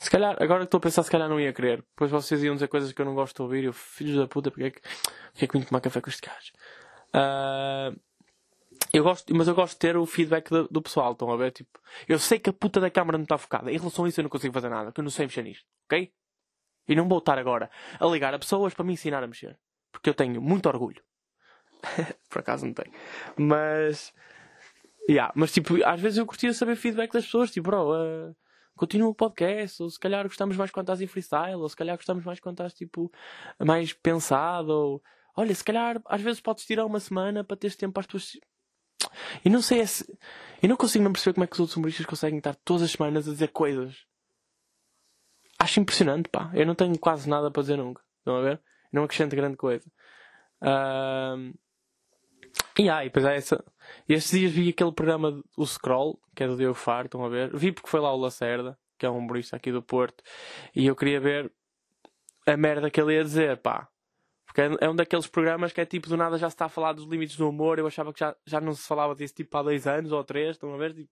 Se 0.00 0.10
calhar, 0.10 0.34
agora 0.42 0.60
que 0.60 0.64
estou 0.64 0.78
a 0.78 0.80
pensar, 0.80 1.02
se 1.02 1.10
calhar 1.10 1.28
não 1.28 1.38
ia 1.38 1.52
querer. 1.52 1.82
Depois 1.90 2.10
vocês 2.10 2.42
iam 2.42 2.54
dizer 2.54 2.68
coisas 2.68 2.90
que 2.90 3.02
eu 3.02 3.04
não 3.04 3.14
gosto 3.14 3.36
de 3.36 3.42
ouvir. 3.42 3.64
Eu, 3.64 3.72
filhos 3.74 4.16
da 4.16 4.26
puta, 4.26 4.50
porque 4.50 4.64
é 4.64 4.70
que, 4.70 4.80
porque 4.80 5.44
é 5.44 5.46
que 5.46 5.58
vim 5.58 5.62
tomar 5.62 5.80
café 5.82 6.00
com 6.00 6.08
este 6.08 6.26
gajo? 6.26 6.52
Uh, 7.14 8.00
eu 8.94 9.04
gosto, 9.04 9.36
mas 9.36 9.46
eu 9.46 9.54
gosto 9.54 9.74
de 9.74 9.78
ter 9.78 9.98
o 9.98 10.06
feedback 10.06 10.48
do, 10.48 10.66
do, 10.68 10.80
pessoal. 10.80 11.12
Estão 11.12 11.30
a 11.30 11.36
ver? 11.36 11.50
Tipo, 11.52 11.78
eu 12.08 12.18
sei 12.18 12.38
que 12.38 12.48
a 12.48 12.52
puta 12.52 12.80
da 12.80 12.90
câmara 12.90 13.18
não 13.18 13.24
está 13.24 13.36
focada. 13.36 13.70
Em 13.70 13.76
relação 13.76 14.06
a 14.06 14.08
isso, 14.08 14.18
eu 14.18 14.22
não 14.22 14.30
consigo 14.30 14.54
fazer 14.54 14.70
nada, 14.70 14.86
porque 14.86 15.00
eu 15.00 15.04
não 15.04 15.10
sei 15.10 15.26
mexer 15.26 15.42
nisto. 15.42 15.66
Ok? 15.84 16.10
E 16.88 16.94
não 16.94 17.06
vou 17.06 17.18
estar 17.18 17.38
agora 17.38 17.70
a 18.00 18.06
ligar 18.06 18.32
a 18.32 18.38
pessoas 18.38 18.72
para 18.72 18.86
me 18.86 18.94
ensinar 18.94 19.22
a 19.22 19.26
mexer. 19.26 19.58
Porque 19.92 20.08
eu 20.08 20.14
tenho 20.14 20.40
muito 20.40 20.66
orgulho. 20.66 21.02
Por 22.30 22.38
acaso 22.38 22.64
não 22.64 22.72
tenho. 22.72 22.92
Mas. 23.36 24.14
Yeah, 25.06 25.30
mas 25.36 25.52
tipo, 25.52 25.74
às 25.84 26.00
vezes 26.00 26.16
eu 26.16 26.24
curtia 26.24 26.54
saber 26.54 26.76
feedback 26.76 27.12
das 27.12 27.26
pessoas. 27.26 27.50
Tipo, 27.50 27.68
bro. 27.68 27.92
Uh, 27.92 28.34
continua 28.80 29.10
o 29.10 29.14
podcast, 29.14 29.82
ou 29.82 29.90
se 29.90 30.00
calhar 30.00 30.24
gostamos 30.24 30.56
mais 30.56 30.70
quando 30.70 30.84
estás 30.84 31.02
em 31.02 31.06
freestyle, 31.06 31.56
ou 31.56 31.68
se 31.68 31.76
calhar 31.76 31.94
gostamos 31.98 32.24
mais 32.24 32.40
quando 32.40 32.54
estás 32.54 32.72
tipo 32.72 33.12
mais 33.58 33.92
pensado, 33.92 34.70
ou 34.72 35.02
olha, 35.36 35.54
se 35.54 35.62
calhar 35.62 36.00
às 36.06 36.22
vezes 36.22 36.40
podes 36.40 36.64
tirar 36.64 36.86
uma 36.86 36.98
semana 36.98 37.44
para 37.44 37.58
teres 37.58 37.76
tempo 37.76 37.92
para 37.92 38.00
as 38.00 38.06
tuas. 38.06 38.38
E 39.44 39.50
não 39.50 39.60
sei 39.60 39.86
se. 39.86 40.18
Eu 40.62 40.68
não 40.70 40.76
consigo 40.76 41.02
mesmo 41.02 41.12
perceber 41.12 41.34
como 41.34 41.44
é 41.44 41.46
que 41.46 41.52
os 41.52 41.60
outros 41.60 41.76
humoristas 41.76 42.06
conseguem 42.06 42.38
estar 42.38 42.54
todas 42.64 42.82
as 42.84 42.92
semanas 42.92 43.28
a 43.28 43.32
dizer 43.32 43.48
coisas. 43.48 44.06
Acho 45.58 45.78
impressionante, 45.80 46.30
pá. 46.30 46.50
Eu 46.54 46.64
não 46.64 46.74
tenho 46.74 46.98
quase 46.98 47.28
nada 47.28 47.50
para 47.50 47.60
dizer 47.60 47.76
nunca. 47.76 48.02
Estão 48.18 48.36
a 48.36 48.40
ver? 48.40 48.62
Não 48.90 49.04
acrescento 49.04 49.36
grande 49.36 49.58
coisa. 49.58 49.86
Uh... 50.62 51.52
E 52.80 52.88
ah, 52.88 53.04
e 53.04 53.08
depois 53.08 53.26
há 53.26 53.34
essa. 53.34 53.62
Estes 54.08 54.38
dias 54.38 54.52
vi 54.52 54.70
aquele 54.70 54.90
programa, 54.90 55.44
o 55.54 55.66
Scroll, 55.66 56.18
que 56.34 56.42
é 56.42 56.46
do 56.46 56.56
Diogo 56.56 56.72
Faro, 56.72 57.04
estão 57.04 57.22
a 57.22 57.28
ver? 57.28 57.54
Vi 57.54 57.72
porque 57.72 57.90
foi 57.90 58.00
lá 58.00 58.10
o 58.10 58.16
Lacerda, 58.16 58.78
que 58.98 59.04
é 59.04 59.10
um 59.10 59.18
humorista 59.18 59.54
aqui 59.54 59.70
do 59.70 59.82
Porto, 59.82 60.24
e 60.74 60.86
eu 60.86 60.96
queria 60.96 61.20
ver 61.20 61.52
a 62.46 62.56
merda 62.56 62.90
que 62.90 62.98
ele 62.98 63.16
ia 63.16 63.22
dizer, 63.22 63.58
pá. 63.58 63.86
Porque 64.46 64.62
é, 64.62 64.70
é 64.80 64.88
um 64.88 64.96
daqueles 64.96 65.26
programas 65.26 65.74
que 65.74 65.80
é 65.82 65.84
tipo, 65.84 66.08
do 66.08 66.16
nada 66.16 66.38
já 66.38 66.48
se 66.48 66.54
está 66.54 66.64
a 66.64 66.68
falar 66.70 66.94
dos 66.94 67.04
limites 67.04 67.36
do 67.36 67.50
humor. 67.50 67.78
Eu 67.78 67.86
achava 67.86 68.14
que 68.14 68.20
já, 68.20 68.34
já 68.46 68.62
não 68.62 68.72
se 68.72 68.88
falava 68.88 69.14
disso 69.14 69.34
tipo 69.34 69.54
há 69.58 69.62
dois 69.62 69.86
anos 69.86 70.10
ou 70.10 70.24
três, 70.24 70.52
estão 70.52 70.72
a 70.72 70.78
ver? 70.78 70.94
Tipo, 70.94 71.10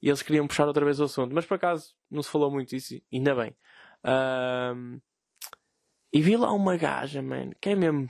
e 0.00 0.08
eles 0.08 0.22
queriam 0.22 0.46
puxar 0.46 0.68
outra 0.68 0.84
vez 0.84 1.00
o 1.00 1.04
assunto. 1.04 1.34
Mas 1.34 1.44
por 1.44 1.54
acaso 1.54 1.96
não 2.08 2.22
se 2.22 2.30
falou 2.30 2.48
muito 2.48 2.70
disso, 2.70 2.94
ainda 3.12 3.34
bem. 3.34 3.56
Um, 4.04 5.00
e 6.12 6.22
vi 6.22 6.36
lá 6.36 6.52
uma 6.52 6.76
gaja, 6.76 7.20
man, 7.20 7.50
que 7.60 7.70
é 7.70 7.74
mesmo. 7.74 8.08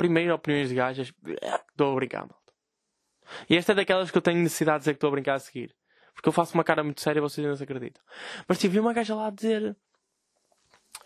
Primeiro, 0.00 0.34
opiniões 0.34 0.70
de 0.70 0.74
gajas. 0.74 1.12
Estou 1.68 1.92
a 1.92 1.94
brincar, 1.94 2.20
malta. 2.20 2.54
E 3.50 3.54
esta 3.54 3.72
é 3.72 3.74
daquelas 3.74 4.10
que 4.10 4.16
eu 4.16 4.22
tenho 4.22 4.38
necessidade 4.38 4.78
de 4.78 4.80
dizer 4.84 4.92
que 4.94 4.96
estou 4.96 5.08
a 5.08 5.10
brincar 5.10 5.34
a 5.34 5.38
seguir. 5.38 5.76
Porque 6.14 6.26
eu 6.26 6.32
faço 6.32 6.54
uma 6.54 6.64
cara 6.64 6.82
muito 6.82 7.02
séria 7.02 7.18
e 7.18 7.20
vocês 7.20 7.46
não 7.46 7.54
se 7.54 7.62
acreditam. 7.64 8.02
Mas 8.48 8.58
tive 8.58 8.72
tipo, 8.72 8.86
uma 8.86 8.94
gaja 8.94 9.14
lá 9.14 9.26
a 9.26 9.30
dizer 9.30 9.76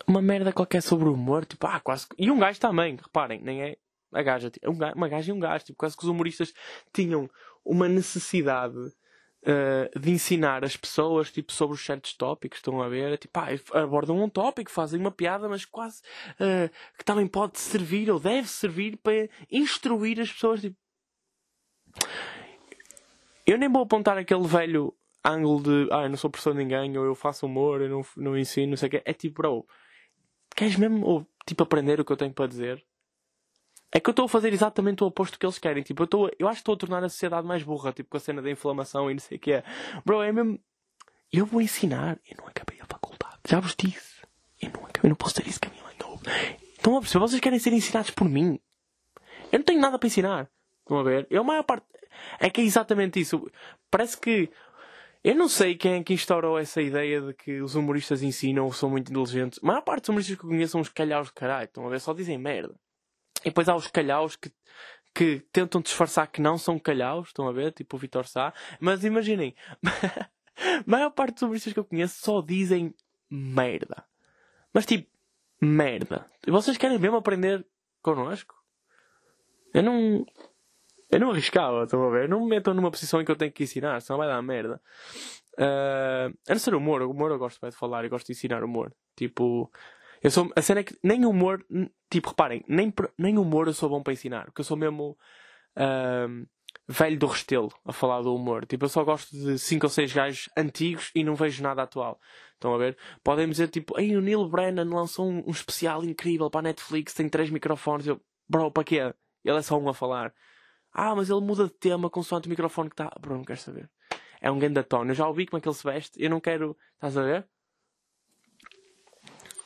uma 0.07 0.21
merda 0.21 0.53
qualquer 0.53 0.81
sobre 0.81 1.09
o 1.09 1.13
humor. 1.13 1.43
Tipo, 1.43 1.67
ah, 1.67 1.81
quase. 1.81 2.07
E 2.17 2.31
um 2.31 2.39
gajo 2.39 2.57
também, 2.57 2.95
reparem, 2.95 3.41
nem 3.41 3.63
é 3.63 3.77
a 4.13 4.23
gaja. 4.23 4.49
É 4.61 4.69
um 4.69 4.77
uma 4.95 5.09
gaja 5.09 5.29
e 5.29 5.33
um 5.33 5.41
gajo. 5.41 5.65
Tipo, 5.65 5.77
quase 5.77 5.97
que 5.97 6.03
os 6.03 6.09
humoristas 6.09 6.53
tinham 6.93 7.29
uma 7.65 7.89
necessidade 7.89 8.79
uh, 9.45 9.99
de 9.99 10.11
ensinar 10.11 10.65
as 10.65 10.75
pessoas 10.75 11.31
tipo, 11.31 11.51
sobre 11.51 11.75
os 11.75 11.85
certos 11.85 12.13
tópicos. 12.13 12.59
Estão 12.59 12.81
a 12.81 12.89
ver? 12.89 13.17
Tipo, 13.17 13.39
ah, 13.39 13.81
abordam 13.81 14.21
um 14.21 14.29
tópico, 14.29 14.71
fazem 14.71 14.99
uma 14.99 15.11
piada, 15.11 15.47
mas 15.47 15.65
quase 15.65 16.01
uh, 16.33 16.69
que 16.97 17.05
também 17.05 17.27
pode 17.27 17.59
servir 17.59 18.09
ou 18.09 18.19
deve 18.19 18.47
servir 18.47 18.97
para 18.97 19.29
instruir 19.51 20.19
as 20.19 20.31
pessoas. 20.31 20.61
Tipo, 20.61 20.77
eu 23.45 23.57
nem 23.57 23.69
vou 23.69 23.83
apontar 23.83 24.17
aquele 24.17 24.47
velho 24.47 24.93
ângulo 25.23 25.61
de 25.61 25.89
ah, 25.91 26.03
eu 26.03 26.09
não 26.09 26.17
sou 26.17 26.29
professor 26.29 26.53
de 26.53 26.59
ninguém, 26.59 26.97
ou 26.97 27.05
eu 27.05 27.15
faço 27.15 27.45
humor, 27.45 27.81
eu 27.81 27.89
não, 27.89 28.05
não 28.17 28.37
ensino, 28.37 28.71
não 28.71 28.77
sei 28.77 28.87
o 28.87 28.91
quê. 28.91 29.01
É 29.05 29.13
tipo, 29.13 29.41
bro, 29.41 29.65
queres 30.55 30.75
mesmo 30.75 31.05
ou, 31.05 31.27
tipo, 31.45 31.63
aprender 31.63 31.99
o 31.99 32.05
que 32.05 32.11
eu 32.11 32.17
tenho 32.17 32.33
para 32.33 32.47
dizer? 32.47 32.83
É 33.91 33.99
que 33.99 34.09
eu 34.09 34.11
estou 34.11 34.25
a 34.25 34.29
fazer 34.29 34.51
exatamente 34.51 35.03
o 35.03 35.07
oposto 35.07 35.39
que 35.39 35.45
eles 35.45 35.57
querem. 35.57 35.83
Tipo, 35.83 36.03
eu, 36.03 36.05
estou, 36.05 36.31
eu 36.37 36.47
acho 36.47 36.57
que 36.57 36.61
estou 36.61 36.75
a 36.75 36.77
tornar 36.77 37.03
a 37.03 37.09
sociedade 37.09 37.47
mais 37.47 37.63
burra, 37.63 37.93
tipo, 37.93 38.09
com 38.09 38.17
a 38.17 38.19
cena 38.19 38.41
da 38.41 38.49
inflamação 38.49 39.09
e 39.09 39.13
não 39.13 39.21
sei 39.21 39.37
o 39.37 39.39
que 39.39 39.53
é. 39.53 39.63
Bro, 40.03 40.21
é 40.21 40.31
mesmo. 40.31 40.59
Eu 41.31 41.45
vou 41.45 41.61
ensinar. 41.61 42.19
Eu 42.29 42.37
não 42.37 42.47
acabei 42.47 42.79
a 42.81 42.85
faculdade. 42.85 43.37
Já 43.47 43.59
vos 43.59 43.75
disse. 43.75 44.21
Eu 44.61 44.71
não 44.73 44.85
acabei, 44.85 45.09
não 45.09 45.15
posso 45.15 45.35
ter 45.35 45.47
isso 45.47 45.59
que 45.59 45.67
a 45.67 45.71
minha 45.71 45.83
mãe 45.83 45.95
não. 45.99 46.19
Estão 46.73 46.97
a 46.97 46.99
perceber? 46.99 47.27
Vocês 47.27 47.41
querem 47.41 47.59
ser 47.59 47.73
ensinados 47.73 48.11
por 48.11 48.27
mim. 48.27 48.59
Eu 49.51 49.59
não 49.59 49.65
tenho 49.65 49.79
nada 49.81 49.97
para 49.97 50.07
ensinar. 50.07 50.49
Estão 50.79 50.99
a 50.99 51.03
ver? 51.03 51.27
Eu, 51.29 51.41
a 51.41 51.45
maior 51.45 51.63
parte. 51.63 51.85
É 52.39 52.49
que 52.49 52.61
é 52.61 52.63
exatamente 52.63 53.19
isso. 53.19 53.49
Parece 53.89 54.17
que. 54.17 54.49
Eu 55.23 55.35
não 55.35 55.47
sei 55.47 55.75
quem 55.75 55.95
é 55.95 56.03
que 56.03 56.13
instaurou 56.13 56.59
essa 56.59 56.81
ideia 56.81 57.19
de 57.19 57.33
que 57.33 57.59
os 57.59 57.73
humoristas 57.73 58.21
ensinam 58.21 58.65
ou 58.65 58.71
são 58.71 58.89
muito 58.89 59.11
inteligentes. 59.11 59.59
A 59.63 59.65
maior 59.65 59.81
parte 59.81 60.03
dos 60.03 60.09
humoristas 60.09 60.37
que 60.37 60.45
eu 60.45 60.49
conheço 60.49 60.73
são 60.73 60.81
uns 60.81 60.89
calhaus 60.89 61.27
de 61.27 61.33
caralho. 61.33 61.65
Estão 61.65 61.87
a 61.87 61.89
ver? 61.89 61.99
Só 61.99 62.13
dizem 62.13 62.37
merda. 62.37 62.75
E 63.45 63.49
depois 63.49 63.69
há 63.69 63.75
os 63.75 63.85
calhaus 63.87 64.35
que, 64.35 64.51
que 65.13 65.39
tentam 65.53 65.79
disfarçar 65.79 66.27
que 66.27 66.41
não 66.41 66.57
são 66.57 66.79
calhaus. 66.79 67.27
Estão 67.27 67.47
a 67.47 67.51
ver? 67.51 67.71
Tipo 67.71 67.95
o 67.95 67.99
Vitor 67.99 68.27
Sá. 68.27 68.51
Mas 68.79 69.03
imaginem. 69.03 69.55
a 69.85 70.29
maior 70.85 71.11
parte 71.11 71.35
dos 71.35 71.43
humoristas 71.43 71.71
que 71.71 71.79
eu 71.79 71.85
conheço 71.85 72.19
só 72.19 72.41
dizem 72.41 72.93
merda. 73.29 74.03
Mas 74.73 74.85
tipo, 74.87 75.07
merda. 75.61 76.29
E 76.45 76.49
vocês 76.49 76.75
querem 76.75 76.97
mesmo 76.97 77.17
aprender 77.17 77.63
connosco? 78.01 78.55
Eu 79.73 79.83
não. 79.83 80.25
Eu 81.11 81.19
não 81.19 81.31
arriscava, 81.31 81.83
estão 81.83 82.03
a 82.03 82.09
ver? 82.09 82.23
Eu 82.23 82.29
não 82.29 82.41
me 82.41 82.47
meto 82.47 82.73
numa 82.73 82.89
posição 82.89 83.21
em 83.21 83.25
que 83.25 83.31
eu 83.31 83.35
tenho 83.35 83.51
que 83.51 83.63
ensinar, 83.63 84.01
senão 84.01 84.17
vai 84.17 84.27
dar 84.27 84.41
merda. 84.41 84.81
Uh, 85.53 86.35
a 86.47 86.53
não 86.53 86.59
ser 86.59 86.73
humor, 86.73 87.01
o 87.03 87.11
humor 87.11 87.31
eu 87.31 87.37
gosto 87.37 87.63
de 87.63 87.75
falar 87.75 88.03
e 88.03 88.09
gosto 88.09 88.25
de 88.25 88.31
ensinar 88.33 88.63
humor. 88.63 88.91
Tipo, 89.15 89.71
eu 90.25 90.31
sou. 90.31 90.51
A 90.55 90.61
cena 90.61 90.79
é 90.79 90.83
que 90.83 90.97
nem 91.03 91.25
humor, 91.25 91.63
tipo, 92.09 92.29
reparem, 92.29 92.63
nem, 92.67 92.91
nem 93.17 93.37
humor 93.37 93.67
eu 93.67 93.73
sou 93.73 93.87
bom 93.87 94.01
para 94.01 94.13
ensinar, 94.13 94.45
porque 94.45 94.61
eu 94.61 94.65
sou 94.65 94.75
mesmo. 94.75 95.17
Uh, 95.77 96.47
velho 96.87 97.17
do 97.17 97.27
restelo 97.27 97.71
a 97.83 97.91
falar 97.91 98.21
do 98.21 98.33
humor. 98.33 98.65
Tipo, 98.65 98.85
eu 98.85 98.89
só 98.89 99.03
gosto 99.03 99.35
de 99.35 99.57
5 99.57 99.85
ou 99.85 99.89
6 99.89 100.13
gajos 100.13 100.49
antigos 100.57 101.11
e 101.15 101.23
não 101.23 101.35
vejo 101.35 101.61
nada 101.63 101.83
atual. 101.83 102.19
Estão 102.53 102.73
a 102.73 102.77
ver? 102.77 102.97
Podem 103.23 103.49
dizer 103.49 103.67
tipo, 103.69 103.99
Ei, 103.99 104.15
o 104.15 104.21
Neil 104.21 104.47
Brennan 104.47 104.89
lançou 104.93 105.27
um, 105.27 105.43
um 105.47 105.51
especial 105.51 106.03
incrível 106.03 106.49
para 106.49 106.59
a 106.59 106.63
Netflix, 106.63 107.13
tem 107.13 107.29
3 107.29 107.49
microfones. 107.49 108.07
Eu, 108.07 108.21
bro, 108.47 108.71
para 108.71 108.83
quê? 108.83 109.13
Ele 109.43 109.57
é 109.57 109.61
só 109.61 109.77
um 109.77 109.89
a 109.89 109.93
falar. 109.93 110.33
Ah, 110.91 111.15
mas 111.15 111.29
ele 111.29 111.41
muda 111.41 111.65
de 111.65 111.73
tema 111.73 112.09
consoante 112.09 112.47
o 112.47 112.49
microfone 112.49 112.89
que 112.89 112.93
está. 112.93 113.11
Bro, 113.19 113.37
não 113.37 113.43
quero 113.43 113.59
saber. 113.59 113.89
É 114.41 114.51
um 114.51 114.59
tono. 114.87 115.11
Eu 115.11 115.15
já 115.15 115.27
ouvi 115.27 115.45
como 115.45 115.57
é 115.57 115.61
que 115.61 115.67
ele 115.67 115.75
se 115.75 115.83
veste. 115.83 116.21
Eu 116.21 116.29
não 116.29 116.39
quero. 116.39 116.77
Estás 116.95 117.17
a 117.17 117.23
ver? 117.23 117.47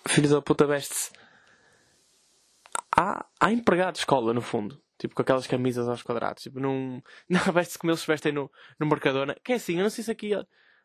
Filho 0.09 0.27
da 0.27 0.41
puta 0.41 0.65
veste-se. 0.65 1.11
Há, 2.97 3.23
há 3.39 3.51
empregado 3.51 3.93
de 3.93 3.99
escola, 3.99 4.33
no 4.33 4.41
fundo. 4.41 4.81
Tipo, 4.97 5.13
com 5.13 5.21
aquelas 5.21 5.45
camisas 5.45 5.87
aos 5.87 6.01
quadrados. 6.01 6.41
Tipo, 6.41 6.59
não. 6.59 7.01
Não 7.29 7.53
veste-se 7.53 7.77
como 7.77 7.91
eles 7.91 8.03
vestem 8.03 8.31
no, 8.31 8.51
no 8.79 8.87
Mercadona. 8.87 9.35
Que 9.43 9.53
é 9.53 9.55
assim, 9.55 9.77
eu 9.77 9.83
não 9.83 9.89
sei 9.91 10.03
se 10.03 10.09
aqui 10.09 10.31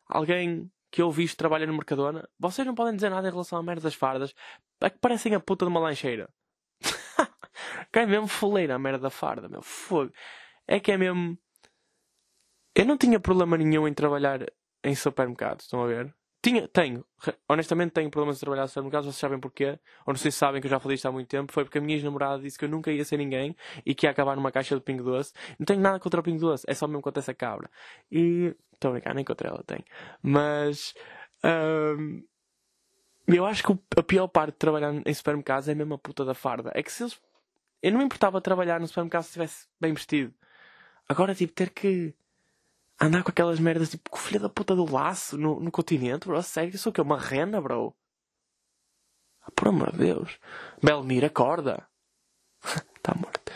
alguém 0.06 0.70
que 0.90 1.00
eu 1.00 1.10
visto 1.10 1.38
trabalha 1.38 1.66
no 1.66 1.72
Mercadona. 1.72 2.28
Vocês 2.38 2.66
não 2.66 2.74
podem 2.74 2.94
dizer 2.94 3.08
nada 3.08 3.26
em 3.26 3.30
relação 3.30 3.58
à 3.58 3.62
merda 3.62 3.80
das 3.80 3.94
fardas. 3.94 4.34
É 4.82 4.90
que 4.90 4.98
parecem 4.98 5.34
a 5.34 5.40
puta 5.40 5.64
de 5.64 5.70
uma 5.70 5.80
lancheira. 5.80 6.28
que 7.90 7.98
é 7.98 8.04
mesmo 8.04 8.28
foleira 8.28 8.74
a 8.74 8.78
merda 8.78 8.98
da 8.98 9.10
farda, 9.10 9.48
meu. 9.48 9.62
Fogo. 9.62 10.12
É 10.68 10.78
que 10.78 10.92
é 10.92 10.98
mesmo. 10.98 11.38
Eu 12.74 12.84
não 12.84 12.98
tinha 12.98 13.18
problema 13.18 13.56
nenhum 13.56 13.88
em 13.88 13.94
trabalhar 13.94 14.40
em 14.84 14.94
supermercados, 14.94 15.64
estão 15.64 15.82
a 15.82 15.86
ver? 15.86 16.14
Tinha, 16.44 16.68
tenho. 16.68 17.02
Honestamente 17.48 17.92
tenho 17.92 18.10
problemas 18.10 18.36
de 18.36 18.40
trabalhar 18.40 18.64
em 18.64 18.68
supermercados, 18.68 19.06
vocês 19.06 19.16
sabem 19.16 19.40
porquê. 19.40 19.78
Ou 20.04 20.12
não 20.12 20.16
sei 20.16 20.30
se 20.30 20.36
sabem 20.36 20.60
que 20.60 20.66
eu 20.66 20.70
já 20.70 20.78
falei 20.78 20.96
isto 20.96 21.08
há 21.08 21.10
muito 21.10 21.26
tempo. 21.26 21.50
Foi 21.50 21.64
porque 21.64 21.78
a 21.78 21.80
minha 21.80 21.96
ex-namorada 21.96 22.42
disse 22.42 22.58
que 22.58 22.66
eu 22.66 22.68
nunca 22.68 22.92
ia 22.92 23.02
ser 23.02 23.16
ninguém 23.16 23.56
e 23.86 23.94
que 23.94 24.04
ia 24.04 24.10
acabar 24.10 24.36
numa 24.36 24.52
caixa 24.52 24.74
de 24.74 24.82
pingo 24.82 25.02
doce. 25.02 25.32
Não 25.58 25.64
tenho 25.64 25.80
nada 25.80 25.98
contra 25.98 26.20
o 26.20 26.22
pingo 26.22 26.38
doce, 26.38 26.62
é 26.68 26.74
só 26.74 26.86
mesmo 26.86 27.00
contra 27.00 27.20
essa 27.20 27.32
cabra. 27.32 27.70
E. 28.12 28.54
Estou 28.74 28.90
a 28.90 28.92
brincar, 28.92 29.14
nem 29.14 29.24
contra 29.24 29.48
ela 29.48 29.64
tenho. 29.66 29.84
Mas. 30.22 30.92
Eu 33.26 33.46
acho 33.46 33.62
que 33.62 33.72
a 33.96 34.02
pior 34.02 34.28
parte 34.28 34.52
de 34.52 34.58
trabalhar 34.58 34.92
em 34.92 35.14
supermercados 35.14 35.66
é 35.66 35.74
mesmo 35.74 35.94
a 35.94 35.98
puta 35.98 36.26
da 36.26 36.34
farda. 36.34 36.70
É 36.74 36.82
que 36.82 36.92
se 36.92 37.04
eles 37.04 37.18
eu 37.82 37.90
não 37.90 38.00
me 38.00 38.04
importava 38.04 38.38
trabalhar 38.38 38.78
no 38.80 38.86
supermercado 38.86 39.22
se 39.22 39.28
estivesse 39.28 39.66
bem 39.80 39.94
vestido. 39.94 40.34
Agora, 41.08 41.34
tipo, 41.34 41.54
ter 41.54 41.70
que 41.70 42.14
andar 43.00 43.22
com 43.22 43.30
aquelas 43.30 43.58
merdas, 43.58 43.90
tipo, 43.90 44.10
com 44.10 44.18
filha 44.18 44.40
da 44.40 44.48
puta 44.48 44.74
do 44.74 44.90
laço 44.90 45.36
no, 45.36 45.60
no 45.60 45.70
continente, 45.70 46.26
bro. 46.26 46.42
Sério, 46.42 46.76
sou 46.78 46.90
o 46.90 46.92
quê? 46.92 47.00
Uma 47.00 47.18
rena, 47.18 47.60
bro? 47.60 47.94
Ah, 49.42 49.50
por 49.54 49.68
amor 49.68 49.92
de 49.92 49.98
Deus. 49.98 50.38
Belmir, 50.82 51.24
acorda. 51.24 51.86
Está 52.96 53.14
morto. 53.18 53.52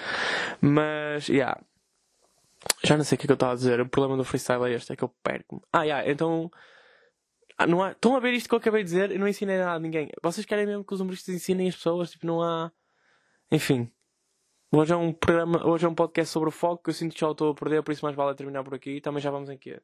Mas, 0.60 1.24
já. 1.24 1.32
Yeah. 1.32 1.60
Já 2.84 2.96
não 2.96 3.04
sei 3.04 3.16
o 3.16 3.18
que 3.18 3.26
é 3.26 3.28
que 3.28 3.32
eu 3.32 3.34
estava 3.34 3.52
a 3.52 3.56
dizer. 3.56 3.80
O 3.80 3.88
problema 3.88 4.16
do 4.16 4.24
freestyle 4.24 4.64
é 4.64 4.72
este, 4.72 4.92
é 4.92 4.96
que 4.96 5.04
eu 5.04 5.08
perco-me. 5.22 5.60
Ah, 5.72 5.78
já, 5.78 5.84
yeah, 5.84 6.10
então. 6.10 6.50
Ah, 7.56 7.66
não 7.66 7.82
há... 7.82 7.90
Estão 7.92 8.14
a 8.14 8.20
ver 8.20 8.34
isto 8.34 8.48
que 8.48 8.54
eu 8.54 8.58
acabei 8.58 8.84
de 8.84 8.90
dizer? 8.90 9.10
Eu 9.10 9.18
não 9.18 9.26
ensinei 9.26 9.58
nada 9.58 9.72
a 9.72 9.78
ninguém. 9.80 10.10
Vocês 10.22 10.46
querem 10.46 10.66
mesmo 10.66 10.84
que 10.84 10.94
os 10.94 11.00
humoristas 11.00 11.34
ensinem 11.34 11.68
as 11.68 11.74
pessoas? 11.74 12.10
Tipo, 12.10 12.26
não 12.26 12.42
há. 12.42 12.70
Enfim. 13.50 13.90
Hoje 14.70 14.92
é 14.92 14.96
um 14.96 15.14
programa, 15.14 15.66
hoje 15.66 15.86
é 15.86 15.88
um 15.88 15.94
podcast 15.94 16.30
sobre 16.30 16.50
o 16.50 16.52
foco 16.52 16.84
que 16.84 16.90
eu 16.90 16.94
sinto 16.94 17.14
que 17.14 17.20
já 17.20 17.30
estou 17.30 17.52
a 17.52 17.54
perder, 17.54 17.82
por 17.82 17.90
isso 17.90 18.04
mais 18.04 18.14
vale 18.14 18.34
terminar 18.34 18.62
por 18.62 18.74
aqui. 18.74 19.00
Também 19.00 19.22
já 19.22 19.30
vamos 19.30 19.48
em 19.48 19.56
quê? 19.56 19.80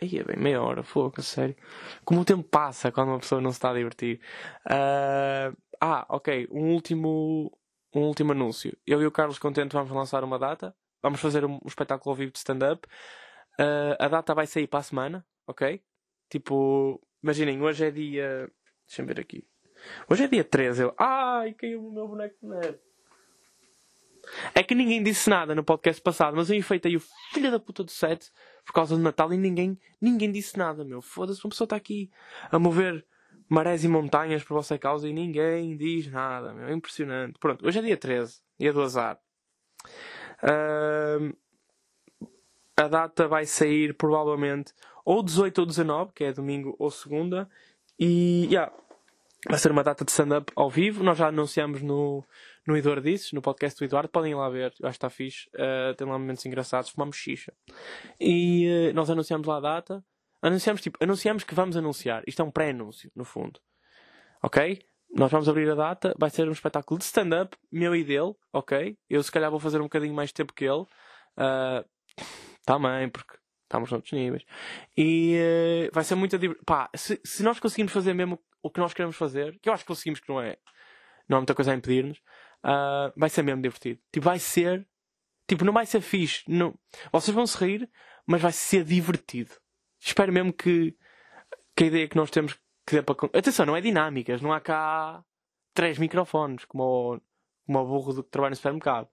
Aí 0.00 0.18
é 0.18 0.22
bem, 0.22 0.36
meia 0.36 0.60
hora, 0.60 0.82
fogo, 0.82 1.22
sério. 1.22 1.56
Como 2.04 2.20
o 2.20 2.24
tempo 2.24 2.42
passa 2.42 2.92
quando 2.92 3.08
uma 3.08 3.18
pessoa 3.18 3.40
não 3.40 3.50
se 3.50 3.56
está 3.56 3.70
a 3.70 3.74
divertir. 3.74 4.20
Uh... 4.66 5.56
Ah, 5.80 6.04
ok, 6.10 6.46
um 6.50 6.74
último, 6.74 7.50
um 7.94 8.02
último 8.02 8.32
anúncio. 8.32 8.76
Eu 8.86 9.00
e 9.00 9.06
o 9.06 9.10
Carlos 9.10 9.38
Contente 9.38 9.72
vamos 9.72 9.90
lançar 9.90 10.22
uma 10.22 10.38
data. 10.38 10.76
Vamos 11.02 11.18
fazer 11.18 11.42
um, 11.46 11.54
um 11.54 11.66
espetáculo 11.66 12.10
ao 12.10 12.16
vivo 12.16 12.32
de 12.32 12.38
stand-up. 12.38 12.86
Uh, 13.58 13.96
a 13.98 14.08
data 14.08 14.34
vai 14.34 14.46
sair 14.46 14.66
para 14.66 14.80
a 14.80 14.82
semana, 14.82 15.26
ok? 15.46 15.82
Tipo, 16.28 17.00
imaginem, 17.22 17.62
hoje 17.62 17.86
é 17.86 17.90
dia. 17.90 18.50
Deixa-me 18.86 19.08
ver 19.08 19.20
aqui. 19.20 19.46
Hoje 20.10 20.24
é 20.24 20.28
dia 20.28 20.44
13. 20.44 20.82
Eu... 20.82 20.94
Ai, 20.98 21.54
caiu 21.54 21.86
o 21.86 21.90
meu 21.90 22.06
boneco 22.06 22.36
de 22.42 22.48
neve. 22.48 22.93
É 24.54 24.62
que 24.62 24.74
ninguém 24.74 25.02
disse 25.02 25.28
nada 25.28 25.54
no 25.54 25.64
podcast 25.64 26.00
passado, 26.00 26.36
mas 26.36 26.50
eu 26.50 26.56
enfeitei 26.56 26.96
o 26.96 27.00
filho 27.32 27.50
da 27.50 27.58
puta 27.58 27.84
do 27.84 27.90
set 27.90 28.30
por 28.64 28.72
causa 28.72 28.96
do 28.96 29.02
Natal 29.02 29.32
e 29.32 29.36
ninguém, 29.36 29.78
ninguém 30.00 30.32
disse 30.32 30.56
nada, 30.58 30.84
meu. 30.84 31.02
Foda-se, 31.02 31.44
uma 31.44 31.50
pessoa 31.50 31.66
está 31.66 31.76
aqui 31.76 32.10
a 32.50 32.58
mover 32.58 33.04
marés 33.48 33.84
e 33.84 33.88
montanhas 33.88 34.42
por 34.42 34.54
vossa 34.54 34.78
causa 34.78 35.08
e 35.08 35.12
ninguém 35.12 35.76
diz 35.76 36.10
nada, 36.10 36.52
meu. 36.52 36.68
É 36.68 36.72
impressionante. 36.72 37.38
Pronto, 37.38 37.66
hoje 37.66 37.78
é 37.78 37.82
dia 37.82 37.96
13, 37.96 38.40
dia 38.58 38.72
do 38.72 38.82
azar. 38.82 39.18
Uh, 40.42 41.36
a 42.76 42.88
data 42.88 43.28
vai 43.28 43.46
sair 43.46 43.94
provavelmente 43.94 44.72
ou 45.04 45.22
18 45.22 45.58
ou 45.58 45.66
19, 45.66 46.12
que 46.14 46.24
é 46.24 46.32
domingo 46.32 46.74
ou 46.78 46.90
segunda. 46.90 47.48
E, 47.98 48.46
yeah, 48.50 48.72
vai 49.48 49.58
ser 49.58 49.70
uma 49.70 49.82
data 49.82 50.04
de 50.04 50.10
stand-up 50.10 50.52
ao 50.56 50.70
vivo. 50.70 51.02
Nós 51.02 51.18
já 51.18 51.28
anunciamos 51.28 51.82
no, 51.82 52.24
no 52.66 52.76
Eduardo 52.76 53.02
Disses, 53.02 53.32
no 53.32 53.42
podcast 53.42 53.78
do 53.78 53.84
Eduardo, 53.84 54.08
podem 54.08 54.32
ir 54.32 54.34
lá 54.34 54.48
ver, 54.48 54.72
eu 54.80 54.88
acho 54.88 54.98
que 54.98 55.06
está 55.06 55.10
fixe, 55.10 55.48
uh, 55.54 55.94
tem 55.94 56.06
lá 56.06 56.18
momentos 56.18 56.44
engraçados, 56.46 56.90
fumamos 56.90 57.16
xixa. 57.16 57.52
E 58.20 58.66
uh, 58.90 58.94
nós 58.94 59.10
anunciamos 59.10 59.46
lá 59.46 59.58
a 59.58 59.60
data, 59.60 60.04
anunciamos, 60.42 60.80
tipo, 60.80 60.98
anunciamos 61.02 61.44
que 61.44 61.54
vamos 61.54 61.76
anunciar, 61.76 62.22
isto 62.26 62.40
é 62.40 62.44
um 62.44 62.50
pré-anúncio, 62.50 63.10
no 63.14 63.24
fundo, 63.24 63.60
ok? 64.42 64.80
Nós 65.16 65.30
vamos 65.30 65.48
abrir 65.48 65.70
a 65.70 65.74
data, 65.74 66.14
vai 66.18 66.30
ser 66.30 66.48
um 66.48 66.52
espetáculo 66.52 66.98
de 66.98 67.04
stand-up, 67.04 67.56
meu 67.70 67.94
e 67.94 68.02
dele, 68.02 68.34
ok? 68.52 68.96
Eu 69.08 69.22
se 69.22 69.30
calhar 69.30 69.50
vou 69.50 69.60
fazer 69.60 69.78
um 69.78 69.84
bocadinho 69.84 70.14
mais 70.14 70.32
tempo 70.32 70.52
que 70.52 70.64
ele, 70.64 70.82
uh, 70.82 71.84
também, 72.64 73.08
porque 73.08 73.36
estamos 73.64 73.90
noutros 73.90 74.12
níveis. 74.12 74.44
E 74.96 75.36
uh, 75.36 75.90
vai 75.92 76.02
ser 76.04 76.14
muito. 76.14 76.36
Pá, 76.64 76.90
se, 76.94 77.20
se 77.24 77.42
nós 77.42 77.60
conseguimos 77.60 77.92
fazer 77.92 78.14
mesmo 78.14 78.38
o 78.64 78.70
que 78.70 78.80
nós 78.80 78.94
queremos 78.94 79.14
fazer, 79.14 79.58
que 79.60 79.68
eu 79.68 79.74
acho 79.74 79.84
que 79.84 79.88
conseguimos 79.88 80.20
que 80.20 80.28
não 80.28 80.40
é, 80.40 80.56
não 81.28 81.36
há 81.36 81.40
muita 81.40 81.54
coisa 81.54 81.70
a 81.70 81.74
impedir-nos, 81.74 82.16
uh, 82.64 83.12
vai 83.14 83.28
ser 83.28 83.42
mesmo 83.42 83.60
divertido. 83.60 84.00
Tipo, 84.10 84.24
vai 84.24 84.38
ser. 84.38 84.88
Tipo, 85.46 85.66
não 85.66 85.72
vai 85.74 85.84
ser 85.84 86.00
fixe. 86.00 86.42
Não. 86.48 86.74
Vocês 87.12 87.34
vão 87.34 87.46
se 87.46 87.58
rir, 87.58 87.90
mas 88.26 88.40
vai 88.40 88.52
ser 88.52 88.82
divertido. 88.82 89.50
Espero 90.00 90.32
mesmo 90.32 90.50
que, 90.50 90.96
que 91.76 91.84
a 91.84 91.86
ideia 91.88 92.08
que 92.08 92.16
nós 92.16 92.30
temos 92.30 92.54
que 92.86 92.96
dê 92.96 93.02
para. 93.02 93.14
Atenção, 93.38 93.66
não 93.66 93.76
é 93.76 93.82
dinâmicas. 93.82 94.40
Não 94.40 94.50
há 94.50 94.60
cá 94.60 95.22
três 95.74 95.98
microfones, 95.98 96.64
como 96.64 96.84
o, 96.84 97.20
como 97.66 97.78
o 97.80 97.86
burro 97.86 98.14
do 98.14 98.24
que 98.24 98.30
trabalha 98.30 98.50
no 98.50 98.56
supermercado. 98.56 99.08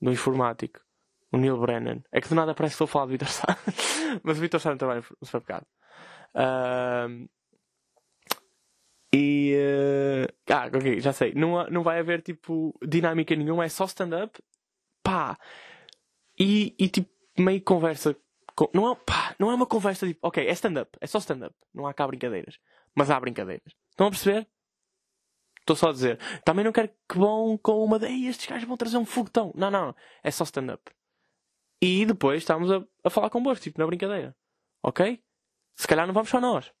No 0.00 0.12
informático. 0.12 0.78
O 1.32 1.36
Neil 1.36 1.58
Brennan. 1.58 2.00
É 2.12 2.20
que 2.20 2.28
de 2.28 2.34
nada 2.34 2.54
parece 2.54 2.76
que 2.76 2.84
estou 2.84 2.84
a 2.84 2.88
falar 2.88 3.06
do 3.06 3.10
Vitor 3.10 3.28
Sá. 3.28 3.58
mas 4.22 4.38
o 4.38 4.40
Vitor 4.40 4.60
Sá 4.60 4.70
não 4.70 4.78
trabalha 4.78 5.00
no 5.20 5.26
supermercado. 5.26 5.66
Uh, 6.32 7.28
e. 9.14 9.54
Uh... 9.56 10.52
Ah, 10.52 10.66
ok, 10.66 11.00
já 11.00 11.12
sei. 11.12 11.32
Não, 11.34 11.64
não 11.70 11.82
vai 11.82 12.00
haver 12.00 12.20
tipo 12.22 12.76
dinâmica 12.86 13.34
nenhuma, 13.36 13.64
é 13.64 13.68
só 13.68 13.84
stand-up. 13.84 14.42
Pá! 15.02 15.38
E, 16.38 16.74
e 16.78 16.88
tipo, 16.88 17.10
meio 17.38 17.62
conversa. 17.62 18.16
Com... 18.56 18.68
Não, 18.74 18.92
é, 18.92 18.96
pá, 18.96 19.34
não 19.38 19.50
é 19.50 19.54
uma 19.54 19.66
conversa 19.66 20.06
tipo. 20.06 20.26
Ok, 20.26 20.44
é 20.44 20.50
stand-up, 20.52 20.90
é 21.00 21.06
só 21.06 21.18
stand-up. 21.18 21.54
Não 21.72 21.86
há 21.86 21.94
cá 21.94 22.06
brincadeiras. 22.06 22.58
Mas 22.94 23.10
há 23.10 23.20
brincadeiras. 23.20 23.74
Estão 23.90 24.08
a 24.08 24.10
perceber? 24.10 24.48
Estou 25.60 25.76
só 25.76 25.90
a 25.90 25.92
dizer. 25.92 26.18
Também 26.44 26.64
não 26.64 26.72
quero 26.72 26.90
que 27.08 27.16
vão 27.16 27.56
com 27.56 27.84
uma 27.84 27.98
de 27.98 28.06
Ei, 28.06 28.26
estes 28.26 28.46
gajos 28.46 28.68
vão 28.68 28.76
trazer 28.76 28.98
um 28.98 29.06
foguetão. 29.06 29.52
Não, 29.54 29.70
não. 29.70 29.94
É 30.22 30.30
só 30.30 30.44
stand-up. 30.44 30.82
E 31.80 32.04
depois 32.04 32.38
estamos 32.38 32.70
a, 32.70 32.84
a 33.04 33.10
falar 33.10 33.30
convosco, 33.30 33.62
tipo, 33.62 33.80
na 33.80 33.86
brincadeira. 33.86 34.36
Ok? 34.82 35.22
Se 35.74 35.86
calhar 35.86 36.06
não 36.06 36.14
vamos 36.14 36.28
só 36.30 36.40
nós. 36.40 36.72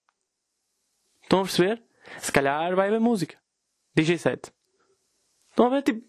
Estão 1.22 1.40
a 1.40 1.42
perceber? 1.42 1.82
Se 2.18 2.32
calhar 2.32 2.74
vai 2.74 2.88
haver 2.88 3.00
música. 3.00 3.36
DJ 3.94 4.18
set. 4.18 4.52
Estão 5.50 5.66
a 5.66 5.70
ver? 5.70 5.82
Tipo, 5.82 6.02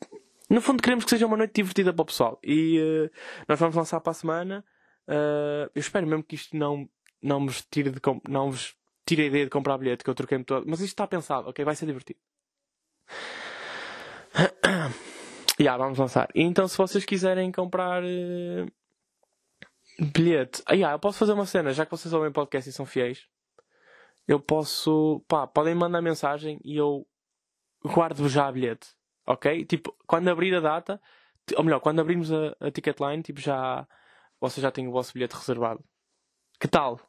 no 0.49 0.61
fundo 0.61 0.81
queremos 0.81 1.03
que 1.03 1.09
seja 1.09 1.25
uma 1.25 1.37
noite 1.37 1.53
divertida 1.53 1.93
para 1.93 2.01
o 2.01 2.05
pessoal. 2.05 2.39
E 2.43 2.79
uh, 2.79 3.11
nós 3.47 3.59
vamos 3.59 3.75
lançar 3.75 3.99
para 3.99 4.11
a 4.11 4.15
semana. 4.15 4.65
Uh, 5.07 5.69
eu 5.73 5.79
espero 5.79 6.07
mesmo 6.07 6.23
que 6.23 6.35
isto 6.35 6.57
não, 6.57 6.89
não 7.21 7.45
vos 7.45 7.65
tire 7.69 7.91
de 7.91 7.99
não 8.27 8.51
vos 8.51 8.75
tire 9.05 9.23
a 9.23 9.25
ideia 9.25 9.45
de 9.45 9.51
comprar 9.51 9.77
bilhete, 9.77 10.03
que 10.03 10.09
eu 10.09 10.15
troquei-me 10.15 10.43
todo. 10.43 10.65
Mas 10.67 10.79
isto 10.79 10.93
está 10.93 11.05
pensado, 11.05 11.49
ok? 11.49 11.63
Vai 11.63 11.75
ser 11.75 11.85
divertido. 11.85 12.19
yeah, 15.59 15.81
vamos 15.81 15.99
lançar. 15.99 16.29
E 16.33 16.41
então, 16.41 16.67
se 16.67 16.77
vocês 16.77 17.05
quiserem 17.05 17.51
comprar 17.51 18.03
uh, 18.03 18.71
bilhete, 20.11 20.63
ah, 20.65 20.73
yeah, 20.73 20.95
eu 20.95 20.99
posso 20.99 21.19
fazer 21.19 21.33
uma 21.33 21.45
cena, 21.45 21.71
já 21.71 21.85
que 21.85 21.91
vocês 21.91 22.13
ouvem 22.13 22.31
podcast 22.31 22.69
e 22.69 22.73
são 22.73 22.85
fiéis. 22.85 23.27
Eu 24.27 24.39
posso, 24.39 25.23
pá, 25.27 25.45
podem 25.45 25.75
mandar 25.75 26.01
mensagem 26.01 26.59
e 26.63 26.75
eu 26.75 27.05
guardo 27.83 28.27
já 28.27 28.51
bilhete, 28.51 28.89
ok? 29.25 29.65
Tipo, 29.65 29.95
quando 30.07 30.29
abrir 30.29 30.55
a 30.55 30.59
data, 30.59 31.01
ou 31.55 31.63
melhor, 31.63 31.79
quando 31.79 31.99
abrirmos 31.99 32.31
a, 32.31 32.55
a 32.59 32.71
ticket 32.71 32.99
line, 32.99 33.21
tipo, 33.21 33.39
já 33.39 33.87
vocês 34.39 34.61
já 34.61 34.71
têm 34.71 34.87
o 34.87 34.91
vosso 34.91 35.13
bilhete 35.13 35.35
reservado. 35.35 35.83
Que 36.59 36.67
tal? 36.67 36.99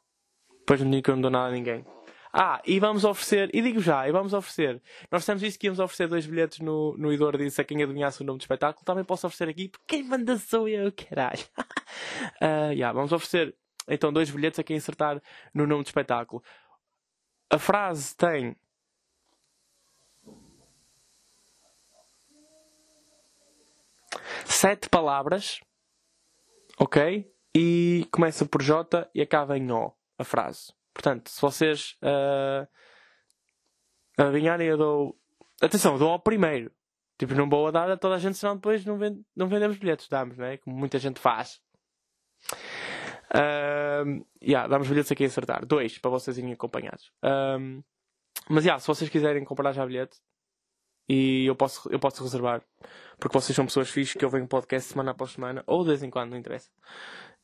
Depois 0.59 0.81
não 0.81 0.91
digo 0.91 1.03
que 1.03 1.09
eu 1.09 1.15
não 1.15 1.21
dou 1.21 1.31
nada 1.31 1.47
a 1.47 1.51
ninguém. 1.51 1.85
Ah, 2.31 2.61
e 2.65 2.79
vamos 2.79 3.03
oferecer, 3.03 3.49
e 3.53 3.61
digo 3.61 3.79
já, 3.79 4.07
e 4.07 4.11
vamos 4.11 4.33
oferecer. 4.33 4.81
Nós 5.11 5.25
temos 5.25 5.41
isso 5.41 5.57
que 5.57 5.65
íamos 5.65 5.79
oferecer 5.79 6.07
dois 6.07 6.25
bilhetes 6.25 6.59
no, 6.59 6.95
no 6.97 7.11
Idor 7.11 7.37
disse 7.37 7.59
a 7.61 7.63
quem 7.63 7.81
adivinhasse 7.81 8.21
o 8.21 8.25
nome 8.25 8.37
do 8.37 8.41
espetáculo. 8.41 8.85
Também 8.85 9.03
posso 9.03 9.25
oferecer 9.25 9.49
aqui, 9.49 9.69
porque 9.69 9.85
quem 9.87 10.03
manda 10.03 10.37
sou 10.37 10.67
eu, 10.67 10.91
caralho. 10.91 11.41
uh, 12.41 12.71
yeah, 12.77 12.91
vamos 12.91 13.11
oferecer 13.11 13.55
então 13.87 14.11
dois 14.11 14.29
bilhetes 14.29 14.59
a 14.59 14.63
quem 14.63 14.77
acertar 14.77 15.21
no 15.53 15.65
nome 15.65 15.83
do 15.83 15.87
espetáculo. 15.87 16.43
A 17.49 17.57
frase 17.57 18.15
tem. 18.15 18.55
Sete 24.45 24.89
palavras, 24.89 25.59
ok? 26.77 27.31
E 27.55 28.07
começa 28.11 28.45
por 28.45 28.61
J 28.61 29.09
e 29.13 29.21
acaba 29.21 29.57
em 29.57 29.71
O, 29.71 29.93
a 30.17 30.23
frase. 30.23 30.73
Portanto, 30.93 31.29
se 31.29 31.41
vocês 31.41 31.97
uh, 32.01 32.67
adivinharem, 34.17 34.67
eu 34.67 34.77
dou. 34.77 35.19
Atenção, 35.61 35.97
dou 35.97 36.09
ao 36.09 36.19
primeiro. 36.19 36.71
Tipo, 37.17 37.33
não 37.33 37.49
vou 37.49 37.67
a 37.67 37.71
dar 37.71 37.89
a 37.89 37.97
toda 37.97 38.15
a 38.15 38.19
gente, 38.19 38.37
senão 38.37 38.55
depois 38.55 38.85
não, 38.85 38.97
vend... 38.97 39.21
não 39.35 39.47
vendemos 39.47 39.77
bilhetes, 39.77 40.07
damos, 40.07 40.37
né? 40.37 40.57
Como 40.57 40.75
muita 40.75 40.99
gente 40.99 41.19
faz. 41.19 41.61
Uh, 43.33 44.25
yeah, 44.41 44.67
damos 44.67 44.87
bilhetes 44.87 45.11
aqui 45.11 45.23
a 45.23 45.27
acertar. 45.27 45.65
Dois, 45.65 45.97
para 45.97 46.11
vocês 46.11 46.37
irem 46.37 46.53
acompanhados. 46.53 47.11
Um, 47.23 47.83
mas, 48.49 48.63
yeah, 48.63 48.79
se 48.79 48.87
vocês 48.87 49.09
quiserem 49.09 49.43
comprar 49.43 49.71
já 49.73 49.85
bilhete, 49.85 50.17
e 51.09 51.45
eu 51.45 51.55
posso, 51.55 51.89
eu 51.89 51.99
posso 51.99 52.21
reservar, 52.23 52.61
porque 53.17 53.37
vocês 53.37 53.55
são 53.55 53.65
pessoas 53.65 53.89
fixas 53.89 54.15
que 54.15 54.25
ouvem 54.25 54.41
um 54.41 54.47
podcast 54.47 54.91
semana 54.91 55.11
após 55.11 55.31
semana, 55.31 55.63
ou 55.65 55.83
de 55.83 55.89
vez 55.89 56.03
em 56.03 56.09
quando, 56.09 56.31
não 56.31 56.37
interessa. 56.37 56.69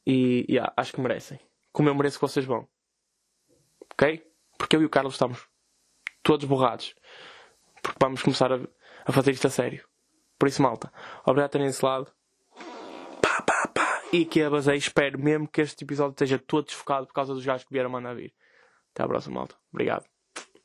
E, 0.05 0.45
yeah, 0.49 0.71
acho 0.75 0.93
que 0.93 1.01
merecem. 1.01 1.39
Como 1.71 1.89
eu 1.89 1.95
mereço 1.95 2.17
que 2.17 2.21
vocês 2.21 2.45
vão. 2.45 2.67
Ok? 3.93 4.25
Porque 4.57 4.75
eu 4.75 4.81
e 4.81 4.85
o 4.85 4.89
Carlos 4.89 5.15
estamos 5.15 5.47
todos 6.21 6.45
borrados. 6.45 6.93
Porque 7.81 7.97
vamos 8.01 8.21
começar 8.21 8.51
a, 8.51 8.59
a 9.05 9.11
fazer 9.11 9.31
isto 9.31 9.47
a 9.47 9.49
sério. 9.49 9.87
Por 10.37 10.47
isso, 10.47 10.61
malta, 10.61 10.91
obrigado 11.25 11.49
por 11.49 11.53
terem 11.53 11.67
esse 11.67 11.83
lado. 11.83 12.11
E 14.13 14.25
que 14.25 14.43
a 14.43 14.49
basei, 14.49 14.77
espero 14.77 15.17
mesmo 15.17 15.47
que 15.47 15.61
este 15.61 15.83
episódio 15.83 16.11
esteja 16.11 16.37
todo 16.37 16.65
desfocado 16.65 17.07
por 17.07 17.13
causa 17.13 17.33
dos 17.33 17.43
gajos 17.43 17.63
que 17.63 17.73
vieram 17.73 17.89
mandar 17.89 18.15
vir. 18.15 18.31
Até 18.91 19.01
à 19.01 19.07
próxima, 19.07 19.39
malta. 19.39 19.55
Obrigado. 19.71 20.12